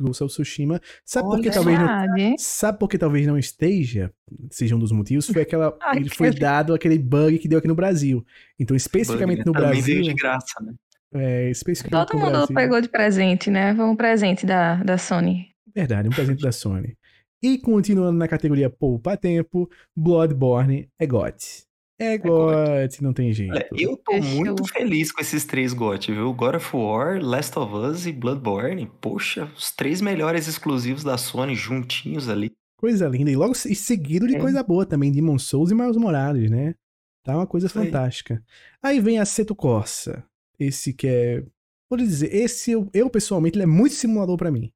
Ghost 0.04 0.24
of 0.24 0.34
Tsushima. 0.34 0.82
Sabe 1.06 1.28
por 1.28 1.42
que 1.42 1.50
talvez 1.50 1.80
não, 1.80 2.36
sabe 2.38 2.80
por 2.80 2.90
que 2.90 2.98
talvez 2.98 3.28
não 3.28 3.38
esteja? 3.38 4.12
Seja 4.52 4.76
um 4.76 4.80
dos 4.80 4.92
motivos 4.92 5.28
foi 5.28 5.42
aquela 5.42 5.78
Ai, 5.82 5.98
ele 5.98 6.10
foi 6.10 6.32
dado 6.32 6.74
aquele 6.74 6.98
bug 6.98 7.40
que 7.40 7.48
deu 7.48 7.60
aqui 7.60 7.68
no 7.68 7.76
Brasil. 7.76 8.26
Então 8.60 8.76
especificamente 8.76 9.44
bug, 9.44 9.52
né? 9.52 9.60
no 9.60 9.68
Brasil. 9.68 9.84
veio 9.84 10.04
de 10.04 10.14
graça, 10.14 10.62
né? 10.62 10.74
É, 11.12 11.50
especificamente 11.50 12.08
Todo 12.08 12.20
mundo 12.20 12.32
Brasil, 12.32 12.56
pegou 12.56 12.82
de 12.82 12.90
presente, 12.90 13.50
né? 13.50 13.76
Foi 13.76 13.86
um 13.86 13.96
presente 13.96 14.46
da, 14.46 14.76
da 14.76 14.98
Sony. 14.98 15.48
Verdade, 15.74 16.08
um 16.08 16.12
presente 16.12 16.42
da 16.42 16.52
Sony. 16.52 16.96
E 17.42 17.58
continuando 17.58 18.18
na 18.18 18.28
categoria 18.28 18.70
poupa 18.70 19.16
tempo, 19.16 19.70
Bloodborne 19.96 20.90
é 21.00 21.08
GOT. 21.08 21.69
É, 22.00 22.14
é 22.14 22.18
GOT, 22.18 23.04
não 23.04 23.12
tem 23.12 23.34
jeito. 23.34 23.52
Olha, 23.52 23.68
eu 23.78 23.98
tô 23.98 24.14
Fechou. 24.14 24.36
muito 24.38 24.66
feliz 24.66 25.12
com 25.12 25.20
esses 25.20 25.44
três 25.44 25.74
GOT, 25.74 26.14
viu? 26.14 26.34
God 26.34 26.56
of 26.56 26.76
War, 26.76 27.22
Last 27.22 27.60
of 27.60 27.74
Us 27.74 28.06
e 28.06 28.14
Bloodborne. 28.14 28.90
Poxa, 29.02 29.52
os 29.56 29.70
três 29.72 30.00
melhores 30.00 30.48
exclusivos 30.48 31.04
da 31.04 31.18
Sony 31.18 31.56
juntinhos 31.56 32.30
ali. 32.30 32.54
Coisa 32.78 33.10
linda. 33.10 33.30
E 33.30 33.36
logo 33.36 33.52
e 33.52 33.76
seguido 33.76 34.26
de 34.26 34.38
é. 34.38 34.40
coisa 34.40 34.64
boa 34.64 34.86
também, 34.86 35.12
Demon 35.12 35.38
Souls 35.38 35.72
e 35.72 35.76
Miles 35.76 35.98
Morales, 35.98 36.50
né? 36.50 36.74
Tá 37.26 37.36
uma 37.36 37.46
coisa 37.46 37.68
fantástica. 37.68 38.42
Aí 38.82 39.02
vem 39.02 39.20
a 39.20 39.26
Seto 39.26 39.54
Corsa. 39.54 40.24
Esse 40.58 40.94
que 40.94 41.06
é. 41.06 41.44
Vou 41.90 41.98
dizer, 41.98 42.34
esse 42.34 42.72
eu, 42.72 42.90
eu 42.94 43.10
pessoalmente, 43.10 43.58
ele 43.58 43.64
é 43.64 43.68
muito 43.68 43.96
simulador 43.96 44.38
para 44.38 44.52
mim. 44.52 44.72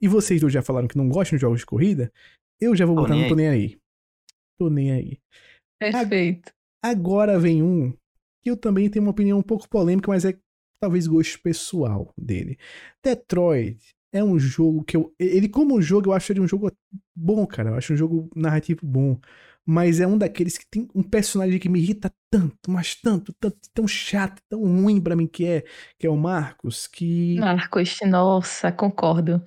E 0.00 0.06
vocês 0.06 0.40
dois 0.40 0.52
já 0.52 0.62
falaram 0.62 0.86
que 0.86 0.96
não 0.96 1.08
gostam 1.08 1.36
de 1.36 1.40
jogos 1.40 1.60
de 1.60 1.66
corrida. 1.66 2.12
Eu 2.60 2.76
já 2.76 2.86
vou 2.86 2.94
tô 2.94 3.02
botar, 3.02 3.16
não 3.16 3.28
tô 3.28 3.34
nem 3.34 3.48
aí. 3.48 3.78
Tô 4.56 4.70
nem 4.70 4.92
aí. 4.92 5.18
Perfeito. 5.80 6.52
Agora 6.82 7.38
vem 7.38 7.62
um 7.62 7.92
que 8.42 8.50
eu 8.50 8.56
também 8.56 8.88
tenho 8.88 9.04
uma 9.04 9.10
opinião 9.10 9.38
um 9.38 9.42
pouco 9.42 9.68
polêmica, 9.68 10.10
mas 10.10 10.24
é 10.24 10.38
talvez 10.80 11.06
gosto 11.06 11.40
pessoal 11.42 12.12
dele. 12.16 12.56
Detroit 13.02 13.78
é 14.12 14.22
um 14.22 14.38
jogo 14.38 14.84
que 14.84 14.96
eu. 14.96 15.14
Ele, 15.18 15.48
como 15.48 15.82
jogo, 15.82 16.10
eu 16.10 16.12
acho 16.12 16.32
ele 16.32 16.40
um 16.40 16.48
jogo 16.48 16.70
bom, 17.14 17.46
cara. 17.46 17.70
Eu 17.70 17.74
acho 17.74 17.92
um 17.92 17.96
jogo 17.96 18.30
narrativo 18.34 18.80
bom. 18.84 19.18
Mas 19.66 20.00
é 20.00 20.06
um 20.06 20.16
daqueles 20.16 20.56
que 20.56 20.66
tem 20.70 20.88
um 20.94 21.02
personagem 21.02 21.58
que 21.58 21.68
me 21.68 21.78
irrita 21.78 22.10
tanto, 22.30 22.70
mas 22.70 22.94
tanto, 22.94 23.34
tanto, 23.38 23.58
tão 23.74 23.86
chato, 23.86 24.40
tão 24.48 24.62
ruim 24.62 24.98
para 24.98 25.14
mim 25.14 25.26
que 25.26 25.44
é, 25.44 25.64
que 25.98 26.06
é 26.06 26.10
o 26.10 26.16
Marcos, 26.16 26.86
que. 26.86 27.38
Marcos, 27.38 27.98
nossa, 28.06 28.72
concordo. 28.72 29.42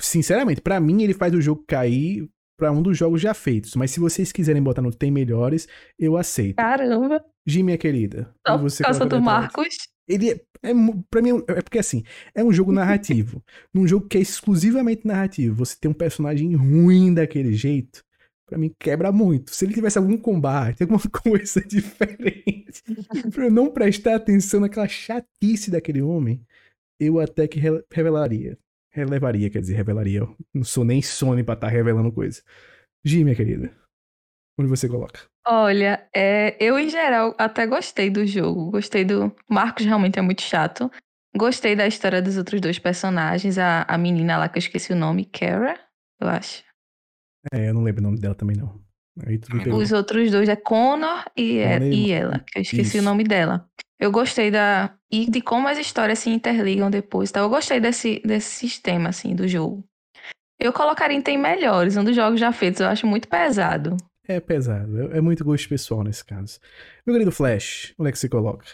Sinceramente, 0.00 0.62
para 0.62 0.80
mim 0.80 1.02
ele 1.02 1.12
faz 1.12 1.34
o 1.34 1.40
jogo 1.42 1.62
cair 1.68 2.26
para 2.56 2.70
um 2.72 2.82
dos 2.82 2.96
jogos 2.96 3.20
já 3.20 3.34
feitos. 3.34 3.74
Mas 3.74 3.90
se 3.90 4.00
vocês 4.00 4.32
quiserem 4.32 4.62
botar 4.62 4.82
no 4.82 4.92
Tem 4.92 5.10
Melhores, 5.10 5.66
eu 5.98 6.16
aceito. 6.16 6.56
Caramba! 6.56 7.24
Gi, 7.46 7.62
minha 7.62 7.78
querida. 7.78 8.32
Só 8.46 8.58
por 8.58 8.70
causa 8.78 9.06
do 9.06 9.20
Marcos. 9.20 9.76
Ele 10.08 10.30
é, 10.30 10.40
é, 10.62 10.72
pra 11.10 11.22
mim, 11.22 11.42
é 11.48 11.62
porque 11.62 11.78
assim, 11.78 12.02
é 12.34 12.42
um 12.42 12.52
jogo 12.52 12.72
narrativo. 12.72 13.42
Num 13.72 13.86
jogo 13.86 14.06
que 14.06 14.18
é 14.18 14.20
exclusivamente 14.20 15.06
narrativo, 15.06 15.64
você 15.64 15.76
tem 15.80 15.90
um 15.90 15.94
personagem 15.94 16.54
ruim 16.54 17.14
daquele 17.14 17.54
jeito, 17.54 18.04
para 18.46 18.58
mim 18.58 18.72
quebra 18.78 19.10
muito. 19.10 19.54
Se 19.54 19.64
ele 19.64 19.74
tivesse 19.74 19.98
algum 19.98 20.16
combate, 20.16 20.82
alguma 20.84 21.00
coisa 21.00 21.60
diferente, 21.60 22.82
pra 23.32 23.44
eu 23.44 23.50
não 23.50 23.70
prestar 23.70 24.16
atenção 24.16 24.60
naquela 24.60 24.88
chatice 24.88 25.70
daquele 25.70 26.02
homem, 26.02 26.44
eu 27.00 27.18
até 27.18 27.48
que 27.48 27.60
revelaria 27.90 28.58
relevaria, 28.92 29.50
quer 29.50 29.60
dizer, 29.60 29.74
revelaria. 29.74 30.20
Eu 30.20 30.36
não 30.54 30.64
sou 30.64 30.84
nem 30.84 31.02
Sony 31.02 31.42
pra 31.42 31.54
estar 31.54 31.66
tá 31.66 31.72
revelando 31.72 32.12
coisa. 32.12 32.42
Gi, 33.04 33.24
minha 33.24 33.34
querida, 33.34 33.74
onde 34.58 34.68
você 34.68 34.88
coloca? 34.88 35.20
Olha, 35.46 36.08
é, 36.14 36.56
eu 36.64 36.78
em 36.78 36.88
geral 36.88 37.34
até 37.36 37.66
gostei 37.66 38.08
do 38.10 38.24
jogo. 38.26 38.70
Gostei 38.70 39.04
do. 39.04 39.34
Marcos 39.48 39.84
realmente 39.84 40.18
é 40.18 40.22
muito 40.22 40.42
chato. 40.42 40.90
Gostei 41.36 41.74
da 41.74 41.86
história 41.86 42.22
dos 42.22 42.36
outros 42.36 42.60
dois 42.60 42.78
personagens. 42.78 43.58
A, 43.58 43.82
a 43.88 43.98
menina 43.98 44.38
lá 44.38 44.48
que 44.48 44.58
eu 44.58 44.60
esqueci 44.60 44.92
o 44.92 44.96
nome, 44.96 45.24
Kara, 45.24 45.80
eu 46.20 46.28
acho. 46.28 46.62
É, 47.52 47.70
eu 47.70 47.74
não 47.74 47.82
lembro 47.82 48.00
o 48.00 48.04
nome 48.04 48.20
dela 48.20 48.34
também, 48.34 48.56
não. 48.56 48.80
Os 49.76 49.92
outros 49.92 50.30
dois 50.30 50.48
é 50.48 50.56
Connor 50.56 51.24
e, 51.36 51.58
é, 51.58 51.78
e 51.86 52.12
ela, 52.12 52.38
que 52.38 52.58
eu 52.58 52.62
esqueci 52.62 52.96
Isso. 52.96 53.00
o 53.00 53.02
nome 53.02 53.24
dela. 53.24 53.68
Eu 54.02 54.10
gostei 54.10 54.50
da. 54.50 54.92
E 55.12 55.30
de 55.30 55.40
como 55.40 55.68
as 55.68 55.78
histórias 55.78 56.18
se 56.18 56.28
interligam 56.28 56.90
depois. 56.90 57.30
Então, 57.30 57.44
eu 57.44 57.48
gostei 57.48 57.78
desse, 57.78 58.20
desse 58.24 58.50
sistema, 58.50 59.10
assim, 59.10 59.32
do 59.32 59.46
jogo. 59.46 59.84
Eu 60.58 60.72
colocaria 60.72 61.16
em 61.16 61.22
Tem 61.22 61.38
Melhores, 61.38 61.96
um 61.96 62.02
dos 62.02 62.16
jogos 62.16 62.40
já 62.40 62.50
feitos. 62.50 62.80
Eu 62.80 62.88
acho 62.88 63.06
muito 63.06 63.28
pesado. 63.28 63.96
É 64.26 64.40
pesado. 64.40 65.12
É, 65.12 65.18
é 65.18 65.20
muito 65.20 65.44
gosto 65.44 65.68
pessoal 65.68 66.02
nesse 66.02 66.24
caso. 66.24 66.58
Meu 67.06 67.14
querido 67.14 67.30
Flash, 67.30 67.94
onde 67.96 68.08
é 68.08 68.12
que 68.12 68.18
você 68.18 68.28
coloca? 68.28 68.66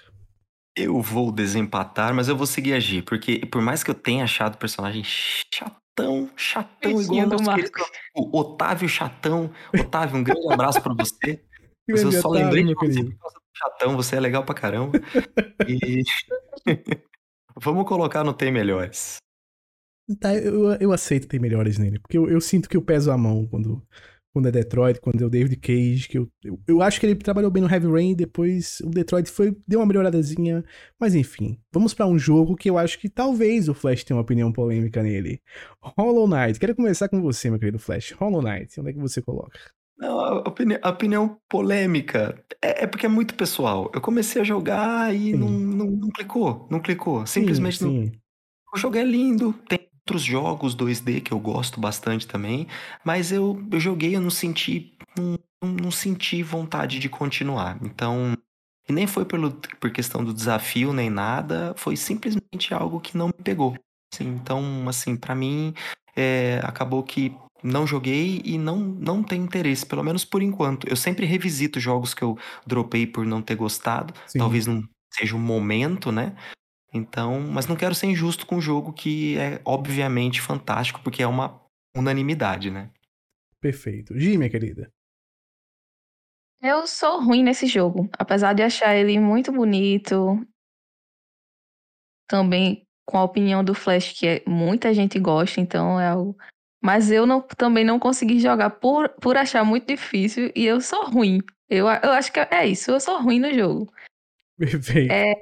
Eu 0.75 0.99
vou 1.03 1.31
desempatar, 1.31 2.15
mas 2.15 2.29
eu 2.29 2.37
vou 2.37 2.47
seguir 2.47 2.73
a 2.73 2.81
G, 2.81 3.03
porque 3.03 3.45
por 3.45 3.61
mais 3.61 3.85
que 3.85 3.91
eu 3.91 3.95
tenha 3.95 4.25
achado 4.25 4.55
o 4.55 4.59
personagem 4.59 5.03
chatão, 5.05 6.31
chatão, 6.37 7.03
igual 7.03 7.27
o 7.27 7.43
nosso 7.43 7.71
o 8.17 8.39
Otávio 8.39 8.89
Chatão. 8.89 9.51
Otávio, 9.79 10.17
um 10.17 10.25
grande 10.25 10.51
abraço 10.51 10.81
para 10.81 10.95
você. 10.95 11.45
Mas 11.87 12.03
eu 12.03 12.13
só 12.13 12.29
lembrei 12.31 12.65
de 12.65 12.75
você 12.75 13.05
por 13.05 13.19
causa 13.19 13.39
chatão, 13.59 13.97
você 13.97 14.17
é 14.17 14.21
legal 14.21 14.45
pra 14.45 14.55
caramba. 14.55 14.99
e 15.67 16.03
vamos 17.61 17.87
colocar 17.87 18.25
no 18.25 18.33
Tem 18.33 18.53
Melhores. 18.53 19.19
Tá, 20.21 20.35
eu, 20.35 20.73
eu 20.81 20.93
aceito 20.93 21.29
ter 21.29 21.39
melhores 21.39 21.77
nele, 21.77 21.99
porque 21.99 22.17
eu, 22.17 22.31
eu, 22.31 22.41
sinto 22.41 22.67
que 22.67 22.77
eu 22.77 22.83
peso 22.83 23.11
a 23.11 23.19
mão 23.19 23.47
quando, 23.47 23.87
quando 24.33 24.49
é 24.49 24.51
Detroit, 24.51 25.01
quando 25.03 25.23
é 25.23 25.27
o 25.27 25.29
David 25.29 25.57
Cage, 25.57 26.09
que 26.09 26.17
eu, 26.17 26.27
eu, 26.43 26.59
eu, 26.67 26.81
acho 26.81 26.99
que 26.99 27.05
ele 27.05 27.15
trabalhou 27.15 27.51
bem 27.51 27.63
no 27.63 27.71
Heavy 27.71 27.89
Rain, 27.89 28.15
depois 28.15 28.81
o 28.81 28.89
Detroit 28.89 29.31
foi, 29.31 29.55
deu 29.67 29.81
uma 29.81 29.87
melhoradazinha, 29.87 30.65
mas 30.99 31.15
enfim, 31.15 31.61
vamos 31.71 31.93
para 31.93 32.07
um 32.07 32.19
jogo 32.19 32.57
que 32.57 32.71
eu 32.71 32.79
acho 32.79 32.99
que 32.99 33.11
talvez 33.11 33.69
o 33.69 33.75
Flash 33.75 34.03
tenha 34.03 34.17
uma 34.17 34.23
opinião 34.23 34.51
polêmica 34.51 35.03
nele. 35.03 35.43
Hollow 35.83 36.27
Knight, 36.27 36.59
quero 36.59 36.75
começar 36.75 37.11
com 37.11 37.21
você, 37.21 37.51
meu 37.51 37.59
querido 37.59 37.79
Flash. 37.79 38.13
Hollow 38.13 38.41
Knight, 38.41 38.81
onde 38.81 38.89
é 38.91 38.93
que 38.95 38.99
você 38.99 39.21
coloca? 39.21 39.61
Não, 39.99 40.21
a 40.21 40.39
opinião, 40.49 40.79
a 40.81 40.91
opinião 40.91 41.41
polêmica 41.49 42.43
é, 42.63 42.85
é, 42.85 42.87
porque 42.87 43.07
é 43.07 43.09
muito 43.09 43.35
pessoal. 43.35 43.91
Eu 43.93 44.01
comecei 44.01 44.41
a 44.41 44.45
jogar 44.45 45.15
e 45.15 45.35
não, 45.35 45.49
não, 45.49 45.87
não, 45.87 46.09
clicou, 46.11 46.69
não 46.71 46.81
clicou. 46.81 47.27
Simplesmente 47.27 47.79
sim, 47.79 47.85
sim. 47.85 48.05
não. 48.05 48.13
O 48.73 48.79
jogo 48.79 48.97
é 48.97 49.03
lindo, 49.03 49.53
tem 49.69 49.89
outros 50.09 50.23
jogos 50.23 50.75
2D 50.75 51.21
que 51.21 51.33
eu 51.33 51.41
gosto 51.41 51.81
bastante 51.81 52.27
também, 52.27 52.67
mas 53.05 53.33
eu, 53.33 53.63
eu 53.71 53.81
joguei, 53.81 54.15
eu 54.15 54.21
não 54.21 54.31
senti, 54.31 54.97
não, 55.17 55.39
não 55.63 55.91
senti 55.91 56.43
vontade 56.43 56.99
de 56.99 57.09
continuar. 57.09 57.79
Então, 57.83 58.37
e 58.89 58.93
nem 58.93 59.07
foi 59.07 59.25
pelo, 59.25 59.53
por 59.81 59.91
questão 59.91 60.25
do 60.25 60.33
desafio 60.33 60.93
nem 60.93 61.11
nada, 61.11 61.75
foi 61.77 61.97
simplesmente 61.97 62.73
algo 62.73 63.01
que 63.01 63.17
não 63.17 63.27
me 63.27 63.43
pegou. 63.45 63.77
Sim, 64.15 64.29
então, 64.29 64.89
assim, 64.89 65.17
pra 65.17 65.35
mim, 65.35 65.75
é, 66.17 66.61
acabou 66.65 67.03
que 67.03 67.37
não 67.63 67.87
joguei 67.87 68.41
e 68.45 68.57
não, 68.59 68.79
não 68.79 69.23
tem 69.23 69.43
interesse, 69.43 69.85
pelo 69.85 70.03
menos 70.03 70.25
por 70.25 70.43
enquanto. 70.43 70.89
Eu 70.89 70.97
sempre 70.97 71.27
revisito 71.27 71.81
jogos 71.81 72.15
que 72.15 72.23
eu 72.23 72.39
dropei 72.67 73.07
por 73.07 73.25
não 73.25 73.43
ter 73.43 73.57
gostado. 73.57 74.15
Sim. 74.27 74.39
Talvez 74.39 74.67
não 74.67 74.83
seja 75.13 75.35
o 75.35 75.39
momento, 75.39 76.13
né? 76.13 76.37
Então, 76.93 77.41
mas 77.41 77.67
não 77.67 77.77
quero 77.77 77.95
ser 77.95 78.07
injusto 78.07 78.47
com 78.47 78.57
um 78.57 78.61
jogo 78.61 78.93
que 78.93 79.37
é 79.37 79.61
obviamente 79.65 80.41
fantástico, 80.41 81.01
porque 81.03 81.23
é 81.23 81.27
uma 81.27 81.61
unanimidade, 81.97 82.71
né? 82.71 82.91
Perfeito. 83.61 84.19
Gi, 84.19 84.39
minha 84.39 84.51
querida. 84.51 84.91
Eu 86.61 86.87
sou 86.87 87.23
ruim 87.23 87.43
nesse 87.43 87.67
jogo, 87.67 88.09
apesar 88.19 88.53
de 88.53 88.63
achar 88.63 88.95
ele 88.97 89.19
muito 89.19 89.53
bonito. 89.53 90.45
Também 92.29 92.87
com 93.07 93.17
a 93.17 93.25
opinião 93.25 93.65
do 93.65 93.75
Flash, 93.75 94.13
que 94.13 94.27
é, 94.27 94.43
muita 94.47 94.93
gente 94.93 95.19
gosta, 95.19 95.61
então 95.61 96.01
é 96.01 96.09
algo. 96.09 96.37
Mas 96.81 97.11
eu 97.11 97.27
não, 97.27 97.41
também 97.41 97.85
não 97.85 97.99
consegui 97.99 98.39
jogar 98.39 98.71
por, 98.71 99.09
por 99.21 99.37
achar 99.37 99.65
muito 99.65 99.87
difícil 99.87 100.53
e 100.55 100.65
eu 100.65 100.81
sou 100.81 101.05
ruim. 101.07 101.41
Eu, 101.69 101.87
eu 101.87 102.13
acho 102.13 102.33
que 102.33 102.41
é 102.41 102.67
isso, 102.67 102.91
eu 102.91 103.01
sou 103.01 103.21
ruim 103.21 103.41
no 103.41 103.53
jogo. 103.53 103.93
Perfeito. 104.59 105.13
É, 105.13 105.35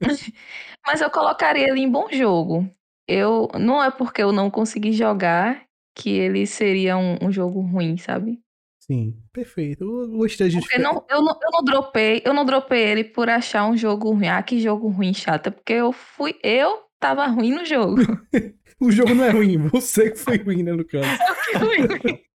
mas 0.86 1.00
eu 1.00 1.10
colocaria 1.10 1.68
ele 1.68 1.80
em 1.80 1.90
bom 1.90 2.08
jogo. 2.10 2.68
Eu, 3.06 3.48
não 3.58 3.82
é 3.82 3.90
porque 3.90 4.22
eu 4.22 4.32
não 4.32 4.50
consegui 4.50 4.92
jogar 4.92 5.64
que 5.94 6.10
ele 6.10 6.46
seria 6.46 6.96
um, 6.96 7.18
um 7.22 7.32
jogo 7.32 7.60
ruim, 7.60 7.96
sabe? 7.96 8.40
Sim, 8.78 9.16
perfeito. 9.32 9.84
Eu 9.84 10.08
gostei 10.16 10.48
de 10.48 10.60
Porque 10.60 10.78
não, 10.78 11.04
eu, 11.10 11.22
não, 11.22 11.38
eu 11.42 11.50
não 11.52 11.62
dropei, 11.62 12.22
eu 12.24 12.32
não 12.32 12.44
dropei 12.44 12.82
ele 12.82 13.04
por 13.04 13.28
achar 13.28 13.66
um 13.68 13.76
jogo 13.76 14.12
ruim. 14.12 14.28
Ah, 14.28 14.42
que 14.42 14.58
jogo 14.60 14.88
ruim, 14.88 15.12
chata. 15.12 15.50
Porque 15.50 15.74
eu 15.74 15.92
fui, 15.92 16.38
eu 16.42 16.84
tava 16.98 17.26
ruim 17.26 17.52
no 17.52 17.64
jogo. 17.64 17.96
o 18.86 18.90
jogo 18.90 19.14
não 19.14 19.24
é 19.24 19.30
ruim, 19.30 19.58
você 19.68 20.10
que 20.10 20.18
foi 20.18 20.38
ruim, 20.38 20.62
né, 20.62 20.72
no 20.72 20.84
caso. 20.84 21.08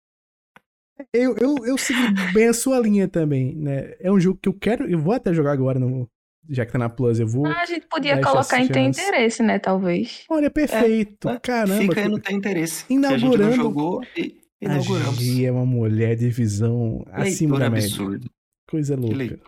Eu. 1.12 1.36
Eu, 1.36 1.56
eu, 1.66 1.76
segui 1.76 2.32
bem 2.32 2.46
a 2.48 2.54
sua 2.54 2.78
linha 2.78 3.08
também, 3.08 3.52
né? 3.54 3.94
É 3.98 4.12
um 4.12 4.18
jogo 4.18 4.38
que 4.40 4.48
eu 4.48 4.52
quero, 4.54 4.88
eu 4.88 4.98
vou 4.98 5.12
até 5.12 5.34
jogar 5.34 5.50
agora 5.50 5.78
no, 5.78 6.08
já 6.48 6.64
que 6.66 6.72
tá 6.72 6.78
na 6.78 6.88
Plus, 6.88 7.18
eu 7.18 7.26
vou. 7.26 7.46
Ah, 7.46 7.62
a 7.62 7.66
gente 7.66 7.86
podia 7.86 8.20
colocar 8.20 8.60
em 8.60 8.68
ter 8.68 8.80
interesse, 8.80 9.42
né? 9.42 9.58
Talvez. 9.58 10.24
Olha, 10.28 10.50
perfeito. 10.50 11.28
É, 11.28 11.38
Caramba. 11.38 11.82
Fica 11.82 12.00
aí 12.00 12.08
no 12.08 12.18
tem 12.20 12.36
interesse. 12.36 12.84
Que 12.84 12.94
a 12.94 12.96
gente 12.96 13.22
Inaugurando- 13.22 13.56
não 13.56 13.64
jogou 13.64 14.02
e 14.16 14.40
a 14.62 14.64
inauguramos. 14.66 15.16
Gi 15.16 15.46
é 15.46 15.52
uma 15.52 15.66
mulher 15.66 16.16
de 16.16 16.28
visão 16.28 17.04
acima 17.10 17.58
Leitura 17.58 17.58
da 17.58 17.70
média. 17.70 17.86
absurdo. 17.86 18.30
Coisa 18.68 18.96
louca. 18.96 19.40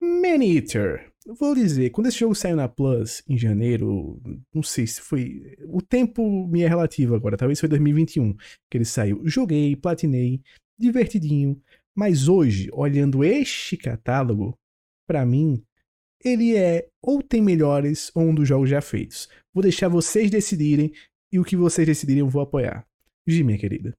Man 0.00 0.44
Eater. 0.44 1.12
Vou 1.36 1.54
dizer, 1.54 1.90
quando 1.90 2.06
esse 2.06 2.18
jogo 2.18 2.34
saiu 2.34 2.56
na 2.56 2.66
Plus 2.66 3.22
em 3.28 3.36
janeiro, 3.36 4.18
não 4.54 4.62
sei 4.62 4.86
se 4.86 5.02
foi. 5.02 5.54
O 5.66 5.82
tempo 5.82 6.46
me 6.48 6.62
é 6.62 6.68
relativo 6.68 7.14
agora, 7.14 7.36
talvez 7.36 7.60
foi 7.60 7.68
2021 7.68 8.34
que 8.70 8.78
ele 8.78 8.86
saiu. 8.86 9.20
Joguei, 9.26 9.76
platinei, 9.76 10.40
divertidinho. 10.78 11.60
Mas 11.94 12.28
hoje, 12.28 12.70
olhando 12.72 13.22
este 13.22 13.76
catálogo, 13.76 14.58
pra 15.06 15.26
mim, 15.26 15.62
ele 16.24 16.56
é 16.56 16.88
ou 17.02 17.22
tem 17.22 17.42
melhores 17.42 18.10
ou 18.14 18.22
um 18.22 18.34
dos 18.34 18.48
jogos 18.48 18.70
já 18.70 18.80
feitos. 18.80 19.28
Vou 19.52 19.62
deixar 19.62 19.88
vocês 19.88 20.30
decidirem 20.30 20.92
e 21.30 21.38
o 21.38 21.44
que 21.44 21.56
vocês 21.56 21.86
decidirem 21.86 22.20
eu 22.20 22.28
vou 22.28 22.40
apoiar. 22.40 22.86
Gi, 23.26 23.44
minha 23.44 23.58
querida. 23.58 23.94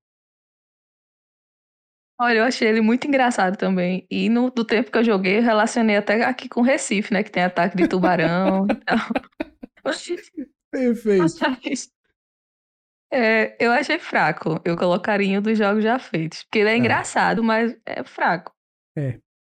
Olha, 2.22 2.40
eu 2.40 2.44
achei 2.44 2.68
ele 2.68 2.82
muito 2.82 3.08
engraçado 3.08 3.56
também. 3.58 4.06
E 4.12 4.28
no, 4.30 4.50
do 4.52 4.66
tempo 4.66 4.92
que 4.92 4.98
eu 4.98 5.04
joguei, 5.04 5.38
eu 5.38 5.42
relacionei 5.44 5.96
até 5.96 6.24
aqui 6.26 6.50
com 6.50 6.62
Recife, 6.62 7.14
né? 7.14 7.24
Que 7.24 7.32
tem 7.32 7.44
ataque 7.44 7.78
de 7.78 7.88
tubarão 7.88 8.68
e 8.70 8.76
tal. 8.76 9.00
Perfeito. 10.72 11.26
É, 13.12 13.56
eu 13.60 13.72
achei 13.72 13.98
fraco. 13.98 14.62
Eu 14.64 14.78
colocaria 14.78 15.28
em 15.28 15.38
um 15.40 15.42
dos 15.42 15.58
jogos 15.58 15.84
já 15.84 15.98
feitos. 15.98 16.44
Porque 16.44 16.60
ele 16.60 16.70
é 16.70 16.74
Ah. 16.74 16.78
engraçado, 16.78 17.44
mas 17.44 17.76
é 17.84 18.04
fraco. 18.04 18.54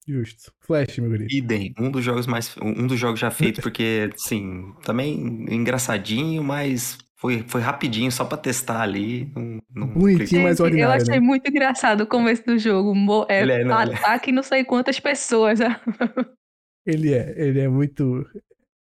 Justo. 0.05 0.53
Flash, 0.61 0.99
meu 0.99 1.13
querido. 1.13 1.33
Idem, 1.33 1.73
um 1.79 1.89
dos 1.89 2.03
jogos 2.05 2.27
mais. 2.27 2.57
Um 2.61 2.89
dos 2.89 2.99
jogos 2.99 3.21
já 3.21 3.31
feitos, 3.31 3.63
porque, 3.63 4.11
assim, 4.13 4.75
também 4.83 5.15
engraçadinho, 5.49 6.43
mas 6.43 6.99
foi, 7.23 7.45
foi 7.47 7.61
rapidinho, 7.61 8.11
só 8.11 8.25
pra 8.25 8.37
testar 8.37 8.81
ali. 8.83 9.31
Não, 9.37 9.63
não 9.73 9.87
Bonitinho, 9.95 10.43
mas 10.43 10.51
Gente, 10.57 10.59
eu 10.59 10.65
ordinário, 10.67 11.03
achei 11.03 11.15
né? 11.15 11.21
muito 11.21 11.49
engraçado 11.49 12.01
o 12.01 12.07
começo 12.07 12.45
do 12.45 12.59
jogo. 12.59 12.97
Mo- 12.97 13.25
É, 13.29 13.43
Ele 13.43 13.53
é, 13.53 13.65
não, 13.65 13.81
ele 13.81 13.93
é. 13.93 13.95
ataque 13.95 14.33
não 14.33 14.43
sei 14.43 14.65
quantas 14.65 14.99
pessoas. 14.99 15.61
né? 15.61 15.81
Ele 16.85 17.15
é, 17.15 17.33
ele 17.41 17.61
é 17.61 17.69
muito. 17.69 18.27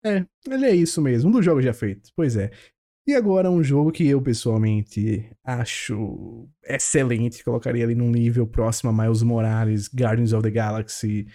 É, 0.05 0.25
ele 0.49 0.67
é 0.67 0.75
isso 0.75 1.01
mesmo, 1.01 1.31
um 1.31 1.33
dos 1.33 1.45
jogos 1.45 1.65
já 1.65 1.73
feitos, 1.73 2.11
pois 2.17 2.37
é. 2.37 2.51
E 3.07 3.15
agora 3.15 3.49
um 3.49 3.63
jogo 3.63 3.93
que 3.93 4.05
eu 4.09 4.21
pessoalmente 4.21 5.31
acho 5.45 6.49
excelente, 6.67 7.45
colocaria 7.45 7.85
ali 7.85 7.95
num 7.95 8.11
nível 8.11 8.49
próximo 8.49 8.91
a 8.91 8.93
Miles 8.93 9.23
Morales, 9.23 9.89
Guardians 9.95 10.33
of 10.33 10.43
the 10.43 10.51
Galaxy 10.51 11.29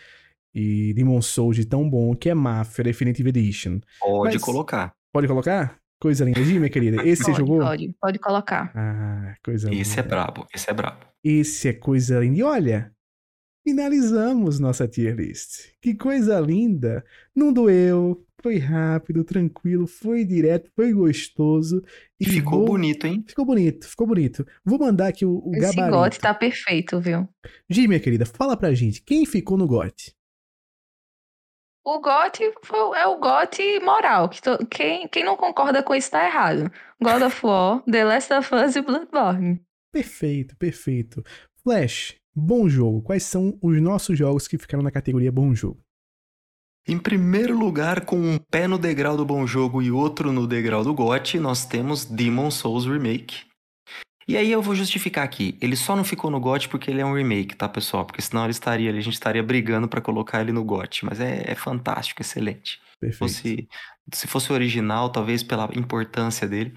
e 0.54 0.94
Demon 0.94 1.22
Souls 1.22 1.56
de 1.56 1.64
tão 1.64 1.90
bom, 1.90 2.14
que 2.14 2.30
é 2.30 2.34
Mafia 2.34 2.84
Definitive 2.84 3.30
Edition. 3.30 3.80
Pode 4.02 4.34
Mas- 4.36 4.44
colocar. 4.44 4.92
Pode 5.14 5.28
colocar? 5.28 5.79
Coisa 6.00 6.24
linda. 6.24 6.42
Gi, 6.44 6.58
minha 6.58 6.70
querida, 6.70 7.04
esse 7.06 7.24
você 7.24 7.32
Pode, 7.32 7.38
jogou? 7.40 7.60
pode, 7.60 7.96
pode 8.00 8.20
colocar. 8.20 8.72
Ah, 8.76 9.36
coisa 9.44 9.70
Esse 9.74 10.00
é 10.00 10.02
linda. 10.02 10.16
brabo, 10.16 10.48
esse 10.54 10.70
é 10.70 10.74
brabo. 10.74 11.06
Esse 11.24 11.68
é 11.68 11.74
coisa 11.74 12.20
linda. 12.20 12.38
E 12.40 12.44
olha, 12.44 12.92
finalizamos 13.68 14.60
nossa 14.60 14.88
tier 14.88 15.16
list. 15.16 15.74
Que 15.82 15.94
coisa 15.94 16.40
linda. 16.40 17.04
Não 17.36 17.52
doeu, 17.52 18.26
foi 18.42 18.58
rápido, 18.58 19.24
tranquilo, 19.24 19.86
foi 19.86 20.24
direto, 20.24 20.72
foi 20.76 20.94
gostoso. 20.94 21.84
E 22.20 22.26
ficou 22.26 22.60
vou- 22.60 22.68
bonito, 22.68 23.06
hein? 23.06 23.24
Ficou 23.28 23.46
bonito, 23.46 23.88
ficou 23.88 24.08
bonito. 24.08 24.46
Vou 24.64 24.80
mandar 24.80 25.08
aqui 25.10 25.26
o, 25.26 25.42
o 25.46 25.52
Esse 25.54 25.76
gabarito. 25.76 25.98
gote 25.98 26.20
tá 26.20 26.34
perfeito, 26.34 27.00
viu? 27.02 27.28
Gi, 27.70 27.88
minha 27.88 28.00
querida, 28.00 28.26
fala 28.26 28.56
pra 28.56 28.74
gente, 28.74 29.02
quem 29.04 29.26
ficou 29.26 29.58
no 29.58 29.68
gote? 29.68 30.14
O 31.92 32.00
GOT 32.02 32.54
foi- 32.64 32.98
é 33.00 33.08
o 33.08 33.18
GOT 33.18 33.80
moral. 33.80 34.30
Que 34.30 34.42
to- 34.42 34.66
quem, 34.68 35.08
quem 35.08 35.24
não 35.24 35.36
concorda 35.36 35.82
com 35.82 35.96
isso 35.96 36.12
tá 36.12 36.24
errado. 36.26 36.72
God 37.02 37.22
of 37.24 37.46
War, 37.46 37.82
The 37.90 38.04
Last 38.06 38.32
of 38.34 38.54
Us 38.54 38.76
e 38.76 38.82
Bloodborne. 38.82 39.62
Perfeito, 39.92 40.56
perfeito. 40.58 41.24
Flash, 41.64 42.16
bom 42.36 42.70
jogo. 42.70 43.02
Quais 43.02 43.24
são 43.24 43.58
os 43.62 43.82
nossos 43.82 44.18
jogos 44.18 44.48
que 44.48 44.58
ficaram 44.58 44.84
na 44.84 44.92
categoria 44.92 45.32
bom 45.32 45.54
jogo? 45.56 45.80
Em 46.88 46.98
primeiro 46.98 47.58
lugar, 47.58 48.06
com 48.06 48.16
um 48.18 48.38
pé 48.52 48.68
no 48.68 48.78
degrau 48.78 49.18
do 49.18 49.26
bom 49.26 49.46
jogo 49.48 49.82
e 49.82 49.92
outro 49.92 50.32
no 50.32 50.46
degrau 50.48 50.84
do 50.84 50.94
GOT, 50.94 51.40
nós 51.40 51.66
temos 51.66 52.06
Demon 52.06 52.50
Souls 52.52 52.86
Remake. 52.86 53.46
E 54.30 54.38
aí 54.38 54.52
eu 54.52 54.62
vou 54.62 54.76
justificar 54.76 55.24
aqui, 55.24 55.58
ele 55.60 55.76
só 55.76 55.96
não 55.96 56.04
ficou 56.04 56.30
no 56.30 56.40
GOT 56.40 56.70
porque 56.70 56.92
ele 56.92 57.02
é 57.02 57.06
um 57.06 57.16
remake, 57.16 57.56
tá, 57.56 57.68
pessoal? 57.68 58.06
Porque 58.06 58.22
senão 58.22 58.44
ele 58.44 58.52
estaria, 58.52 58.92
a 58.92 59.02
gente 59.02 59.16
estaria 59.16 59.42
brigando 59.42 59.88
pra 59.88 60.00
colocar 60.00 60.40
ele 60.42 60.52
no 60.52 60.64
GOT, 60.64 61.04
mas 61.04 61.20
é, 61.20 61.50
é 61.50 61.56
fantástico, 61.56 62.22
excelente. 62.22 62.80
Perfeito. 63.02 63.18
fosse, 63.18 63.68
se 64.14 64.28
fosse 64.28 64.52
o 64.52 64.54
original, 64.54 65.10
talvez 65.10 65.42
pela 65.42 65.68
importância 65.76 66.48
dele. 66.48 66.76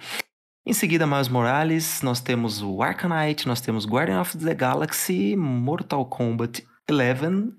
Em 0.64 0.72
seguida, 0.72 1.06
Miles 1.06 1.28
Morales, 1.28 2.00
nós 2.00 2.22
temos 2.22 2.62
o 2.62 2.82
Arcanite, 2.82 3.46
nós 3.46 3.60
temos 3.60 3.84
Guardian 3.84 4.22
of 4.22 4.38
the 4.38 4.54
Galaxy, 4.54 5.36
Mortal 5.36 6.06
Kombat 6.06 6.66
11, 6.90 7.52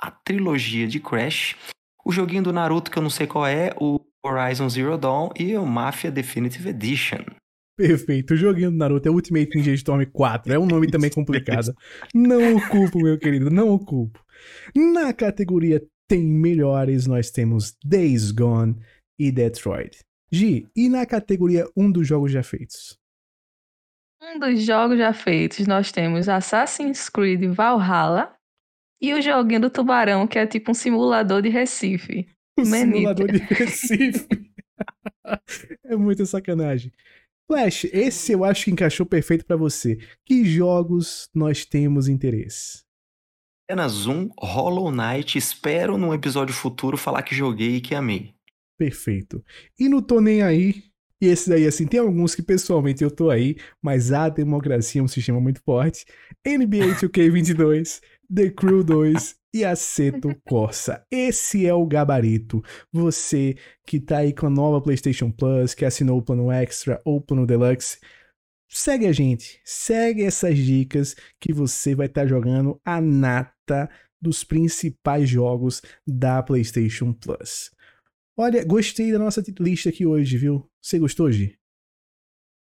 a 0.00 0.12
trilogia 0.12 0.86
de 0.86 1.00
Crash, 1.00 1.56
o 2.04 2.12
joguinho 2.12 2.44
do 2.44 2.52
Naruto 2.52 2.88
que 2.88 2.98
eu 2.98 3.02
não 3.02 3.10
sei 3.10 3.26
qual 3.26 3.48
é, 3.48 3.74
o 3.80 3.98
Horizon 4.24 4.68
Zero 4.68 4.96
Dawn 4.96 5.30
e 5.36 5.56
o 5.56 5.66
Mafia 5.66 6.12
Definitive 6.12 6.68
Edition. 6.68 7.24
Perfeito. 7.80 8.34
O 8.34 8.36
joguinho 8.36 8.70
do 8.70 8.76
Naruto 8.76 9.08
é 9.08 9.10
Ultimate 9.10 9.56
Ninja 9.56 9.72
Storm 9.72 10.04
4. 10.04 10.52
É 10.52 10.58
um 10.58 10.66
nome 10.66 10.90
também 10.90 11.08
complicado. 11.08 11.74
Não 12.14 12.56
o 12.56 12.68
culpo, 12.68 12.98
meu 13.00 13.18
querido, 13.18 13.48
não 13.48 13.70
o 13.70 13.78
culpo. 13.78 14.22
Na 14.76 15.14
categoria 15.14 15.82
Tem 16.06 16.22
Melhores, 16.22 17.06
nós 17.06 17.30
temos 17.30 17.74
Days 17.82 18.32
Gone 18.32 18.76
e 19.18 19.32
Detroit. 19.32 20.00
Gi, 20.30 20.68
e 20.76 20.90
na 20.90 21.06
categoria 21.06 21.66
Um 21.74 21.90
dos 21.90 22.06
Jogos 22.06 22.30
Já 22.30 22.42
Feitos? 22.42 22.98
Um 24.22 24.38
dos 24.38 24.60
jogos 24.62 24.98
já 24.98 25.14
feitos, 25.14 25.66
nós 25.66 25.90
temos 25.90 26.28
Assassin's 26.28 27.08
Creed 27.08 27.42
Valhalla 27.54 28.36
e 29.00 29.14
o 29.14 29.22
joguinho 29.22 29.62
do 29.62 29.70
tubarão, 29.70 30.26
que 30.26 30.38
é 30.38 30.46
tipo 30.46 30.72
um 30.72 30.74
simulador 30.74 31.40
de 31.40 31.48
Recife. 31.48 32.28
Manita. 32.58 32.76
simulador 32.76 33.32
de 33.32 33.38
Recife. 33.38 34.28
é 35.84 35.96
muita 35.96 36.26
sacanagem. 36.26 36.92
Flash, 37.50 37.82
esse 37.86 38.30
eu 38.30 38.44
acho 38.44 38.66
que 38.66 38.70
encaixou 38.70 39.04
perfeito 39.04 39.44
pra 39.44 39.56
você. 39.56 39.98
Que 40.24 40.44
jogos 40.44 41.28
nós 41.34 41.64
temos 41.66 42.06
interesse? 42.06 42.84
Apenas 43.68 44.06
um, 44.06 44.30
Hollow 44.40 44.92
Knight, 44.92 45.36
espero 45.36 45.98
num 45.98 46.14
episódio 46.14 46.54
futuro 46.54 46.96
falar 46.96 47.24
que 47.24 47.34
joguei 47.34 47.74
e 47.74 47.80
que 47.80 47.92
amei. 47.92 48.36
Perfeito. 48.78 49.44
E 49.76 49.88
não 49.88 50.00
tô 50.00 50.20
nem 50.20 50.42
aí. 50.42 50.84
E 51.20 51.26
esse 51.26 51.50
daí, 51.50 51.66
assim, 51.66 51.88
tem 51.88 51.98
alguns 51.98 52.36
que 52.36 52.42
pessoalmente 52.42 53.02
eu 53.02 53.10
tô 53.10 53.30
aí, 53.30 53.56
mas 53.82 54.12
a 54.12 54.28
democracia 54.28 55.00
é 55.00 55.04
um 55.04 55.08
sistema 55.08 55.40
muito 55.40 55.60
forte. 55.64 56.04
NBA 56.46 57.00
2K22, 57.00 58.00
The 58.32 58.50
Crew 58.50 58.84
2 58.84 59.39
e 59.52 59.64
Aceto 59.64 60.34
Corsa. 60.44 61.04
Esse 61.10 61.66
é 61.66 61.74
o 61.74 61.86
gabarito. 61.86 62.62
Você 62.92 63.56
que 63.86 64.00
tá 64.00 64.18
aí 64.18 64.32
com 64.32 64.46
a 64.46 64.50
nova 64.50 64.80
PlayStation 64.80 65.30
Plus, 65.30 65.74
que 65.74 65.84
assinou 65.84 66.18
o 66.18 66.22
plano 66.22 66.50
Extra 66.50 67.00
ou 67.04 67.16
o 67.16 67.20
plano 67.20 67.46
Deluxe, 67.46 67.98
segue 68.68 69.06
a 69.06 69.12
gente, 69.12 69.60
segue 69.64 70.22
essas 70.22 70.56
dicas 70.56 71.16
que 71.40 71.52
você 71.52 71.94
vai 71.94 72.06
estar 72.06 72.22
tá 72.22 72.26
jogando 72.26 72.80
a 72.84 73.00
nata 73.00 73.90
dos 74.20 74.44
principais 74.44 75.28
jogos 75.28 75.82
da 76.06 76.42
PlayStation 76.42 77.12
Plus. 77.12 77.70
Olha, 78.36 78.64
gostei 78.64 79.12
da 79.12 79.18
nossa 79.18 79.42
lista 79.58 79.88
aqui 79.88 80.06
hoje, 80.06 80.38
viu? 80.38 80.70
Você 80.80 80.98
gostou, 80.98 81.30
Gi? 81.30 81.58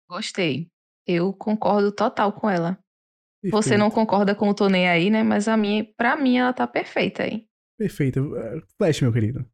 Gostei. 0.10 0.70
Eu 1.06 1.34
concordo 1.34 1.92
total 1.92 2.32
com 2.34 2.50
ela. 2.50 2.78
Perfeito. 3.42 3.64
Você 3.64 3.78
não 3.78 3.90
concorda 3.90 4.34
com 4.34 4.50
o 4.50 4.54
Tô 4.54 4.68
Nem 4.68 4.88
Aí, 4.88 5.10
né? 5.10 5.24
Mas 5.24 5.48
a 5.48 5.56
minha, 5.56 5.86
pra 5.96 6.16
mim, 6.16 6.38
ela 6.38 6.54
tá 6.54 6.66
perfeita 6.66 7.24
aí. 7.24 7.46
Perfeita. 7.78 8.22
Uh, 8.22 8.62
Flash, 8.78 9.02
meu 9.02 9.14
querido. 9.14 9.46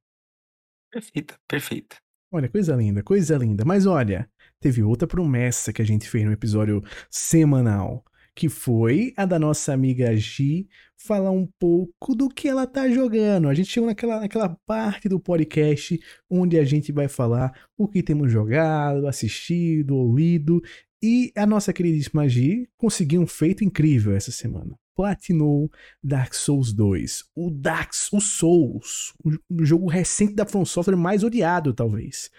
Perfeita, 0.91 1.35
perfeita. 1.47 1.97
Olha, 2.31 2.49
coisa 2.49 2.75
linda, 2.75 3.03
coisa 3.03 3.37
linda. 3.37 3.63
Mas 3.65 3.85
olha, 3.85 4.29
teve 4.59 4.81
outra 4.81 5.07
promessa 5.07 5.73
que 5.73 5.81
a 5.81 5.85
gente 5.85 6.09
fez 6.09 6.25
no 6.25 6.31
episódio 6.31 6.81
semanal 7.09 8.03
que 8.35 8.49
foi 8.49 9.13
a 9.15 9.25
da 9.25 9.37
nossa 9.37 9.73
amiga 9.73 10.15
Gi 10.15 10.67
falar 10.97 11.31
um 11.31 11.47
pouco 11.59 12.15
do 12.15 12.29
que 12.29 12.47
ela 12.47 12.65
tá 12.65 12.89
jogando. 12.89 13.47
A 13.47 13.53
gente 13.53 13.69
chegou 13.69 13.87
naquela, 13.87 14.21
naquela 14.21 14.57
parte 14.65 15.07
do 15.07 15.19
podcast 15.19 15.99
onde 16.29 16.57
a 16.57 16.63
gente 16.63 16.91
vai 16.91 17.07
falar 17.07 17.53
o 17.77 17.87
que 17.87 18.01
temos 18.01 18.31
jogado, 18.31 19.07
assistido, 19.07 19.95
ouvido. 19.95 20.61
E 21.03 21.33
a 21.35 21.45
nossa 21.45 21.73
queridíssima 21.73 22.29
Gi 22.29 22.69
conseguiu 22.77 23.21
um 23.21 23.27
feito 23.27 23.63
incrível 23.63 24.15
essa 24.15 24.31
semana. 24.31 24.79
Platinou 24.95 25.69
Dark 26.01 26.33
Souls 26.33 26.71
2. 26.71 27.25
O 27.35 27.51
Dark 27.51 27.91
o 28.13 28.21
Souls, 28.21 29.13
o 29.23 29.65
jogo 29.65 29.89
recente 29.89 30.33
da 30.33 30.45
From 30.45 30.63
Software 30.63 30.95
mais 30.95 31.23
odiado, 31.23 31.73
talvez 31.73 32.29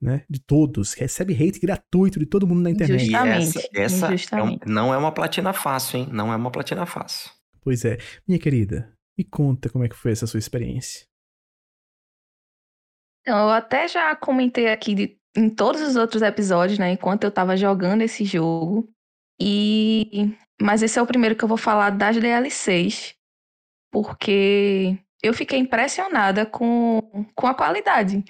né? 0.00 0.24
De 0.28 0.40
todos. 0.40 0.94
Recebe 0.94 1.34
hate 1.34 1.60
gratuito 1.60 2.18
de 2.18 2.26
todo 2.26 2.46
mundo 2.46 2.62
na 2.62 2.70
internet. 2.70 3.04
Justamente. 3.04 3.58
E 3.58 3.78
essa, 3.78 4.12
essa 4.12 4.38
é 4.38 4.42
um, 4.42 4.58
não 4.66 4.94
é 4.94 4.96
uma 4.96 5.12
platina 5.12 5.52
fácil, 5.52 5.98
hein? 5.98 6.08
Não 6.10 6.32
é 6.32 6.36
uma 6.36 6.50
platina 6.50 6.86
fácil. 6.86 7.30
Pois 7.60 7.84
é. 7.84 7.98
Minha 8.26 8.40
querida, 8.40 8.92
me 9.18 9.24
conta 9.24 9.68
como 9.68 9.84
é 9.84 9.88
que 9.88 9.96
foi 9.96 10.12
essa 10.12 10.26
sua 10.26 10.38
experiência. 10.38 11.06
Então, 13.20 13.36
eu 13.38 13.50
até 13.50 13.86
já 13.86 14.16
comentei 14.16 14.68
aqui 14.68 14.94
de, 14.94 15.19
em 15.36 15.48
todos 15.48 15.80
os 15.80 15.96
outros 15.96 16.22
episódios, 16.22 16.78
né? 16.78 16.92
Enquanto 16.92 17.24
eu 17.24 17.30
tava 17.30 17.56
jogando 17.56 18.02
esse 18.02 18.24
jogo. 18.24 18.88
E... 19.40 20.36
Mas 20.60 20.82
esse 20.82 20.98
é 20.98 21.02
o 21.02 21.06
primeiro 21.06 21.36
que 21.36 21.44
eu 21.44 21.48
vou 21.48 21.56
falar 21.56 21.90
das 21.90 22.16
DLCs. 22.16 23.14
Porque 23.90 24.98
eu 25.22 25.34
fiquei 25.34 25.58
impressionada 25.58 26.46
com, 26.46 27.26
com 27.34 27.46
a 27.46 27.54
qualidade. 27.54 28.24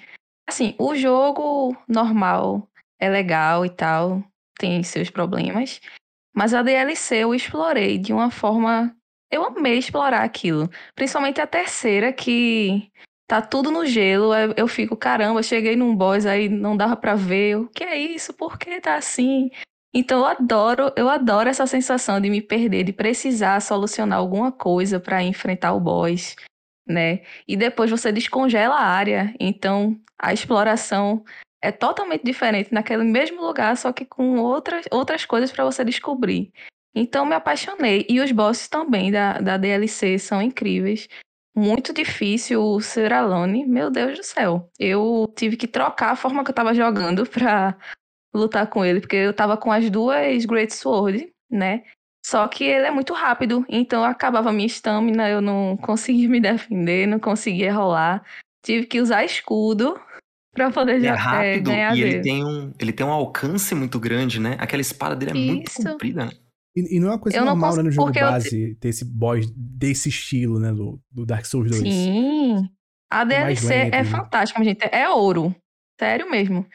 Assim, 0.47 0.75
o 0.77 0.95
jogo 0.95 1.75
normal 1.87 2.69
é 2.99 3.09
legal 3.09 3.65
e 3.65 3.69
tal, 3.69 4.23
tem 4.57 4.83
seus 4.83 5.09
problemas, 5.09 5.79
mas 6.35 6.53
a 6.53 6.61
DLC 6.61 7.17
eu 7.17 7.33
explorei 7.33 7.97
de 7.97 8.13
uma 8.13 8.29
forma. 8.29 8.95
Eu 9.31 9.45
amei 9.45 9.77
explorar 9.77 10.23
aquilo. 10.23 10.69
Principalmente 10.93 11.39
a 11.39 11.47
terceira, 11.47 12.11
que 12.11 12.91
tá 13.31 13.41
tudo 13.41 13.71
no 13.71 13.85
gelo. 13.85 14.33
Eu 14.57 14.67
fico, 14.67 14.97
caramba, 14.97 15.41
cheguei 15.41 15.77
num 15.77 15.95
boss 15.95 16.25
aí 16.25 16.49
não 16.49 16.75
dava 16.75 16.97
pra 16.97 17.15
ver. 17.15 17.55
O 17.55 17.69
que 17.69 17.81
é 17.81 17.97
isso? 17.97 18.33
Por 18.33 18.59
que 18.59 18.81
tá 18.81 18.95
assim? 18.95 19.49
Então 19.93 20.19
eu 20.19 20.25
adoro, 20.25 20.91
eu 20.97 21.07
adoro 21.07 21.47
essa 21.47 21.65
sensação 21.65 22.19
de 22.19 22.29
me 22.29 22.41
perder, 22.41 22.83
de 22.83 22.91
precisar 22.91 23.61
solucionar 23.61 24.19
alguma 24.19 24.51
coisa 24.51 24.99
para 24.99 25.23
enfrentar 25.23 25.73
o 25.73 25.79
boss 25.79 26.35
né? 26.85 27.21
E 27.47 27.55
depois 27.55 27.89
você 27.89 28.11
descongela 28.11 28.75
a 28.75 28.85
área, 28.85 29.33
então 29.39 29.97
a 30.19 30.33
exploração 30.33 31.23
é 31.61 31.71
totalmente 31.71 32.23
diferente 32.23 32.73
naquele 32.73 33.03
mesmo 33.03 33.41
lugar, 33.41 33.77
só 33.77 33.93
que 33.93 34.03
com 34.03 34.39
outras, 34.39 34.85
outras 34.91 35.25
coisas 35.25 35.51
para 35.53 35.63
você 35.63 35.85
descobrir. 35.85 36.51
Então 36.93 37.25
me 37.25 37.35
apaixonei. 37.35 38.05
E 38.09 38.19
os 38.19 38.31
bosses 38.33 38.67
também 38.67 39.09
da, 39.09 39.39
da 39.39 39.55
DLC 39.55 40.19
são 40.19 40.41
incríveis. 40.41 41.07
Muito 41.55 41.93
difícil 41.93 42.63
o 42.63 42.79
ser 42.79 43.11
Alone, 43.11 43.65
meu 43.65 43.89
Deus 43.89 44.17
do 44.17 44.23
céu. 44.23 44.69
Eu 44.79 45.31
tive 45.35 45.57
que 45.57 45.67
trocar 45.67 46.11
a 46.11 46.15
forma 46.15 46.43
que 46.43 46.51
eu 46.51 46.55
tava 46.55 46.73
jogando 46.73 47.25
pra 47.25 47.77
lutar 48.33 48.67
com 48.67 48.85
ele, 48.85 49.01
porque 49.01 49.17
eu 49.17 49.33
tava 49.33 49.57
com 49.57 49.71
as 49.71 49.89
duas 49.89 50.45
Great 50.45 50.73
Sword, 50.73 51.31
né? 51.49 51.83
Só 52.25 52.47
que 52.47 52.63
ele 52.63 52.85
é 52.85 52.91
muito 52.91 53.13
rápido, 53.13 53.65
então 53.67 54.03
acabava 54.03 54.53
minha 54.53 54.67
estamina, 54.67 55.27
eu 55.27 55.41
não 55.41 55.75
conseguia 55.75 56.29
me 56.29 56.39
defender, 56.39 57.07
não 57.07 57.19
conseguia 57.19 57.73
rolar. 57.73 58.23
Tive 58.63 58.85
que 58.85 59.01
usar 59.01 59.25
escudo 59.25 59.99
para 60.53 60.71
poder 60.71 60.95
ele 60.95 61.07
já 61.07 61.13
é 61.13 61.17
rápido 61.17 61.71
ganhar 61.71 61.97
e 61.97 62.01
dele. 62.01 62.15
ele 62.15 62.23
tem 62.23 62.45
um 62.45 62.73
ele 62.79 62.93
tem 62.93 63.05
um 63.05 63.11
alcance 63.11 63.73
muito 63.73 63.99
grande, 63.99 64.39
né? 64.39 64.55
Aquela 64.59 64.81
espada 64.81 65.15
dele 65.15 65.31
é 65.31 65.35
Isso. 65.35 65.47
muito 65.47 65.73
comprida, 65.73 66.25
né? 66.25 66.31
E, 66.75 66.95
e, 66.95 66.99
não 66.99 67.09
é 67.09 67.11
uma 67.11 67.19
coisa 67.19 67.37
eu 67.37 67.45
normal 67.45 67.75
né, 67.75 67.83
no 67.83 67.91
jogo 67.91 68.11
base 68.13 68.75
ter 68.75 68.89
esse 68.89 69.03
boss 69.03 69.45
desse 69.55 70.09
estilo, 70.09 70.59
né? 70.59 70.71
Do, 70.71 71.01
do 71.11 71.25
Dark 71.25 71.45
Souls 71.45 71.69
2. 71.69 71.81
Sim. 71.81 72.69
A 73.11 73.25
DLC 73.25 73.73
é 73.73 73.89
né? 73.89 74.03
fantástica, 74.05 74.63
gente. 74.63 74.83
É 74.89 75.09
ouro. 75.09 75.53
Sério 75.99 76.29
mesmo. 76.31 76.65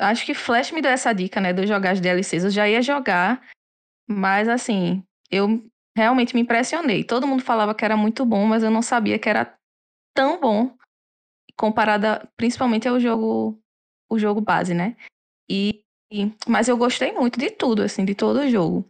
Acho 0.00 0.26
que 0.26 0.34
Flash 0.34 0.72
me 0.72 0.82
deu 0.82 0.90
essa 0.90 1.12
dica, 1.12 1.40
né? 1.40 1.52
De 1.52 1.62
eu 1.62 1.66
jogar 1.66 1.92
as 1.92 2.00
DLCs. 2.00 2.44
Eu 2.44 2.50
já 2.50 2.68
ia 2.68 2.82
jogar. 2.82 3.40
Mas 4.08 4.48
assim, 4.48 5.04
eu 5.30 5.64
realmente 5.96 6.34
me 6.34 6.40
impressionei. 6.40 7.04
Todo 7.04 7.26
mundo 7.26 7.42
falava 7.42 7.74
que 7.74 7.84
era 7.84 7.96
muito 7.96 8.24
bom, 8.24 8.46
mas 8.46 8.62
eu 8.62 8.70
não 8.70 8.82
sabia 8.82 9.18
que 9.18 9.28
era 9.28 9.54
tão 10.14 10.40
bom 10.40 10.76
comparada 11.56 12.28
principalmente 12.36 12.88
ao 12.88 12.98
jogo 13.00 13.60
o 14.10 14.18
jogo 14.18 14.40
base, 14.40 14.74
né? 14.74 14.96
E 15.50 15.82
mas 16.46 16.68
eu 16.68 16.76
gostei 16.76 17.12
muito 17.12 17.38
de 17.38 17.50
tudo, 17.50 17.82
assim, 17.82 18.04
de 18.04 18.14
todo 18.14 18.40
o 18.40 18.50
jogo. 18.50 18.88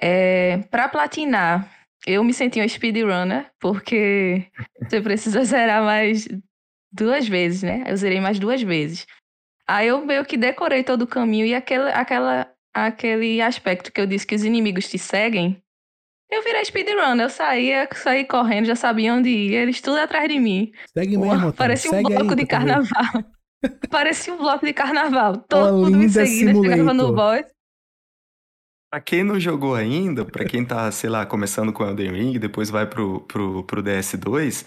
É, 0.00 0.58
para 0.70 0.88
platinar, 0.88 1.70
eu 2.06 2.24
me 2.24 2.32
senti 2.32 2.60
uma 2.60 2.68
speedrunner, 2.68 3.50
porque 3.60 4.46
você 4.88 5.00
precisa 5.00 5.44
zerar 5.44 5.82
mais 5.82 6.26
duas 6.92 7.28
vezes, 7.28 7.62
né? 7.62 7.84
Eu 7.86 7.96
zerei 7.96 8.20
mais 8.20 8.38
duas 8.38 8.62
vezes. 8.62 9.06
Aí 9.66 9.88
eu 9.88 10.04
meio 10.04 10.24
que 10.24 10.36
decorei 10.36 10.84
todo 10.84 11.02
o 11.02 11.06
caminho 11.06 11.46
e 11.46 11.54
aquele, 11.54 11.90
aquela 11.90 12.54
aquele 12.74 13.40
aspecto 13.40 13.92
que 13.92 14.00
eu 14.00 14.06
disse 14.06 14.26
que 14.26 14.34
os 14.34 14.44
inimigos 14.44 14.88
te 14.88 14.98
seguem, 14.98 15.62
eu 16.28 16.42
virei 16.42 16.64
speedrun. 16.64 17.20
Eu 17.20 17.30
saía, 17.30 17.88
saí 17.94 18.24
correndo, 18.24 18.66
já 18.66 18.74
sabia 18.74 19.14
onde 19.14 19.28
ir. 19.28 19.54
Eles 19.54 19.80
tudo 19.80 19.98
atrás 19.98 20.28
de 20.28 20.40
mim. 20.40 20.72
Segue 20.92 21.16
mesmo, 21.16 21.52
Parecia 21.52 21.92
um 21.92 22.02
bloco 22.02 22.30
aí, 22.30 22.36
de 22.36 22.46
carnaval. 22.46 22.84
Parecia 23.90 24.32
um 24.32 24.38
bloco 24.38 24.64
de 24.64 24.72
carnaval. 24.72 25.36
Todo 25.48 25.76
mundo 25.76 25.98
me 25.98 26.08
seguindo, 26.08 26.62
chegava 26.62 26.94
no 26.94 27.12
boss. 27.12 27.44
Pra 28.90 29.00
quem 29.00 29.24
não 29.24 29.40
jogou 29.40 29.74
ainda, 29.74 30.24
pra 30.24 30.44
quem 30.44 30.64
tá, 30.64 30.90
sei 30.92 31.10
lá, 31.10 31.26
começando 31.26 31.72
com 31.72 31.84
Elden 31.84 32.12
Ring, 32.12 32.38
depois 32.38 32.70
vai 32.70 32.86
pro, 32.86 33.22
pro, 33.22 33.64
pro 33.64 33.82
DS2, 33.82 34.64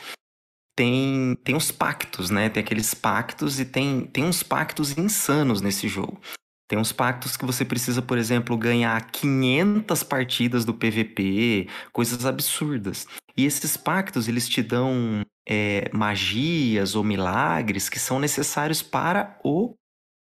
tem, 0.76 1.36
tem 1.44 1.56
os 1.56 1.72
pactos, 1.72 2.30
né? 2.30 2.50
Tem 2.50 2.62
aqueles 2.62 2.94
pactos 2.94 3.60
e 3.60 3.66
tem, 3.66 4.06
tem 4.06 4.26
uns 4.26 4.44
pactos 4.44 4.98
insanos 4.98 5.62
nesse 5.62 5.88
jogo. 5.88 6.20
Tem 6.68 6.78
uns 6.78 6.92
pactos 6.92 7.38
que 7.38 7.46
você 7.46 7.64
precisa, 7.64 8.02
por 8.02 8.18
exemplo, 8.18 8.58
ganhar 8.58 9.00
500 9.10 10.04
partidas 10.04 10.66
do 10.66 10.74
PVP, 10.74 11.68
coisas 11.94 12.26
absurdas. 12.26 13.08
E 13.38 13.46
esses 13.46 13.78
pactos, 13.78 14.28
eles 14.28 14.50
te 14.50 14.62
dão 14.62 15.22
é, 15.48 15.90
magias 15.94 16.96
ou 16.96 17.04
milagres 17.04 17.88
que 17.88 18.00
são 18.00 18.20
necessários 18.20 18.82
para 18.82 19.40
o 19.44 19.76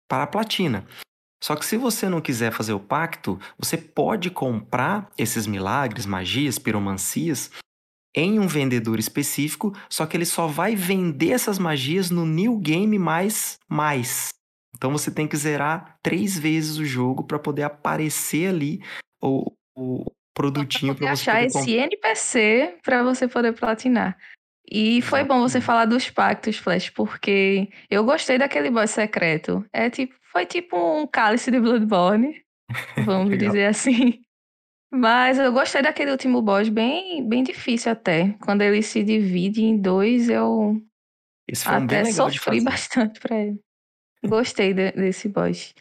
para 0.08 0.24
a 0.24 0.26
platina. 0.26 0.84
Só 1.42 1.56
que 1.56 1.64
se 1.64 1.76
você 1.76 2.08
não 2.08 2.20
quiser 2.20 2.52
fazer 2.52 2.72
o 2.72 2.80
pacto, 2.80 3.40
você 3.58 3.78
pode 3.78 4.30
comprar 4.30 5.10
esses 5.16 5.46
milagres, 5.46 6.04
magias, 6.04 6.58
piromancias 6.58 7.50
em 8.14 8.38
um 8.38 8.46
vendedor 8.46 8.98
específico, 8.98 9.74
só 9.88 10.04
que 10.04 10.16
ele 10.16 10.26
só 10.26 10.46
vai 10.46 10.76
vender 10.76 11.30
essas 11.30 11.58
magias 11.58 12.10
no 12.10 12.26
New 12.26 12.58
Game 12.58 12.98
mais 12.98 13.58
mais. 13.68 14.28
Então 14.76 14.90
você 14.90 15.10
tem 15.10 15.28
que 15.28 15.36
zerar 15.36 15.98
três 16.02 16.38
vezes 16.38 16.78
o 16.78 16.84
jogo 16.84 17.24
para 17.24 17.38
poder 17.38 17.62
aparecer 17.62 18.48
ali 18.48 18.82
o, 19.20 19.52
o 19.76 20.04
produtinho 20.34 20.94
para 20.94 21.14
você 21.14 21.30
achar 21.30 21.44
esse 21.44 21.72
NPC 21.72 22.78
para 22.82 23.02
você 23.02 23.28
poder 23.28 23.52
platinar. 23.52 24.16
E 24.70 25.02
foi 25.02 25.22
bom 25.22 25.40
você 25.40 25.60
falar 25.60 25.84
dos 25.84 26.08
pactos, 26.08 26.56
Flash, 26.56 26.88
porque 26.88 27.68
eu 27.90 28.04
gostei 28.04 28.38
daquele 28.38 28.70
boss 28.70 28.90
secreto. 28.90 29.64
É 29.72 29.90
tipo, 29.90 30.14
foi 30.30 30.46
tipo 30.46 30.76
um 30.76 31.06
cálice 31.06 31.50
de 31.50 31.60
Bloodborne, 31.60 32.42
vamos 33.04 33.36
dizer 33.38 33.66
assim. 33.66 34.22
Mas 34.90 35.38
eu 35.38 35.52
gostei 35.52 35.82
daquele 35.82 36.10
último 36.10 36.40
boss, 36.40 36.68
bem, 36.68 37.26
bem 37.28 37.42
difícil 37.42 37.92
até. 37.92 38.34
Quando 38.42 38.62
ele 38.62 38.82
se 38.82 39.02
divide 39.02 39.62
em 39.62 39.76
dois, 39.76 40.30
eu 40.30 40.80
até 41.66 42.04
sofri 42.06 42.62
bastante 42.62 43.20
pra 43.20 43.36
ele. 43.36 43.60
Gostei 44.24 44.72
de, 44.72 44.92
desse 44.92 45.28
boss. 45.28 45.74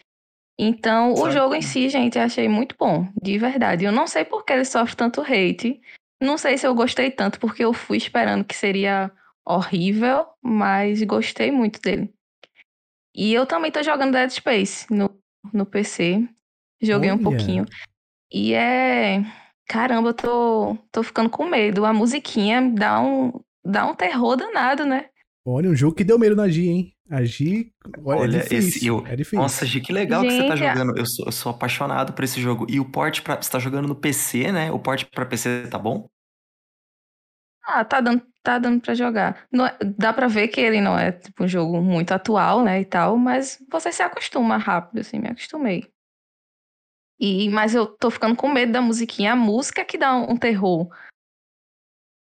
Então, 0.59 1.13
o 1.13 1.31
jogo 1.31 1.55
em 1.55 1.61
si, 1.61 1.89
gente, 1.89 2.17
eu 2.17 2.23
achei 2.23 2.47
muito 2.47 2.75
bom, 2.77 3.07
de 3.21 3.37
verdade. 3.37 3.85
Eu 3.85 3.91
não 3.91 4.05
sei 4.05 4.23
por 4.23 4.45
que 4.45 4.53
ele 4.53 4.65
sofre 4.65 4.95
tanto 4.95 5.21
hate, 5.21 5.81
não 6.21 6.37
sei 6.37 6.57
se 6.57 6.67
eu 6.67 6.75
gostei 6.75 7.09
tanto, 7.09 7.39
porque 7.39 7.63
eu 7.63 7.73
fui 7.73 7.97
esperando 7.97 8.45
que 8.45 8.55
seria 8.55 9.11
horrível, 9.43 10.27
mas 10.41 11.01
gostei 11.03 11.51
muito 11.51 11.81
dele. 11.81 12.13
E 13.15 13.33
eu 13.33 13.45
também 13.45 13.71
tô 13.71 13.81
jogando 13.81 14.13
Dead 14.13 14.29
Space 14.29 14.85
no, 14.93 15.09
no 15.51 15.65
PC. 15.65 16.27
Joguei 16.81 17.09
Olha. 17.09 17.19
um 17.19 17.23
pouquinho. 17.23 17.65
E 18.31 18.53
é. 18.53 19.23
Caramba, 19.67 20.09
eu 20.09 20.13
tô, 20.13 20.77
tô 20.91 21.03
ficando 21.03 21.29
com 21.29 21.45
medo. 21.45 21.85
A 21.85 21.93
musiquinha 21.93 22.61
dá 22.73 23.01
um, 23.01 23.33
dá 23.65 23.85
um 23.85 23.95
terror 23.95 24.35
danado, 24.35 24.85
né? 24.85 25.09
Olha, 25.45 25.69
um 25.69 25.75
jogo 25.75 25.95
que 25.95 26.03
deu 26.03 26.19
medo 26.19 26.35
na 26.35 26.47
Gi, 26.47 26.69
hein? 26.69 26.93
A 27.11 27.23
Gi, 27.25 27.73
olha, 28.05 28.21
Olha, 28.21 28.37
é 28.37 28.39
difícil. 28.43 28.57
esse 28.69 28.87
eu- 28.87 29.05
É 29.05 29.15
difícil. 29.17 29.39
Nossa, 29.39 29.65
Gi, 29.65 29.81
que 29.81 29.91
legal 29.91 30.21
que 30.23 30.31
você 30.31 30.47
tá 30.47 30.55
Gente, 30.55 30.65
a- 30.67 30.73
jogando. 30.75 30.97
Eu 30.97 31.05
sou, 31.05 31.25
eu 31.25 31.31
sou 31.33 31.49
apaixonado 31.51 32.13
por 32.13 32.23
esse 32.23 32.39
jogo. 32.39 32.65
E 32.69 32.79
o 32.79 32.89
port 32.89 33.21
pra. 33.21 33.35
Você 33.41 33.51
tá 33.51 33.59
jogando 33.59 33.87
no 33.89 33.95
PC, 33.95 34.49
né? 34.51 34.71
O 34.71 34.79
port 34.79 35.03
pra 35.11 35.25
PC 35.25 35.67
tá 35.69 35.77
bom? 35.77 36.07
Ah, 37.63 37.83
tá 37.83 37.99
dando, 38.01 38.25
tá 38.41 38.57
dando 38.57 38.81
pra 38.81 38.93
jogar. 38.95 39.45
Não 39.51 39.65
é- 39.67 39.77
dá 39.97 40.13
pra 40.13 40.27
ver 40.27 40.47
que 40.47 40.59
ele 40.61 40.79
não 40.79 40.97
é 40.97 41.11
tipo, 41.11 41.43
um 41.43 41.47
jogo 41.47 41.81
muito 41.81 42.11
atual, 42.13 42.63
né, 42.63 42.81
e 42.81 42.85
tal, 42.85 43.17
mas 43.17 43.61
você 43.69 43.91
se 43.91 44.01
acostuma 44.01 44.57
rápido, 44.57 44.99
assim, 44.99 45.19
me 45.19 45.27
acostumei. 45.29 45.91
E, 47.19 47.49
mas 47.49 47.75
eu 47.75 47.85
tô 47.85 48.09
ficando 48.09 48.35
com 48.35 48.47
medo 48.47 48.71
da 48.71 48.81
musiquinha. 48.81 49.33
A 49.33 49.35
música 49.35 49.83
que 49.85 49.97
dá 49.97 50.15
um, 50.15 50.31
um 50.31 50.37
terror. 50.37 50.89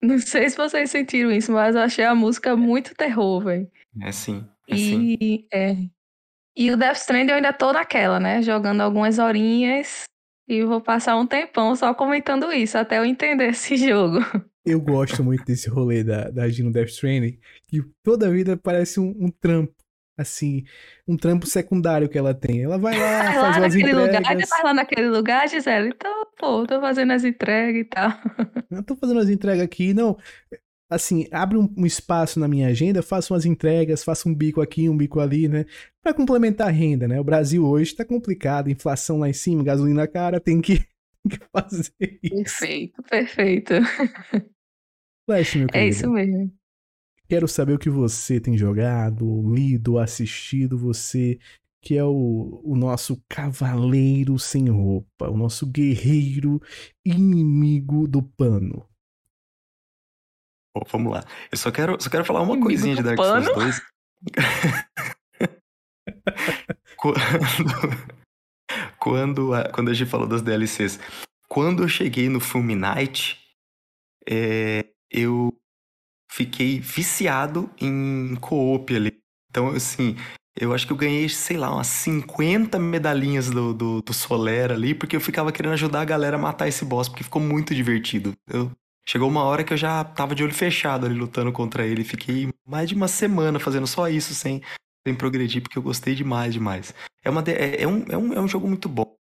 Não 0.01 0.19
sei 0.19 0.49
se 0.49 0.57
vocês 0.57 0.91
sentiram 0.91 1.31
isso, 1.33 1.53
mas 1.53 1.75
eu 1.75 1.83
achei 1.83 2.05
a 2.05 2.15
música 2.15 2.57
muito 2.57 2.95
terror, 2.95 3.43
velho. 3.45 3.71
É 4.01 4.13
sim. 4.13 4.49
É 4.69 4.77
sim. 4.77 5.17
E, 5.21 5.47
é. 5.53 5.77
e 6.57 6.71
o 6.71 6.77
Death 6.77 6.97
Stranding 6.99 7.31
eu 7.31 7.37
ainda 7.37 7.53
tô 7.53 7.73
naquela, 7.73 8.21
né? 8.21 8.43
Jogando 8.43 8.81
algumas 8.81 9.19
horinhas 9.19 10.05
e 10.49 10.65
vou 10.65 10.81
passar 10.81 11.17
um 11.17 11.27
tempão 11.27 11.75
só 11.77 11.93
comentando 11.95 12.51
isso, 12.53 12.79
até 12.79 12.99
eu 12.99 13.05
entender 13.05 13.49
esse 13.51 13.77
jogo. 13.77 14.19
Eu 14.65 14.81
gosto 14.81 15.25
muito 15.25 15.45
desse 15.45 15.69
rolê 15.71 16.05
da, 16.05 16.31
da 16.31 16.49
Gi 16.49 16.63
no 16.63 16.73
Death 16.73 16.89
Stranding, 16.89 17.39
que 17.69 17.83
toda 18.03 18.31
vida 18.31 18.57
parece 18.57 19.01
um, 19.01 19.15
um 19.19 19.31
trampo, 19.31 19.75
assim, 20.19 20.65
um 21.07 21.17
trampo 21.17 21.47
secundário 21.47 22.09
que 22.09 22.19
ela 22.19 22.35
tem. 22.35 22.63
Ela 22.65 22.77
vai 22.79 22.99
lá, 22.99 23.19
Tá 23.25 23.33
faz 23.33 23.37
lá 23.37 23.49
umas 23.63 23.75
naquele 23.75 23.93
lugar, 23.95 24.21
entregas. 24.21 24.49
tá 24.51 24.63
lá 24.65 24.75
naquele 24.75 25.09
lugar, 25.09 25.49
Gisele? 25.49 25.89
Então, 25.89 26.27
pô, 26.37 26.67
tô 26.67 26.81
fazendo 26.81 27.13
as 27.13 27.25
entregas 27.25 27.81
e 27.81 27.85
tal. 27.85 28.11
Eu 28.71 28.83
tô 28.83 28.95
fazendo 28.97 29.21
as 29.21 29.31
entregas 29.31 29.63
aqui, 29.65 29.95
não. 29.95 30.19
Assim, 30.91 31.27
abre 31.31 31.59
um, 31.59 31.69
um 31.77 31.85
espaço 31.85 32.41
na 32.41 32.49
minha 32.49 32.69
agenda, 32.69 33.03
faço 33.03 33.35
umas 33.35 33.45
entregas, 33.45 34.03
faço 34.03 34.29
um 34.29 34.35
bico 34.35 34.61
aqui, 34.61 34.89
um 34.89 34.97
bico 34.97 35.21
ali, 35.21 35.47
né? 35.47 35.67
Pra 36.03 36.15
complementar 36.15 36.69
a 36.69 36.71
renda, 36.71 37.07
né? 37.07 37.21
O 37.21 37.25
Brasil 37.25 37.65
hoje 37.67 37.95
tá 37.95 38.05
complicado, 38.05 38.71
inflação 38.71 39.19
lá 39.19 39.29
em 39.29 39.35
cima, 39.35 39.63
gasolina 39.63 40.09
cara, 40.09 40.41
tem 40.41 40.61
que, 40.61 40.79
tem 41.29 41.39
que 41.39 41.41
fazer 41.53 42.19
isso. 42.23 42.35
Perfeito, 42.35 43.03
perfeito. 43.03 43.75
Flash, 45.27 45.57
meu 45.57 45.69
É 45.75 45.85
querido. 45.85 45.91
isso 45.91 46.11
mesmo. 46.11 46.53
Quero 47.29 47.47
saber 47.47 47.75
o 47.75 47.79
que 47.79 47.91
você 47.91 48.41
tem 48.41 48.57
jogado, 48.57 49.55
lido, 49.55 49.99
assistido, 49.99 50.79
você 50.79 51.39
que 51.81 51.97
é 51.97 52.05
o, 52.05 52.61
o 52.65 52.75
nosso 52.75 53.23
cavaleiro 53.29 54.39
sem 54.39 54.69
roupa, 54.69 55.29
o 55.31 55.37
nosso 55.37 55.67
guerreiro 55.67 56.61
inimigo 57.05 58.09
do 58.09 58.23
pano. 58.23 58.85
Vamos 60.91 61.13
lá. 61.13 61.25
Eu 61.51 61.59
só 61.59 61.71
quero, 61.71 62.01
só 62.01 62.11
quero 62.11 62.25
falar 62.25 62.41
uma 62.41 62.55
Inimigo 62.55 62.67
coisinha 62.67 62.97
de 62.97 63.03
Dark 63.03 63.19
Souls 63.19 63.49
pano? 63.49 63.55
2. 63.55 63.83
quando, 66.97 67.19
quando, 68.99 69.55
a, 69.55 69.69
quando 69.71 69.91
a 69.91 69.95
gente 69.95 70.11
falou 70.11 70.27
das 70.27 70.43
DLCs, 70.43 70.99
quando 71.49 71.83
eu 71.83 71.89
cheguei 71.89 72.29
no 72.29 72.41
Night, 72.77 73.39
é, 74.29 74.87
eu 75.11 75.53
fiquei 76.31 76.81
viciado 76.81 77.71
em 77.81 78.37
co-op 78.37 78.95
ali. 78.95 79.19
Então, 79.51 79.69
assim, 79.69 80.17
eu 80.61 80.75
acho 80.75 80.87
que 80.87 80.93
eu 80.93 80.97
ganhei, 80.97 81.29
sei 81.29 81.57
lá, 81.57 81.73
umas 81.73 81.87
50 81.87 82.79
medalhinhas 82.79 83.49
do, 83.49 83.73
do, 83.73 84.03
do 84.03 84.13
Solera 84.13 84.75
ali, 84.75 84.95
porque 84.95 85.17
eu 85.17 85.21
ficava 85.21 85.53
querendo 85.53 85.73
ajudar 85.73 86.03
a 86.03 86.05
galera 86.05 86.37
a 86.37 86.41
matar 86.41 86.69
esse 86.69 86.85
boss, 86.85 87.09
porque 87.09 87.25
ficou 87.25 87.41
muito 87.41 87.75
divertido. 87.75 88.35
Eu, 88.47 88.71
chegou 89.09 89.29
uma 89.29 89.43
hora 89.45 89.65
que 89.65 89.73
eu 89.73 89.77
já 89.77 90.05
tava 90.05 90.35
de 90.35 90.43
olho 90.45 90.53
fechado 90.55 91.07
ali 91.07 91.15
lutando 91.15 91.51
contra 91.53 91.87
ele. 91.87 92.05
Fiquei 92.05 92.53
mais 92.67 92.89
de 92.89 92.95
uma 92.95 93.09
semana 93.09 93.59
fazendo 93.59 93.87
só 93.87 94.09
isso 94.09 94.35
sem, 94.35 94.61
sem 95.07 95.15
progredir, 95.17 95.63
porque 95.63 95.79
eu 95.79 95.83
gostei 95.83 96.15
demais, 96.15 96.53
demais. 96.53 96.95
É, 97.25 97.31
uma, 97.31 97.43
de- 97.43 97.53
é, 97.53 97.83
é 97.83 97.89
um, 97.89 98.05
é, 98.09 98.17
um, 98.17 98.33
é 98.35 98.41
um 98.41 98.49
jogo 98.49 98.69
muito 98.69 98.89
bom. 98.89 99.17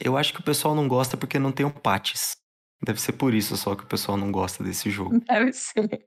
Eu 0.00 0.16
acho 0.16 0.32
que 0.32 0.40
o 0.40 0.44
pessoal 0.44 0.74
não 0.74 0.88
gosta 0.88 1.16
porque 1.16 1.38
não 1.38 1.52
tem 1.52 1.66
um 1.66 1.70
patches. 1.70 2.36
Deve 2.82 3.00
ser 3.00 3.12
por 3.12 3.32
isso 3.34 3.56
só 3.56 3.74
que 3.74 3.84
o 3.84 3.86
pessoal 3.86 4.16
não 4.16 4.32
gosta 4.32 4.64
desse 4.64 4.90
jogo. 4.90 5.20
Deve 5.26 5.52
ser. 5.52 6.06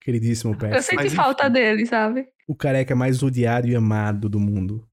Queridíssimo 0.00 0.52
Eu 0.54 0.58
Pet. 0.58 0.82
senti 0.82 0.96
mas 0.96 1.14
falta 1.14 1.44
enfim. 1.44 1.52
dele, 1.54 1.86
sabe? 1.86 2.28
O 2.46 2.54
careca 2.54 2.94
mais 2.94 3.22
odiado 3.22 3.66
e 3.66 3.74
amado 3.74 4.28
do 4.28 4.38
mundo. 4.38 4.86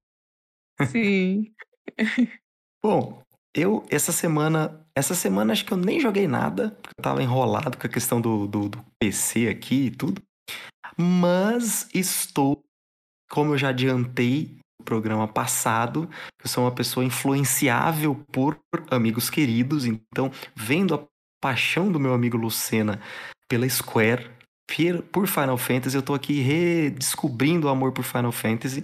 Sim. 0.89 1.53
Bom, 2.81 3.21
eu 3.53 3.85
essa 3.91 4.11
semana. 4.11 4.82
Essa 4.95 5.15
semana 5.15 5.53
acho 5.53 5.65
que 5.65 5.73
eu 5.73 5.77
nem 5.77 5.99
joguei 5.99 6.27
nada, 6.27 6.69
porque 6.81 6.93
eu 6.97 7.03
tava 7.03 7.23
enrolado 7.23 7.77
com 7.77 7.87
a 7.87 7.89
questão 7.89 8.21
do, 8.21 8.47
do, 8.47 8.69
do 8.69 8.85
PC 8.99 9.47
aqui 9.47 9.87
e 9.87 9.91
tudo. 9.91 10.21
Mas 10.95 11.89
estou, 11.93 12.63
como 13.29 13.53
eu 13.53 13.57
já 13.57 13.69
adiantei 13.69 14.59
no 14.79 14.85
programa 14.85 15.27
passado, 15.27 16.07
eu 16.41 16.47
sou 16.47 16.63
uma 16.63 16.71
pessoa 16.71 17.03
influenciável 17.03 18.15
por 18.31 18.59
amigos 18.91 19.29
queridos, 19.31 19.85
então, 19.85 20.31
vendo 20.55 20.93
a 20.93 21.03
paixão 21.41 21.91
do 21.91 21.99
meu 21.99 22.13
amigo 22.13 22.37
Lucena 22.37 23.01
pela 23.49 23.67
Square, 23.67 24.29
por 25.11 25.27
Final 25.27 25.57
Fantasy, 25.57 25.95
eu 25.95 26.01
tô 26.01 26.13
aqui 26.13 26.39
redescobrindo 26.41 27.67
o 27.67 27.69
amor 27.69 27.91
por 27.91 28.03
Final 28.03 28.31
Fantasy. 28.31 28.83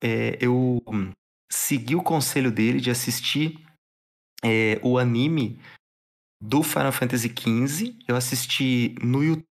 É, 0.00 0.36
eu 0.40 0.82
hum, 0.86 1.10
segui 1.50 1.96
o 1.96 2.02
conselho 2.02 2.52
dele 2.52 2.80
de 2.80 2.90
assistir 2.90 3.67
é, 4.44 4.78
o 4.82 4.98
anime 4.98 5.58
do 6.42 6.62
Final 6.62 6.92
Fantasy 6.92 7.28
XV. 7.28 7.96
Eu 8.06 8.16
assisti 8.16 8.94
no 9.02 9.22
YouTube. 9.22 9.44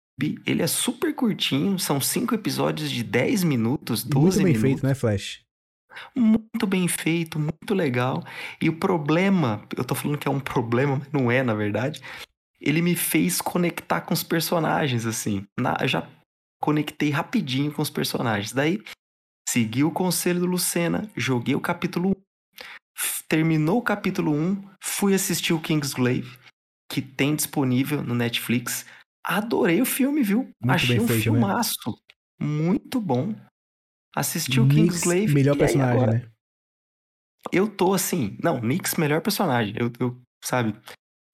Ele 0.46 0.62
é 0.62 0.66
super 0.66 1.14
curtinho, 1.14 1.78
são 1.78 2.00
cinco 2.00 2.34
episódios 2.34 2.90
de 2.90 3.02
10 3.04 3.44
minutos, 3.44 4.02
E 4.02 4.08
12 4.08 4.20
muito 4.20 4.34
bem 4.36 4.44
minutos. 4.46 4.62
feito, 4.62 4.86
né, 4.86 4.94
Flash? 4.94 5.40
Muito 6.14 6.66
bem 6.66 6.86
feito, 6.88 7.38
muito 7.38 7.74
legal. 7.74 8.24
E 8.60 8.68
o 8.68 8.76
problema, 8.76 9.62
eu 9.76 9.84
tô 9.84 9.94
falando 9.94 10.18
que 10.18 10.28
é 10.28 10.30
um 10.30 10.40
problema, 10.40 10.96
mas 10.98 11.12
não 11.12 11.30
é, 11.30 11.42
na 11.42 11.54
verdade. 11.54 12.00
Ele 12.60 12.80
me 12.80 12.94
fez 12.94 13.40
conectar 13.40 14.00
com 14.00 14.14
os 14.14 14.22
personagens, 14.22 15.04
assim. 15.06 15.44
Na- 15.58 15.76
eu 15.80 15.88
já 15.88 16.08
conectei 16.62 17.10
rapidinho 17.10 17.70
com 17.72 17.82
os 17.82 17.90
personagens. 17.90 18.52
Daí, 18.52 18.82
segui 19.48 19.84
o 19.84 19.90
conselho 19.90 20.40
do 20.40 20.46
Lucena, 20.46 21.10
joguei 21.16 21.54
o 21.54 21.60
capítulo 21.60 22.08
1. 22.08 22.10
f- 22.12 22.15
Terminou 23.28 23.78
o 23.78 23.82
capítulo 23.82 24.32
1, 24.32 24.62
fui 24.82 25.14
assistir 25.14 25.52
o 25.52 25.60
Kingsglaive, 25.60 26.38
que 26.90 27.02
tem 27.02 27.34
disponível 27.34 28.02
no 28.02 28.14
Netflix. 28.14 28.86
Adorei 29.24 29.80
o 29.80 29.86
filme, 29.86 30.22
viu? 30.22 30.48
Muito 30.60 30.74
Achei 30.74 31.00
um 31.00 31.06
feito, 31.08 31.32
né? 31.32 31.38
filmaço. 31.40 31.98
Muito 32.40 33.00
bom. 33.00 33.34
Assisti 34.14 34.60
o 34.60 34.68
Kingsglaive. 34.68 35.34
melhor 35.34 35.56
personagem, 35.56 35.92
agora- 35.92 36.12
né? 36.18 36.30
eu 37.52 37.68
tô 37.68 37.94
assim. 37.94 38.36
Não, 38.42 38.60
Nix, 38.60 38.94
melhor 38.94 39.20
personagem. 39.20 39.74
Eu, 39.76 39.92
eu, 40.00 40.20
sabe, 40.42 40.74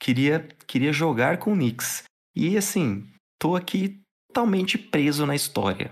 queria, 0.01 0.47
queria 0.67 0.93
jogar 0.93 1.39
com 1.39 1.53
o 1.53 1.57
Nix. 1.57 2.05
E 2.35 2.57
assim, 2.57 3.07
tô 3.39 3.55
aqui 3.55 4.01
totalmente 4.29 4.79
preso 4.79 5.27
na 5.27 5.35
história. 5.35 5.91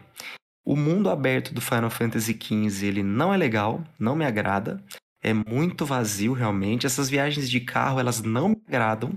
O 0.64 0.76
mundo 0.76 1.10
aberto 1.10 1.52
do 1.54 1.60
Final 1.60 1.90
Fantasy 1.90 2.32
XV, 2.40 2.86
ele 2.86 3.02
não 3.02 3.32
é 3.32 3.36
legal, 3.36 3.84
não 3.98 4.14
me 4.16 4.24
agrada. 4.24 4.82
É 5.22 5.32
muito 5.32 5.84
vazio, 5.84 6.32
realmente. 6.32 6.86
Essas 6.86 7.10
viagens 7.10 7.50
de 7.50 7.60
carro, 7.60 8.00
elas 8.00 8.22
não 8.22 8.50
me 8.50 8.62
agradam. 8.66 9.16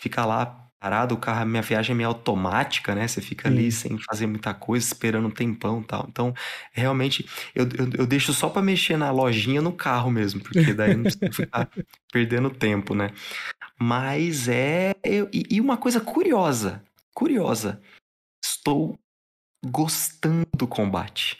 Ficar 0.00 0.24
lá 0.24 0.62
parado, 0.80 1.14
o 1.14 1.18
carro, 1.18 1.42
a 1.42 1.44
minha 1.44 1.62
viagem 1.62 1.92
é 1.94 1.96
meio 1.96 2.08
automática, 2.08 2.92
né? 2.92 3.06
Você 3.06 3.20
fica 3.20 3.48
ali 3.48 3.70
Sim. 3.70 3.90
sem 3.90 3.98
fazer 3.98 4.26
muita 4.26 4.52
coisa, 4.52 4.84
esperando 4.84 5.28
um 5.28 5.30
tempão 5.30 5.80
e 5.80 5.84
tal. 5.84 6.06
Então, 6.08 6.34
realmente, 6.72 7.24
eu, 7.54 7.64
eu, 7.78 7.90
eu 7.98 8.06
deixo 8.06 8.32
só 8.32 8.48
pra 8.48 8.60
mexer 8.60 8.96
na 8.96 9.12
lojinha 9.12 9.62
no 9.62 9.72
carro 9.72 10.10
mesmo, 10.10 10.42
porque 10.42 10.74
daí 10.74 10.96
não 10.96 11.04
precisa 11.04 11.30
ficar 11.32 11.70
perdendo 12.12 12.50
tempo, 12.50 12.96
né? 12.96 13.10
Mas 13.78 14.48
é. 14.48 14.94
eu- 15.04 15.28
e, 15.32 15.44
e 15.50 15.60
uma 15.60 15.76
coisa 15.76 16.00
curiosa, 16.00 16.82
curiosa. 17.14 17.80
Estou 18.44 18.98
gostando 19.64 20.46
do 20.56 20.66
combate. 20.66 21.38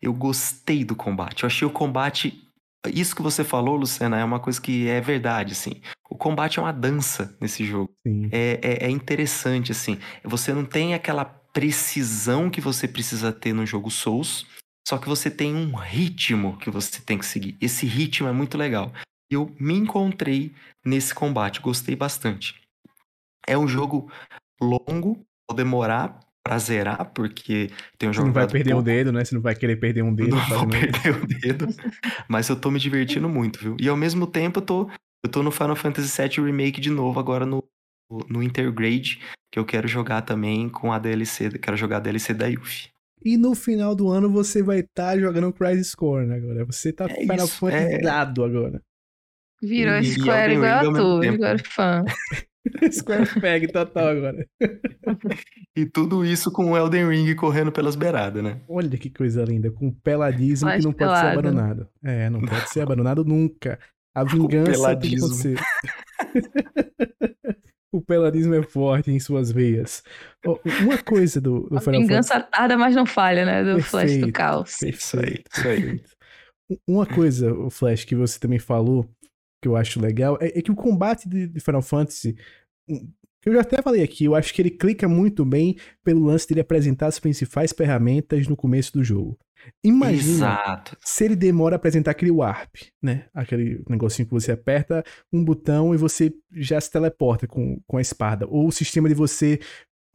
Eu 0.00 0.12
gostei 0.14 0.84
do 0.84 0.94
combate. 0.94 1.42
Eu 1.42 1.48
achei 1.48 1.66
o 1.66 1.70
combate. 1.70 2.45
Isso 2.88 3.14
que 3.14 3.22
você 3.22 3.44
falou, 3.44 3.76
Luciana, 3.76 4.18
é 4.18 4.24
uma 4.24 4.40
coisa 4.40 4.60
que 4.60 4.88
é 4.88 5.00
verdade, 5.00 5.52
assim. 5.52 5.80
O 6.08 6.16
combate 6.16 6.58
é 6.58 6.62
uma 6.62 6.72
dança 6.72 7.36
nesse 7.40 7.64
jogo 7.64 7.90
é, 8.32 8.60
é, 8.62 8.86
é 8.86 8.90
interessante, 8.90 9.72
assim. 9.72 9.98
Você 10.24 10.52
não 10.52 10.64
tem 10.64 10.94
aquela 10.94 11.24
precisão 11.24 12.50
que 12.50 12.60
você 12.60 12.86
precisa 12.86 13.32
ter 13.32 13.52
no 13.52 13.66
jogo 13.66 13.90
Souls, 13.90 14.46
só 14.86 14.98
que 14.98 15.08
você 15.08 15.30
tem 15.30 15.54
um 15.54 15.74
ritmo 15.74 16.56
que 16.58 16.70
você 16.70 17.00
tem 17.00 17.18
que 17.18 17.26
seguir. 17.26 17.56
Esse 17.60 17.86
ritmo 17.86 18.28
é 18.28 18.32
muito 18.32 18.56
legal. 18.56 18.92
Eu 19.30 19.54
me 19.58 19.74
encontrei 19.74 20.54
nesse 20.84 21.14
combate, 21.14 21.60
gostei 21.60 21.96
bastante. 21.96 22.60
É 23.46 23.58
um 23.58 23.66
jogo 23.66 24.10
longo, 24.60 25.24
vou 25.48 25.56
demorar 25.56 26.20
pra 26.46 26.58
zerar, 26.58 27.10
porque 27.12 27.70
tem 27.98 28.08
um 28.08 28.12
Você 28.12 28.16
jogo 28.16 28.28
não 28.28 28.34
vai 28.34 28.46
perder 28.46 28.74
um 28.74 28.82
dedo, 28.82 29.12
né? 29.12 29.24
Você 29.24 29.34
não 29.34 29.42
vai 29.42 29.54
querer 29.54 29.76
perder 29.76 30.02
um 30.02 30.14
dedo. 30.14 30.36
Não 30.36 30.48
vou 30.48 30.68
perder 30.68 31.10
o 31.22 31.26
dedo. 31.40 31.66
Mas 32.28 32.48
eu 32.48 32.56
tô 32.56 32.70
me 32.70 32.78
divertindo 32.78 33.28
muito, 33.28 33.58
viu? 33.58 33.76
E 33.80 33.88
ao 33.88 33.96
mesmo 33.96 34.26
tempo 34.26 34.58
eu 34.60 34.64
tô, 34.64 34.90
eu 35.24 35.30
tô 35.30 35.42
no 35.42 35.50
Final 35.50 35.76
Fantasy 35.76 36.22
VII 36.22 36.44
Remake 36.46 36.80
de 36.80 36.90
novo, 36.90 37.18
agora 37.18 37.44
no, 37.44 37.62
no 38.28 38.42
Intergrade, 38.42 39.20
que 39.50 39.58
eu 39.58 39.64
quero 39.64 39.88
jogar 39.88 40.22
também 40.22 40.68
com 40.68 40.92
a 40.92 40.98
DLC. 40.98 41.50
Quero 41.58 41.76
jogar 41.76 41.98
a 41.98 42.00
DLC 42.00 42.32
da 42.34 42.46
Yuffie. 42.46 42.90
E 43.24 43.36
no 43.36 43.54
final 43.54 43.94
do 43.94 44.08
ano 44.08 44.30
você 44.30 44.62
vai 44.62 44.80
estar 44.80 45.18
jogando 45.18 45.52
Crisis 45.52 45.94
Core, 45.94 46.26
né? 46.26 46.36
Agora 46.36 46.64
você 46.64 46.92
tá 46.92 47.06
É 47.06 47.14
Final 47.22 47.48
Fantasy 47.48 47.94
é. 48.04 48.08
agora. 48.08 48.82
Virou 49.62 49.94
E- 49.96 50.00
e 50.00 50.12
Square 50.12 50.52
Elden 50.52 50.56
igual 50.56 50.94
a 50.94 50.98
tu, 50.98 51.28
agora 51.28 51.58
fã. 51.64 52.04
Square 52.92 53.40
Peg 53.40 53.68
total 53.68 54.08
agora. 54.08 54.46
E 55.76 55.86
tudo 55.86 56.24
isso 56.24 56.50
com 56.50 56.72
o 56.72 56.76
Elden 56.76 57.08
Ring 57.08 57.34
correndo 57.34 57.70
pelas 57.72 57.96
beiradas, 57.96 58.42
né? 58.42 58.60
Olha 58.68 58.96
que 58.98 59.10
coisa 59.10 59.44
linda, 59.44 59.70
com 59.70 59.90
peladismo 59.90 60.70
que 60.70 60.82
não 60.82 60.92
pode 60.92 61.14
ser 61.14 61.20
pelado. 61.20 61.38
abandonado. 61.38 61.88
É, 62.02 62.30
não 62.30 62.40
pode 62.40 62.68
ser 62.70 62.80
abandonado 62.80 63.24
nunca. 63.24 63.78
A 64.14 64.24
vingança 64.24 64.96
tem 64.96 65.10
que 65.10 65.16
peladismo. 65.16 65.26
acontecer. 65.26 65.58
o 67.92 68.00
peladismo 68.00 68.54
é 68.54 68.62
forte 68.62 69.10
em 69.10 69.20
suas 69.20 69.50
veias. 69.52 70.02
Ó, 70.44 70.58
Uma 70.82 70.98
coisa 70.98 71.40
do, 71.40 71.68
do 71.68 71.78
A 71.78 71.80
Final 71.80 72.00
vingança 72.00 72.40
tarda, 72.40 72.76
mas 72.76 72.94
não 72.94 73.06
falha, 73.06 73.44
né? 73.44 73.62
Do 73.64 73.82
Flash 73.82 74.12
do 74.18 74.26
Perfeito. 74.26 74.32
Caos. 74.32 74.72
Fantasy. 74.74 74.88
Isso 74.96 75.20
aí, 75.20 75.42
isso 75.52 75.68
aí. 75.68 75.80
Perfeito. 75.82 76.16
Uma 76.88 77.06
coisa, 77.06 77.52
o 77.54 77.70
Flash, 77.70 78.04
que 78.04 78.16
você 78.16 78.40
também 78.40 78.58
falou, 78.58 79.08
que 79.66 79.68
eu 79.68 79.76
acho 79.76 80.00
legal, 80.00 80.38
é, 80.40 80.58
é 80.58 80.62
que 80.62 80.70
o 80.70 80.76
combate 80.76 81.28
de, 81.28 81.48
de 81.48 81.60
Final 81.60 81.82
Fantasy, 81.82 82.36
um, 82.88 83.10
que 83.42 83.48
eu 83.48 83.54
já 83.54 83.62
até 83.62 83.82
falei 83.82 84.02
aqui, 84.02 84.24
eu 84.24 84.34
acho 84.36 84.54
que 84.54 84.62
ele 84.62 84.70
clica 84.70 85.08
muito 85.08 85.44
bem 85.44 85.76
pelo 86.04 86.24
lance 86.24 86.46
dele 86.46 86.60
apresentar 86.60 87.08
as 87.08 87.18
principais 87.18 87.72
ferramentas 87.72 88.46
no 88.46 88.56
começo 88.56 88.92
do 88.92 89.02
jogo. 89.02 89.36
Imagina 89.82 90.52
Exato. 90.52 90.96
se 91.00 91.24
ele 91.24 91.34
demora 91.34 91.74
a 91.74 91.78
apresentar 91.78 92.12
aquele 92.12 92.30
warp, 92.30 92.76
né? 93.02 93.24
Aquele 93.34 93.82
negocinho 93.88 94.28
que 94.28 94.34
você 94.34 94.52
aperta 94.52 95.02
um 95.32 95.44
botão 95.44 95.92
e 95.92 95.96
você 95.96 96.32
já 96.52 96.80
se 96.80 96.90
teleporta 96.90 97.48
com, 97.48 97.80
com 97.84 97.96
a 97.96 98.00
espada. 98.00 98.46
Ou 98.48 98.68
o 98.68 98.72
sistema 98.72 99.08
de 99.08 99.14
você 99.14 99.58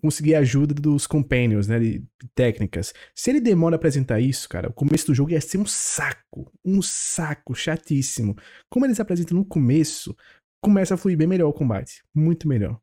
conseguir 0.01 0.35
a 0.35 0.39
ajuda 0.39 0.73
dos 0.73 1.05
companions, 1.07 1.67
né? 1.67 1.79
De, 1.79 1.99
de 1.99 2.27
técnicas. 2.35 2.93
Se 3.15 3.29
ele 3.29 3.39
demora 3.39 3.75
a 3.75 3.77
apresentar 3.77 4.19
isso, 4.19 4.49
cara, 4.49 4.69
o 4.69 4.73
começo 4.73 5.07
do 5.07 5.15
jogo 5.15 5.31
ia 5.31 5.41
ser 5.41 5.57
um 5.57 5.65
saco. 5.65 6.51
Um 6.65 6.81
saco, 6.81 7.53
chatíssimo. 7.53 8.35
Como 8.69 8.85
eles 8.85 8.99
apresentam 8.99 9.37
no 9.37 9.45
começo, 9.45 10.15
começa 10.61 10.93
a 10.93 10.97
fluir 10.97 11.17
bem 11.17 11.27
melhor 11.27 11.49
o 11.49 11.53
combate. 11.53 12.03
Muito 12.13 12.47
melhor. 12.47 12.79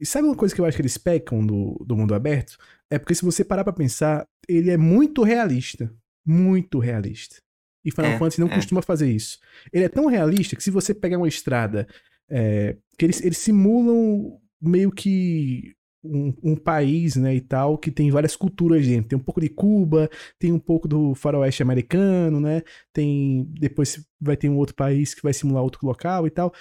E 0.00 0.06
sabe 0.06 0.26
uma 0.26 0.36
coisa 0.36 0.54
que 0.54 0.60
eu 0.60 0.64
acho 0.64 0.76
que 0.76 0.82
eles 0.82 0.96
pecam 0.96 1.44
do, 1.44 1.82
do 1.86 1.96
mundo 1.96 2.14
aberto? 2.14 2.56
É 2.90 2.98
porque 2.98 3.14
se 3.14 3.24
você 3.24 3.44
parar 3.44 3.64
pra 3.64 3.72
pensar, 3.72 4.26
ele 4.48 4.70
é 4.70 4.76
muito 4.76 5.22
realista. 5.22 5.92
Muito 6.26 6.78
realista. 6.78 7.36
E 7.84 7.90
Final 7.90 8.12
É, 8.12 8.18
Fantasy 8.18 8.40
não 8.40 8.48
é. 8.48 8.54
costuma 8.54 8.80
fazer 8.80 9.10
isso. 9.10 9.38
Ele 9.72 9.84
é 9.84 9.88
tão 9.88 10.06
realista 10.06 10.56
que 10.56 10.62
se 10.62 10.70
você 10.70 10.94
pegar 10.94 11.18
uma 11.18 11.28
estrada, 11.28 11.86
é, 12.30 12.76
que 12.98 13.04
eles, 13.04 13.20
eles 13.20 13.36
simulam 13.38 14.40
meio 14.60 14.90
que 14.90 15.74
um, 16.04 16.34
um 16.42 16.56
país, 16.56 17.16
né, 17.16 17.34
e 17.34 17.40
tal, 17.40 17.78
que 17.78 17.90
tem 17.90 18.10
várias 18.10 18.36
culturas 18.36 18.86
dentro. 18.86 19.08
Tem 19.08 19.18
um 19.18 19.22
pouco 19.22 19.40
de 19.40 19.48
Cuba, 19.48 20.08
tem 20.38 20.52
um 20.52 20.58
pouco 20.58 20.86
do 20.86 21.14
faroeste 21.14 21.62
americano, 21.62 22.40
né, 22.40 22.62
tem... 22.92 23.44
Depois 23.58 24.06
vai 24.20 24.36
ter 24.36 24.48
um 24.48 24.56
outro 24.56 24.74
país 24.74 25.14
que 25.14 25.22
vai 25.22 25.32
simular 25.32 25.62
outro 25.62 25.86
local 25.86 26.26
e 26.26 26.30
tal. 26.30 26.52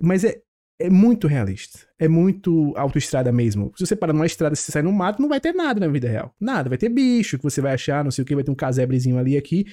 Mas 0.00 0.24
é, 0.24 0.40
é 0.80 0.88
muito 0.88 1.26
realista. 1.26 1.80
É 1.98 2.08
muito 2.08 2.72
autoestrada 2.76 3.30
mesmo. 3.30 3.72
Se 3.76 3.86
você 3.86 3.94
parar 3.94 4.12
numa 4.12 4.26
estrada, 4.26 4.56
se 4.56 4.62
você 4.62 4.72
sair 4.72 4.82
no 4.82 4.92
mato, 4.92 5.20
não 5.20 5.28
vai 5.28 5.40
ter 5.40 5.52
nada 5.52 5.78
na 5.78 5.88
vida 5.88 6.08
real. 6.08 6.34
Nada. 6.40 6.68
Vai 6.68 6.78
ter 6.78 6.88
bicho 6.88 7.36
que 7.36 7.44
você 7.44 7.60
vai 7.60 7.74
achar, 7.74 8.02
não 8.02 8.10
sei 8.10 8.22
o 8.22 8.26
que, 8.26 8.34
vai 8.34 8.42
ter 8.44 8.50
um 8.50 8.54
casebrezinho 8.54 9.18
ali 9.18 9.36
aqui. 9.36 9.66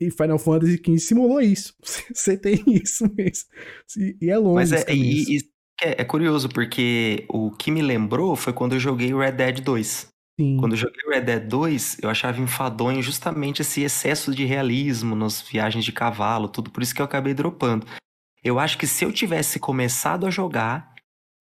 E 0.00 0.10
Final 0.10 0.38
Fantasy 0.38 0.76
XV 0.84 0.98
simulou 0.98 1.40
isso. 1.40 1.74
Você 2.12 2.36
tem 2.36 2.60
isso 2.66 3.08
mesmo. 3.14 3.48
E 4.20 4.28
é 4.28 4.36
longo 4.36 4.56
Mas 4.56 4.72
é, 4.72 4.84
e, 4.92 5.36
e- 5.36 5.51
é, 5.82 6.02
é 6.02 6.04
curioso, 6.04 6.48
porque 6.48 7.24
o 7.28 7.50
que 7.50 7.70
me 7.70 7.82
lembrou 7.82 8.36
foi 8.36 8.52
quando 8.52 8.74
eu 8.74 8.80
joguei 8.80 9.14
Red 9.14 9.32
Dead 9.32 9.60
2. 9.60 10.08
Sim. 10.40 10.56
Quando 10.56 10.72
eu 10.72 10.78
joguei 10.78 11.00
Red 11.08 11.22
Dead 11.22 11.48
2, 11.48 11.98
eu 12.02 12.08
achava 12.08 12.40
enfadonho 12.40 13.02
justamente 13.02 13.62
esse 13.62 13.82
excesso 13.82 14.34
de 14.34 14.44
realismo 14.44 15.14
nas 15.14 15.42
viagens 15.42 15.84
de 15.84 15.92
cavalo, 15.92 16.48
tudo. 16.48 16.70
Por 16.70 16.82
isso 16.82 16.94
que 16.94 17.02
eu 17.02 17.06
acabei 17.06 17.34
dropando. 17.34 17.86
Eu 18.42 18.58
acho 18.58 18.78
que 18.78 18.86
se 18.86 19.04
eu 19.04 19.12
tivesse 19.12 19.58
começado 19.58 20.26
a 20.26 20.30
jogar 20.30 20.94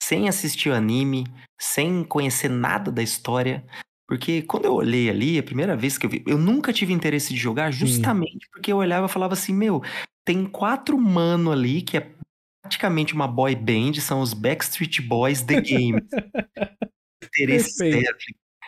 sem 0.03 0.27
assistir 0.27 0.69
o 0.69 0.73
anime, 0.73 1.25
sem 1.59 2.03
conhecer 2.03 2.49
nada 2.49 2.91
da 2.91 3.01
história, 3.01 3.63
porque 4.07 4.41
quando 4.41 4.65
eu 4.65 4.73
olhei 4.73 5.09
ali, 5.09 5.39
a 5.39 5.43
primeira 5.43 5.75
vez 5.75 5.97
que 5.97 6.05
eu 6.05 6.09
vi, 6.09 6.23
eu 6.27 6.37
nunca 6.37 6.73
tive 6.73 6.91
interesse 6.91 7.33
de 7.33 7.39
jogar 7.39 7.71
justamente 7.71 8.49
porque 8.51 8.71
eu 8.71 8.77
olhava 8.77 9.05
e 9.05 9.09
falava 9.09 9.33
assim, 9.33 9.53
meu, 9.53 9.81
tem 10.25 10.45
quatro 10.45 10.97
mano 10.97 11.51
ali 11.51 11.81
que 11.81 11.97
é 11.97 12.11
praticamente 12.61 13.13
uma 13.13 13.27
boy 13.27 13.55
band, 13.55 13.93
são 13.95 14.21
os 14.21 14.33
Backstreet 14.33 15.01
Boys 15.01 15.41
The 15.41 15.61
Game. 15.61 16.01
Interesse. 17.23 17.83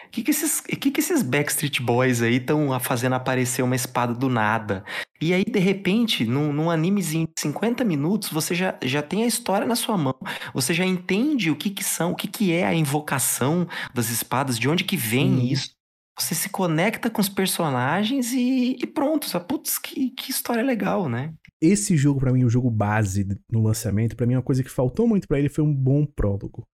O 0.05 0.09
que, 0.13 0.21
que, 0.21 0.31
esses, 0.31 0.61
que, 0.61 0.91
que 0.91 0.99
esses 0.99 1.23
Backstreet 1.23 1.79
Boys 1.79 2.21
aí 2.21 2.35
estão 2.35 2.79
fazendo 2.79 3.13
aparecer 3.13 3.63
uma 3.63 3.75
espada 3.75 4.13
do 4.13 4.29
nada? 4.29 4.83
E 5.19 5.33
aí, 5.33 5.43
de 5.43 5.59
repente, 5.59 6.23
num, 6.23 6.53
num 6.53 6.69
animezinho 6.69 7.25
de 7.25 7.41
50 7.41 7.83
minutos, 7.83 8.29
você 8.29 8.53
já, 8.53 8.77
já 8.83 9.01
tem 9.01 9.23
a 9.23 9.27
história 9.27 9.65
na 9.65 9.75
sua 9.75 9.97
mão. 9.97 10.15
Você 10.53 10.73
já 10.73 10.85
entende 10.85 11.49
o 11.49 11.55
que, 11.55 11.69
que 11.71 11.83
são, 11.83 12.11
o 12.11 12.15
que, 12.15 12.27
que 12.27 12.51
é 12.51 12.63
a 12.63 12.75
invocação 12.75 13.67
das 13.93 14.09
espadas, 14.09 14.59
de 14.59 14.69
onde 14.69 14.83
que 14.83 14.97
vem 14.97 15.39
Sim. 15.39 15.47
isso. 15.47 15.82
Você 16.19 16.35
se 16.35 16.49
conecta 16.49 17.09
com 17.09 17.19
os 17.19 17.29
personagens 17.29 18.31
e, 18.31 18.77
e 18.81 18.87
pronto. 18.87 19.27
Sabe? 19.27 19.47
Putz, 19.47 19.79
que, 19.79 20.11
que 20.11 20.31
história 20.31 20.63
legal, 20.63 21.09
né? 21.09 21.33
Esse 21.61 21.97
jogo, 21.97 22.19
pra 22.19 22.31
mim, 22.31 22.43
o 22.43 22.49
jogo 22.49 22.69
base 22.69 23.27
no 23.51 23.63
lançamento, 23.63 24.15
pra 24.15 24.25
mim, 24.27 24.35
uma 24.35 24.43
coisa 24.43 24.63
que 24.63 24.69
faltou 24.69 25.07
muito 25.07 25.27
pra 25.27 25.39
ele 25.39 25.49
foi 25.49 25.63
um 25.63 25.73
bom 25.73 26.05
prólogo. 26.05 26.67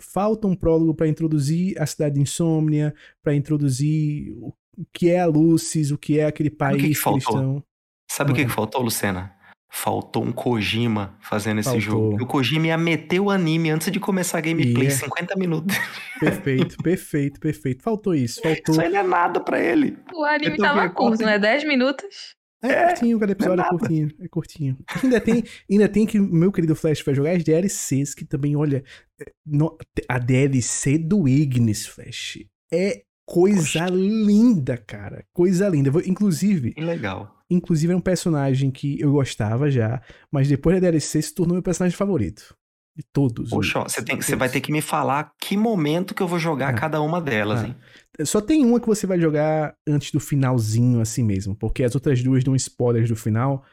Falta 0.00 0.46
um 0.46 0.56
prólogo 0.56 0.94
pra 0.94 1.08
introduzir 1.08 1.80
a 1.80 1.86
cidade 1.86 2.16
de 2.16 2.20
Insônia, 2.20 2.94
pra 3.22 3.34
introduzir 3.34 4.32
o 4.32 4.52
o 4.78 4.86
que 4.92 5.10
é 5.10 5.20
a 5.20 5.26
Lucis, 5.26 5.90
o 5.90 5.98
que 5.98 6.20
é 6.20 6.26
aquele 6.26 6.50
o 6.50 6.52
que 6.52 6.56
país 6.56 6.76
que 6.76 6.82
que, 6.82 6.86
eles 6.86 6.98
faltou? 6.98 7.18
estão. 7.18 7.64
Sabe 8.08 8.30
o 8.30 8.34
que, 8.34 8.44
que 8.44 8.50
faltou, 8.50 8.80
Lucena? 8.80 9.36
Faltou 9.70 10.24
um 10.24 10.32
Kojima 10.32 11.14
fazendo 11.20 11.58
esse 11.60 11.68
Faltou. 11.68 11.80
jogo. 12.12 12.20
E 12.20 12.22
o 12.22 12.26
Kojima 12.26 12.66
ia 12.68 12.78
meter 12.78 13.20
o 13.20 13.30
anime 13.30 13.70
antes 13.70 13.90
de 13.92 14.00
começar 14.00 14.38
a 14.38 14.40
gameplay, 14.40 14.84
Ia. 14.86 14.90
50 14.90 15.36
minutos. 15.36 15.76
Perfeito, 16.18 16.76
perfeito, 16.82 17.38
perfeito. 17.38 17.82
Faltou 17.82 18.14
isso, 18.14 18.40
faltou. 18.42 18.72
Isso 18.74 18.80
aí 18.80 18.88
não 18.88 19.00
é 19.00 19.02
nada 19.02 19.40
pra 19.40 19.60
ele. 19.60 19.98
O 20.14 20.24
anime 20.24 20.54
Então, 20.54 20.66
tava 20.74 20.88
que- 20.88 20.94
curto, 20.94 21.22
né? 21.22 21.38
10 21.38 21.64
minutos. 21.64 22.36
É 22.60 22.86
curtinho, 22.88 23.20
cada 23.20 23.32
episódio 23.32 23.54
é, 23.60 23.64
nada. 23.64 23.68
curtinho, 23.78 24.10
é 24.20 24.28
curtinho. 24.28 24.78
Ainda 25.04 25.20
tem, 25.20 25.44
ainda 25.70 25.88
tem 25.88 26.04
que 26.06 26.18
o 26.18 26.24
meu 26.24 26.50
querido 26.50 26.74
Flash 26.74 27.02
vai 27.02 27.14
jogar 27.14 27.30
as 27.36 27.44
DLCs, 27.44 28.14
que 28.14 28.24
também, 28.24 28.56
olha, 28.56 28.82
é, 29.20 29.30
no- 29.46 29.76
a 30.08 30.18
DLC 30.18 30.98
do 30.98 31.28
Ignis, 31.28 31.86
Flash, 31.86 32.38
é 32.72 33.02
coisa 33.24 33.60
Poxa. 33.60 33.86
linda, 33.90 34.76
cara. 34.76 35.24
Coisa 35.32 35.68
linda. 35.68 35.88
Vou- 35.90 36.02
Inclusive, 36.04 36.72
Que 36.72 36.80
legal. 36.80 37.37
Inclusive 37.50 37.90
era 37.92 37.98
um 37.98 38.02
personagem 38.02 38.70
que 38.70 39.00
eu 39.00 39.12
gostava 39.12 39.70
já, 39.70 40.02
mas 40.30 40.48
depois 40.48 40.76
da 40.76 40.80
DLC 40.80 41.22
se 41.22 41.34
tornou 41.34 41.54
meu 41.54 41.62
personagem 41.62 41.96
favorito. 41.96 42.56
De 42.96 43.04
todos. 43.12 43.50
Poxa, 43.50 43.80
você, 43.84 44.02
tem, 44.04 44.16
você 44.20 44.34
vai 44.34 44.48
ter 44.48 44.60
que 44.60 44.72
me 44.72 44.80
falar 44.82 45.32
que 45.40 45.56
momento 45.56 46.12
que 46.16 46.20
eu 46.20 46.26
vou 46.26 46.38
jogar 46.38 46.70
Ah. 46.70 46.74
cada 46.74 47.00
uma 47.00 47.20
delas, 47.20 47.60
Ah. 47.62 47.68
hein? 47.68 47.76
Só 48.24 48.40
tem 48.40 48.64
uma 48.66 48.80
que 48.80 48.88
você 48.88 49.06
vai 49.06 49.20
jogar 49.20 49.76
antes 49.86 50.10
do 50.10 50.18
finalzinho, 50.18 51.00
assim 51.00 51.22
mesmo. 51.22 51.54
Porque 51.54 51.84
as 51.84 51.94
outras 51.94 52.20
duas 52.24 52.42
dão 52.42 52.56
spoilers 52.56 53.08
do 53.08 53.14
final. 53.14 53.64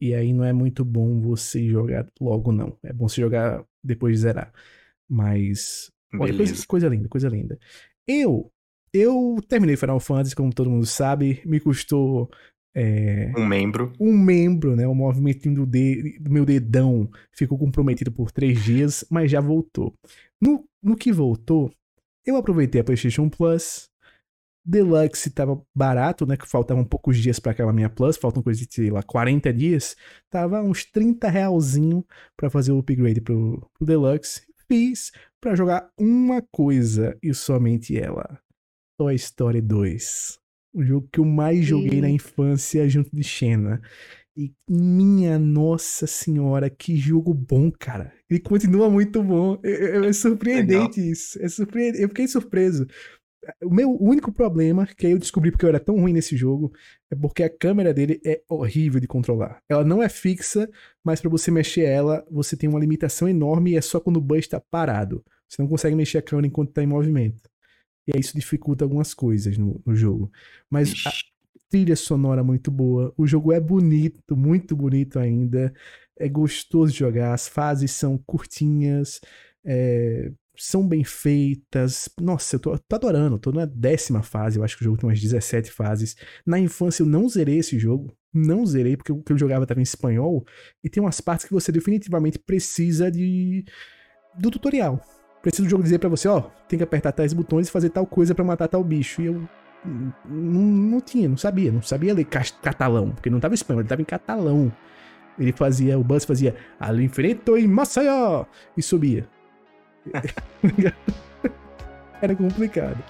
E 0.00 0.14
aí 0.14 0.32
não 0.32 0.44
é 0.44 0.52
muito 0.52 0.84
bom 0.84 1.20
você 1.20 1.66
jogar 1.68 2.06
logo, 2.20 2.52
não. 2.52 2.78
É 2.84 2.92
bom 2.92 3.08
você 3.08 3.20
jogar 3.20 3.64
depois 3.82 4.14
de 4.14 4.22
zerar. 4.22 4.52
Mas. 5.08 5.90
Olha, 6.14 6.32
coisa, 6.36 6.66
coisa 6.66 6.88
linda, 6.88 7.08
coisa 7.08 7.28
linda. 7.28 7.58
Eu. 8.06 8.52
Eu 8.92 9.36
terminei 9.48 9.76
Final 9.76 9.98
Fantasy, 10.00 10.34
como 10.36 10.52
todo 10.54 10.70
mundo 10.70 10.86
sabe. 10.86 11.42
Me 11.44 11.58
custou. 11.58 12.30
É, 12.74 13.32
Um 13.36 13.44
membro. 13.46 13.92
um 13.98 14.16
membro, 14.16 14.76
né? 14.76 14.86
O 14.86 14.94
movimentinho 14.94 15.54
do, 15.56 15.66
de- 15.66 16.18
do 16.20 16.30
meu 16.30 16.44
dedão 16.44 17.10
ficou 17.32 17.58
comprometido 17.58 18.12
por 18.12 18.30
três 18.30 18.62
dias, 18.62 19.04
mas 19.10 19.30
já 19.30 19.40
voltou. 19.40 19.94
No, 20.40 20.64
no 20.82 20.96
que 20.96 21.12
voltou, 21.12 21.72
eu 22.24 22.36
aproveitei 22.36 22.80
a 22.80 22.84
PlayStation 22.84 23.28
Plus. 23.28 23.88
Deluxe 24.64 25.30
tava 25.30 25.60
barato, 25.74 26.26
né? 26.26 26.36
Que 26.36 26.46
faltavam 26.46 26.84
poucos 26.84 27.18
dias 27.18 27.40
pra 27.40 27.52
acabar 27.52 27.70
a 27.70 27.74
minha 27.74 27.88
Plus, 27.88 28.16
faltam 28.16 28.42
coisa 28.42 28.60
de, 28.64 28.72
sei 28.72 28.90
lá, 28.90 29.02
40 29.02 29.52
dias. 29.52 29.96
Tava 30.28 30.62
uns 30.62 30.84
30 30.84 31.28
realzinho 31.28 32.04
pra 32.36 32.50
fazer 32.50 32.70
o 32.72 32.78
upgrade 32.78 33.20
pro, 33.22 33.68
pro 33.76 33.86
Deluxe. 33.86 34.42
Fiz 34.68 35.10
pra 35.40 35.56
jogar 35.56 35.90
uma 35.98 36.42
coisa 36.52 37.16
e 37.22 37.34
somente 37.34 37.98
ela: 37.98 38.38
Toy 38.98 39.14
Story 39.14 39.60
2. 39.62 40.38
O 40.72 40.82
jogo 40.82 41.08
que 41.12 41.20
eu 41.20 41.24
mais 41.24 41.64
joguei 41.64 42.00
na 42.00 42.08
infância 42.08 42.88
junto 42.88 43.14
de 43.14 43.22
Xena. 43.24 43.80
E 44.36 44.52
minha 44.68 45.38
nossa 45.38 46.06
senhora, 46.06 46.70
que 46.70 46.96
jogo 46.96 47.34
bom, 47.34 47.70
cara. 47.70 48.12
Ele 48.28 48.40
continua 48.40 48.88
muito 48.88 49.22
bom. 49.22 49.58
É, 49.62 49.70
é, 49.70 50.06
é 50.06 50.12
surpreendente 50.14 51.00
Legal. 51.00 51.12
isso. 51.12 51.42
É 51.42 51.48
surpreendente. 51.48 52.02
Eu 52.02 52.08
fiquei 52.08 52.28
surpreso. 52.28 52.86
O 53.64 53.70
meu 53.74 53.90
único 54.00 54.30
problema, 54.30 54.86
que 54.86 55.06
aí 55.06 55.12
eu 55.12 55.18
descobri 55.18 55.50
porque 55.50 55.64
eu 55.64 55.68
era 55.68 55.80
tão 55.80 55.98
ruim 55.98 56.12
nesse 56.12 56.36
jogo, 56.36 56.72
é 57.10 57.16
porque 57.16 57.42
a 57.42 57.50
câmera 57.50 57.92
dele 57.92 58.20
é 58.24 58.42
horrível 58.48 59.00
de 59.00 59.06
controlar. 59.06 59.60
Ela 59.68 59.82
não 59.82 60.02
é 60.02 60.08
fixa, 60.08 60.68
mas 61.02 61.20
para 61.20 61.30
você 61.30 61.50
mexer 61.50 61.82
ela, 61.82 62.24
você 62.30 62.56
tem 62.56 62.68
uma 62.68 62.78
limitação 62.78 63.28
enorme 63.28 63.72
e 63.72 63.76
é 63.76 63.80
só 63.80 63.98
quando 63.98 64.18
o 64.18 64.20
bus 64.20 64.40
está 64.40 64.60
parado. 64.60 65.24
Você 65.48 65.60
não 65.60 65.68
consegue 65.68 65.96
mexer 65.96 66.18
a 66.18 66.22
câmera 66.22 66.46
enquanto 66.46 66.68
está 66.68 66.82
em 66.82 66.86
movimento. 66.86 67.50
E 68.06 68.12
aí 68.14 68.20
isso 68.20 68.34
dificulta 68.34 68.84
algumas 68.84 69.14
coisas 69.14 69.56
no, 69.56 69.80
no 69.84 69.94
jogo. 69.94 70.30
Mas 70.68 70.92
a 71.06 71.12
trilha 71.68 71.96
sonora 71.96 72.42
muito 72.42 72.70
boa. 72.70 73.14
O 73.16 73.26
jogo 73.26 73.52
é 73.52 73.60
bonito, 73.60 74.36
muito 74.36 74.74
bonito 74.74 75.18
ainda. 75.18 75.72
É 76.18 76.28
gostoso 76.28 76.92
de 76.92 76.98
jogar. 76.98 77.32
As 77.32 77.48
fases 77.48 77.92
são 77.92 78.18
curtinhas. 78.18 79.20
É, 79.64 80.32
são 80.56 80.86
bem 80.86 81.04
feitas. 81.04 82.08
Nossa, 82.20 82.56
eu 82.56 82.60
tô, 82.60 82.78
tô, 82.78 82.96
adorando. 82.96 83.38
Tô 83.38 83.52
na 83.52 83.64
décima 83.64 84.22
fase. 84.22 84.58
Eu 84.58 84.64
acho 84.64 84.76
que 84.76 84.82
o 84.82 84.84
jogo 84.84 84.98
tem 84.98 85.08
umas 85.08 85.20
17 85.20 85.70
fases. 85.70 86.16
Na 86.44 86.58
infância 86.58 87.02
eu 87.02 87.06
não 87.06 87.28
zerei 87.28 87.58
esse 87.58 87.78
jogo. 87.78 88.14
Não 88.32 88.64
zerei, 88.64 88.96
porque 88.96 89.10
o 89.12 89.22
que 89.22 89.32
eu 89.32 89.38
jogava 89.38 89.64
estava 89.64 89.80
em 89.80 89.82
espanhol. 89.82 90.44
E 90.84 90.88
tem 90.88 91.02
umas 91.02 91.20
partes 91.20 91.46
que 91.46 91.52
você 91.52 91.72
definitivamente 91.72 92.38
precisa 92.38 93.10
de 93.10 93.64
do 94.38 94.50
tutorial. 94.50 95.00
Precisa 95.42 95.62
do 95.62 95.70
jogo 95.70 95.82
dizer 95.82 95.98
para 95.98 96.08
você, 96.08 96.28
ó, 96.28 96.42
tem 96.68 96.78
que 96.78 96.82
apertar 96.82 97.12
tais 97.12 97.32
botões 97.32 97.68
e 97.68 97.70
fazer 97.70 97.90
tal 97.90 98.06
coisa 98.06 98.34
para 98.34 98.44
matar 98.44 98.68
tal 98.68 98.84
bicho. 98.84 99.22
E 99.22 99.26
eu 99.26 99.48
não, 99.84 100.60
não 100.60 101.00
tinha, 101.00 101.28
não 101.28 101.36
sabia. 101.36 101.72
Não 101.72 101.82
sabia 101.82 102.12
ler 102.14 102.26
catalão, 102.26 103.10
porque 103.10 103.30
não 103.30 103.40
tava 103.40 103.54
em 103.54 103.56
espanhol, 103.56 103.80
ele 103.80 103.88
tava 103.88 104.02
em 104.02 104.04
catalão. 104.04 104.72
Ele 105.38 105.52
fazia, 105.52 105.98
o 105.98 106.04
Buzz 106.04 106.24
fazia 106.24 106.54
Al 106.78 107.00
infinito 107.00 107.56
em 107.56 107.66
Maceió! 107.66 108.44
E 108.76 108.82
subia. 108.82 109.26
Era 112.20 112.36
complicado. 112.36 113.02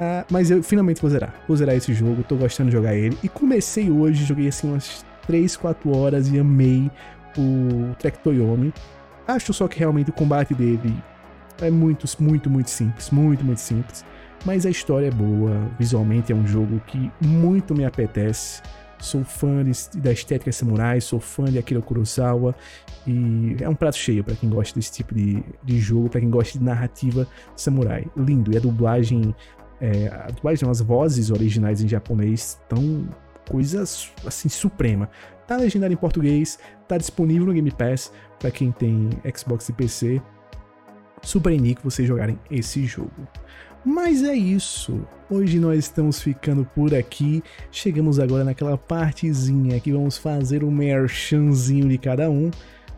Ah, 0.00 0.24
mas 0.30 0.50
eu 0.50 0.62
finalmente 0.62 1.00
vou 1.00 1.10
zerar. 1.10 1.34
Vou 1.46 1.56
zerar 1.56 1.76
esse 1.76 1.94
jogo, 1.94 2.24
tô 2.24 2.36
gostando 2.36 2.70
de 2.70 2.76
jogar 2.76 2.94
ele. 2.94 3.16
E 3.22 3.28
comecei 3.28 3.90
hoje, 3.90 4.24
joguei 4.24 4.48
assim 4.48 4.68
umas 4.68 5.04
3, 5.26 5.56
4 5.56 5.96
horas 5.96 6.28
e 6.28 6.38
amei 6.38 6.90
o 7.36 7.94
Trek 7.98 8.18
Toyomi. 8.18 8.72
Acho 9.26 9.52
só 9.52 9.68
que 9.68 9.78
realmente 9.78 10.10
o 10.10 10.12
combate 10.12 10.54
dele 10.54 10.94
é 11.60 11.70
muito, 11.70 12.06
muito, 12.20 12.50
muito 12.50 12.70
simples. 12.70 13.10
Muito, 13.10 13.44
muito 13.44 13.60
simples. 13.60 14.04
Mas 14.44 14.64
a 14.64 14.70
história 14.70 15.06
é 15.06 15.10
boa, 15.10 15.68
visualmente 15.78 16.32
é 16.32 16.34
um 16.34 16.46
jogo 16.46 16.80
que 16.86 17.10
muito 17.20 17.74
me 17.74 17.84
apetece. 17.84 18.62
Sou 19.00 19.22
fã 19.22 19.64
de, 19.64 19.72
da 19.98 20.12
estética 20.12 20.50
samurai, 20.50 21.00
sou 21.00 21.20
fã 21.20 21.44
de 21.44 21.58
Akira 21.58 21.80
Kurosawa 21.80 22.54
e 23.06 23.56
é 23.60 23.68
um 23.68 23.74
prato 23.74 23.96
cheio 23.96 24.24
para 24.24 24.34
quem 24.34 24.50
gosta 24.50 24.78
desse 24.78 24.92
tipo 24.92 25.14
de, 25.14 25.42
de 25.62 25.78
jogo, 25.78 26.08
para 26.08 26.20
quem 26.20 26.30
gosta 26.30 26.58
de 26.58 26.64
narrativa 26.64 27.26
samurai. 27.56 28.06
Lindo, 28.16 28.52
e 28.52 28.56
a 28.56 28.60
dublagem, 28.60 29.34
é, 29.80 30.08
a 30.08 30.30
dublagem, 30.30 30.68
as 30.68 30.80
vozes 30.80 31.30
originais 31.30 31.80
em 31.80 31.88
japonês 31.88 32.58
estão 32.60 33.08
coisas 33.48 34.12
assim 34.26 34.48
suprema. 34.48 35.08
Tá 35.46 35.56
legendado 35.56 35.92
em 35.92 35.96
português, 35.96 36.58
tá 36.86 36.98
disponível 36.98 37.46
no 37.46 37.52
Game 37.52 37.70
Pass 37.70 38.12
para 38.38 38.50
quem 38.50 38.70
tem 38.72 39.10
Xbox 39.34 39.68
e 39.68 39.72
PC. 39.72 40.22
Super 41.22 41.52
indico 41.52 41.82
vocês 41.82 42.06
jogarem 42.06 42.38
esse 42.50 42.84
jogo. 42.84 43.28
Mas 43.84 44.22
é 44.22 44.34
isso. 44.34 45.06
Hoje 45.30 45.58
nós 45.58 45.78
estamos 45.78 46.20
ficando 46.20 46.64
por 46.74 46.94
aqui. 46.94 47.42
Chegamos 47.70 48.18
agora 48.18 48.44
naquela 48.44 48.76
partezinha 48.76 49.80
que 49.80 49.92
vamos 49.92 50.18
fazer 50.18 50.64
o 50.64 50.70
merchanzinho 50.70 51.88
de 51.88 51.98
cada 51.98 52.30
um, 52.30 52.50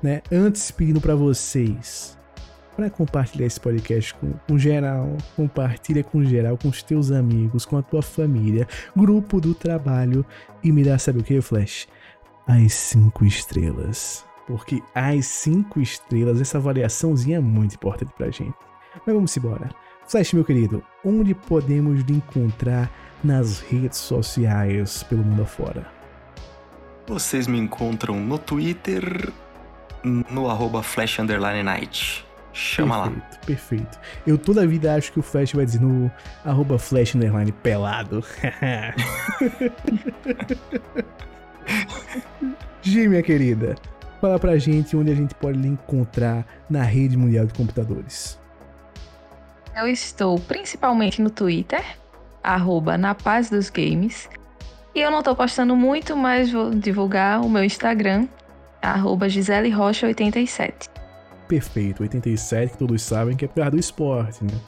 né? 0.03 0.23
Antes 0.33 0.71
pedindo 0.71 1.01
para 1.01 1.14
vocês 1.14 2.18
para 2.81 2.89
compartilhar 2.89 3.47
esse 3.47 3.61
podcast 3.61 4.14
com, 4.14 4.33
com 4.49 4.59
geral, 4.59 5.14
compartilha 5.37 6.03
com 6.03 6.25
geral, 6.25 6.57
com 6.57 6.68
os 6.68 6.83
teus 6.83 7.11
amigos, 7.11 7.66
com 7.66 7.77
a 7.77 7.83
tua 7.83 8.01
família, 8.01 8.66
grupo 8.97 9.39
do 9.39 9.55
trabalho 9.55 10.25
e 10.64 10.73
me 10.73 10.83
dá 10.83 10.99
sabe 10.99 11.18
o 11.18 11.23
que, 11.23 11.43
Flash? 11.43 11.87
As 12.47 12.73
cinco 12.73 13.27
estrelas. 13.27 14.25
Porque 14.51 14.82
as 14.92 15.26
cinco 15.26 15.80
estrelas, 15.80 16.40
essa 16.40 16.59
avaliaçãozinha 16.59 17.36
é 17.36 17.40
muito 17.40 17.76
importante 17.76 18.12
pra 18.18 18.32
gente. 18.32 18.57
Mas 19.07 19.14
vamos 19.14 19.36
embora. 19.36 19.70
Flash, 20.09 20.32
meu 20.32 20.44
querido, 20.44 20.82
onde 21.05 21.36
podemos 21.36 22.01
lhe 22.01 22.14
encontrar 22.14 22.90
nas 23.22 23.61
redes 23.61 23.98
sociais 23.98 25.05
pelo 25.05 25.22
mundo 25.22 25.42
afora? 25.42 25.86
Vocês 27.07 27.46
me 27.46 27.61
encontram 27.61 28.18
no 28.18 28.38
Twitter, 28.38 29.32
no 30.03 30.51
arroba 30.51 30.82
Flash 30.82 31.18
Night. 31.18 32.26
Chama 32.53 33.05
perfeito, 33.05 33.30
lá. 33.30 33.38
Perfeito. 33.46 34.01
Eu 34.26 34.36
toda 34.36 34.62
a 34.62 34.66
vida 34.66 34.92
acho 34.96 35.12
que 35.12 35.20
o 35.20 35.22
Flash 35.22 35.53
vai 35.53 35.64
dizer 35.64 35.80
no 35.80 36.11
arroba 36.44 36.76
Flash 36.76 37.14
Underline 37.14 37.53
pelado. 37.53 38.24
Gi, 42.82 43.07
minha 43.07 43.22
querida, 43.22 43.76
fala 44.21 44.39
pra 44.39 44.59
gente 44.59 44.97
onde 44.97 45.11
a 45.11 45.14
gente 45.14 45.35
pode 45.35 45.59
lhe 45.59 45.68
encontrar 45.68 46.47
na 46.68 46.83
rede 46.83 47.16
mundial 47.16 47.47
de 47.47 47.55
computadores. 47.55 48.39
Eu 49.77 49.89
estou 49.89 50.39
principalmente 50.39 51.23
no 51.23 51.31
Twitter, 51.31 51.83
arroba 52.43 52.99
na 52.99 53.14
paz 53.14 53.49
dos 53.49 53.71
games. 53.71 54.29
E 54.95 55.01
eu 55.01 55.11
não 55.11 55.21
estou 55.21 55.35
postando 55.37 55.77
muito, 55.77 56.16
mas 56.16 56.51
vou 56.51 56.71
divulgar 56.71 57.41
o 57.41 57.49
meu 57.49 57.64
Instagram, 57.64 58.27
arroba 58.83 59.29
Gisele 59.29 59.71
Rocha 59.71 60.07
87. 60.07 60.89
Perfeito, 61.49 62.03
87 62.03 62.73
que 62.73 62.79
todos 62.79 63.03
sabem 63.03 63.37
que 63.37 63.45
é 63.45 63.49
por 63.49 63.71
do 63.71 63.79
esporte, 63.79 64.45
né? 64.45 64.59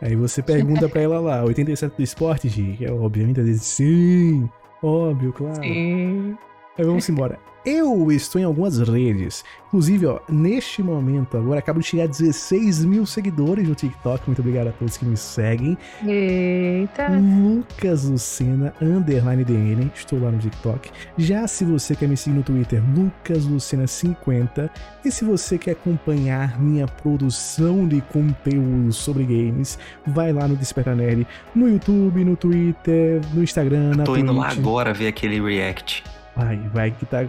Aí 0.00 0.14
você 0.14 0.42
pergunta 0.42 0.88
pra 0.88 1.00
ela 1.00 1.20
lá, 1.20 1.44
87 1.44 1.96
do 1.96 2.02
esporte, 2.02 2.48
Gi? 2.48 2.78
É 2.82 2.90
obviamente 2.90 3.42
diz 3.42 3.62
sim, 3.62 4.48
óbvio, 4.82 5.32
claro. 5.32 5.62
Sim. 5.62 6.36
Aí 6.78 6.84
vamos 6.84 7.08
embora. 7.08 7.38
Eu 7.66 8.12
estou 8.12 8.40
em 8.40 8.44
algumas 8.44 8.78
redes. 8.78 9.44
Inclusive, 9.66 10.06
ó, 10.06 10.20
neste 10.28 10.82
momento 10.84 11.36
agora 11.36 11.58
acabo 11.58 11.80
de 11.80 11.86
chegar 11.86 12.04
a 12.04 12.06
16 12.06 12.84
mil 12.84 13.04
seguidores 13.04 13.68
no 13.68 13.74
TikTok. 13.74 14.22
Muito 14.26 14.38
obrigado 14.38 14.68
a 14.68 14.72
todos 14.72 14.96
que 14.96 15.04
me 15.04 15.16
seguem. 15.16 15.76
Eita! 16.06 17.08
Lucas 17.08 18.04
Lucena, 18.04 18.72
underline 18.80 19.44
DN. 19.44 19.90
Estou 19.94 20.20
lá 20.22 20.30
no 20.30 20.38
TikTok. 20.38 20.90
Já 21.18 21.48
se 21.48 21.64
você 21.64 21.96
quer 21.96 22.08
me 22.08 22.16
seguir 22.16 22.36
no 22.36 22.42
Twitter, 22.44 22.80
Lucas 22.96 23.44
Lucena50. 23.46 24.70
E 25.04 25.10
se 25.10 25.24
você 25.24 25.58
quer 25.58 25.72
acompanhar 25.72 26.60
minha 26.60 26.86
produção 26.86 27.86
de 27.88 28.00
conteúdo 28.00 28.92
sobre 28.92 29.24
games, 29.24 29.76
vai 30.06 30.32
lá 30.32 30.46
no 30.46 30.56
Despertar 30.56 30.94
Nerd, 30.94 31.26
no 31.54 31.68
YouTube, 31.68 32.24
no 32.24 32.36
Twitter, 32.36 33.20
no 33.34 33.42
Instagram, 33.42 33.90
Eu 33.90 33.96
na 33.96 34.04
tô 34.04 34.12
Twitch. 34.12 34.22
indo 34.22 34.32
lá 34.32 34.48
agora 34.50 34.94
ver 34.94 35.08
aquele 35.08 35.40
react. 35.40 36.04
Vai, 36.36 36.58
vai 36.72 36.90
que 36.90 37.06
tá. 37.06 37.26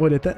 Olha, 0.00 0.18
tá, 0.18 0.34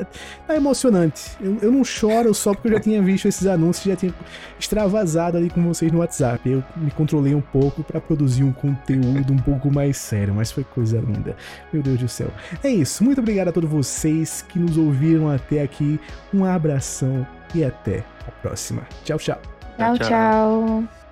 tá 0.46 0.56
emocionante. 0.56 1.36
Eu, 1.40 1.56
eu, 1.62 1.72
não 1.72 1.84
choro 1.84 2.34
só 2.34 2.52
porque 2.52 2.68
eu 2.68 2.72
já 2.72 2.80
tinha 2.80 3.00
visto 3.00 3.26
esses 3.26 3.46
anúncios, 3.46 3.86
já 3.86 3.96
tinha 3.96 4.12
extravasado 4.58 5.38
ali 5.38 5.48
com 5.48 5.62
vocês 5.62 5.90
no 5.90 6.00
WhatsApp. 6.00 6.50
Eu 6.50 6.62
me 6.76 6.90
controlei 6.90 7.34
um 7.34 7.40
pouco 7.40 7.82
para 7.82 8.00
produzir 8.00 8.44
um 8.44 8.52
conteúdo 8.52 9.32
um 9.32 9.38
pouco 9.38 9.72
mais 9.72 9.96
sério, 9.96 10.34
mas 10.34 10.50
foi 10.50 10.64
coisa 10.64 10.98
linda. 10.98 11.36
Meu 11.72 11.82
Deus 11.82 11.98
do 11.98 12.08
céu. 12.08 12.28
É 12.62 12.68
isso. 12.68 13.02
Muito 13.02 13.20
obrigado 13.20 13.48
a 13.48 13.52
todos 13.52 13.70
vocês 13.70 14.42
que 14.42 14.58
nos 14.58 14.76
ouviram 14.76 15.30
até 15.30 15.62
aqui. 15.62 15.98
Um 16.32 16.44
abração 16.44 17.26
e 17.54 17.64
até 17.64 18.04
a 18.26 18.30
próxima. 18.42 18.82
Tchau, 19.04 19.18
tchau. 19.18 19.40
Tchau, 19.78 19.98
tchau. 19.98 20.08
tchau. 20.08 21.03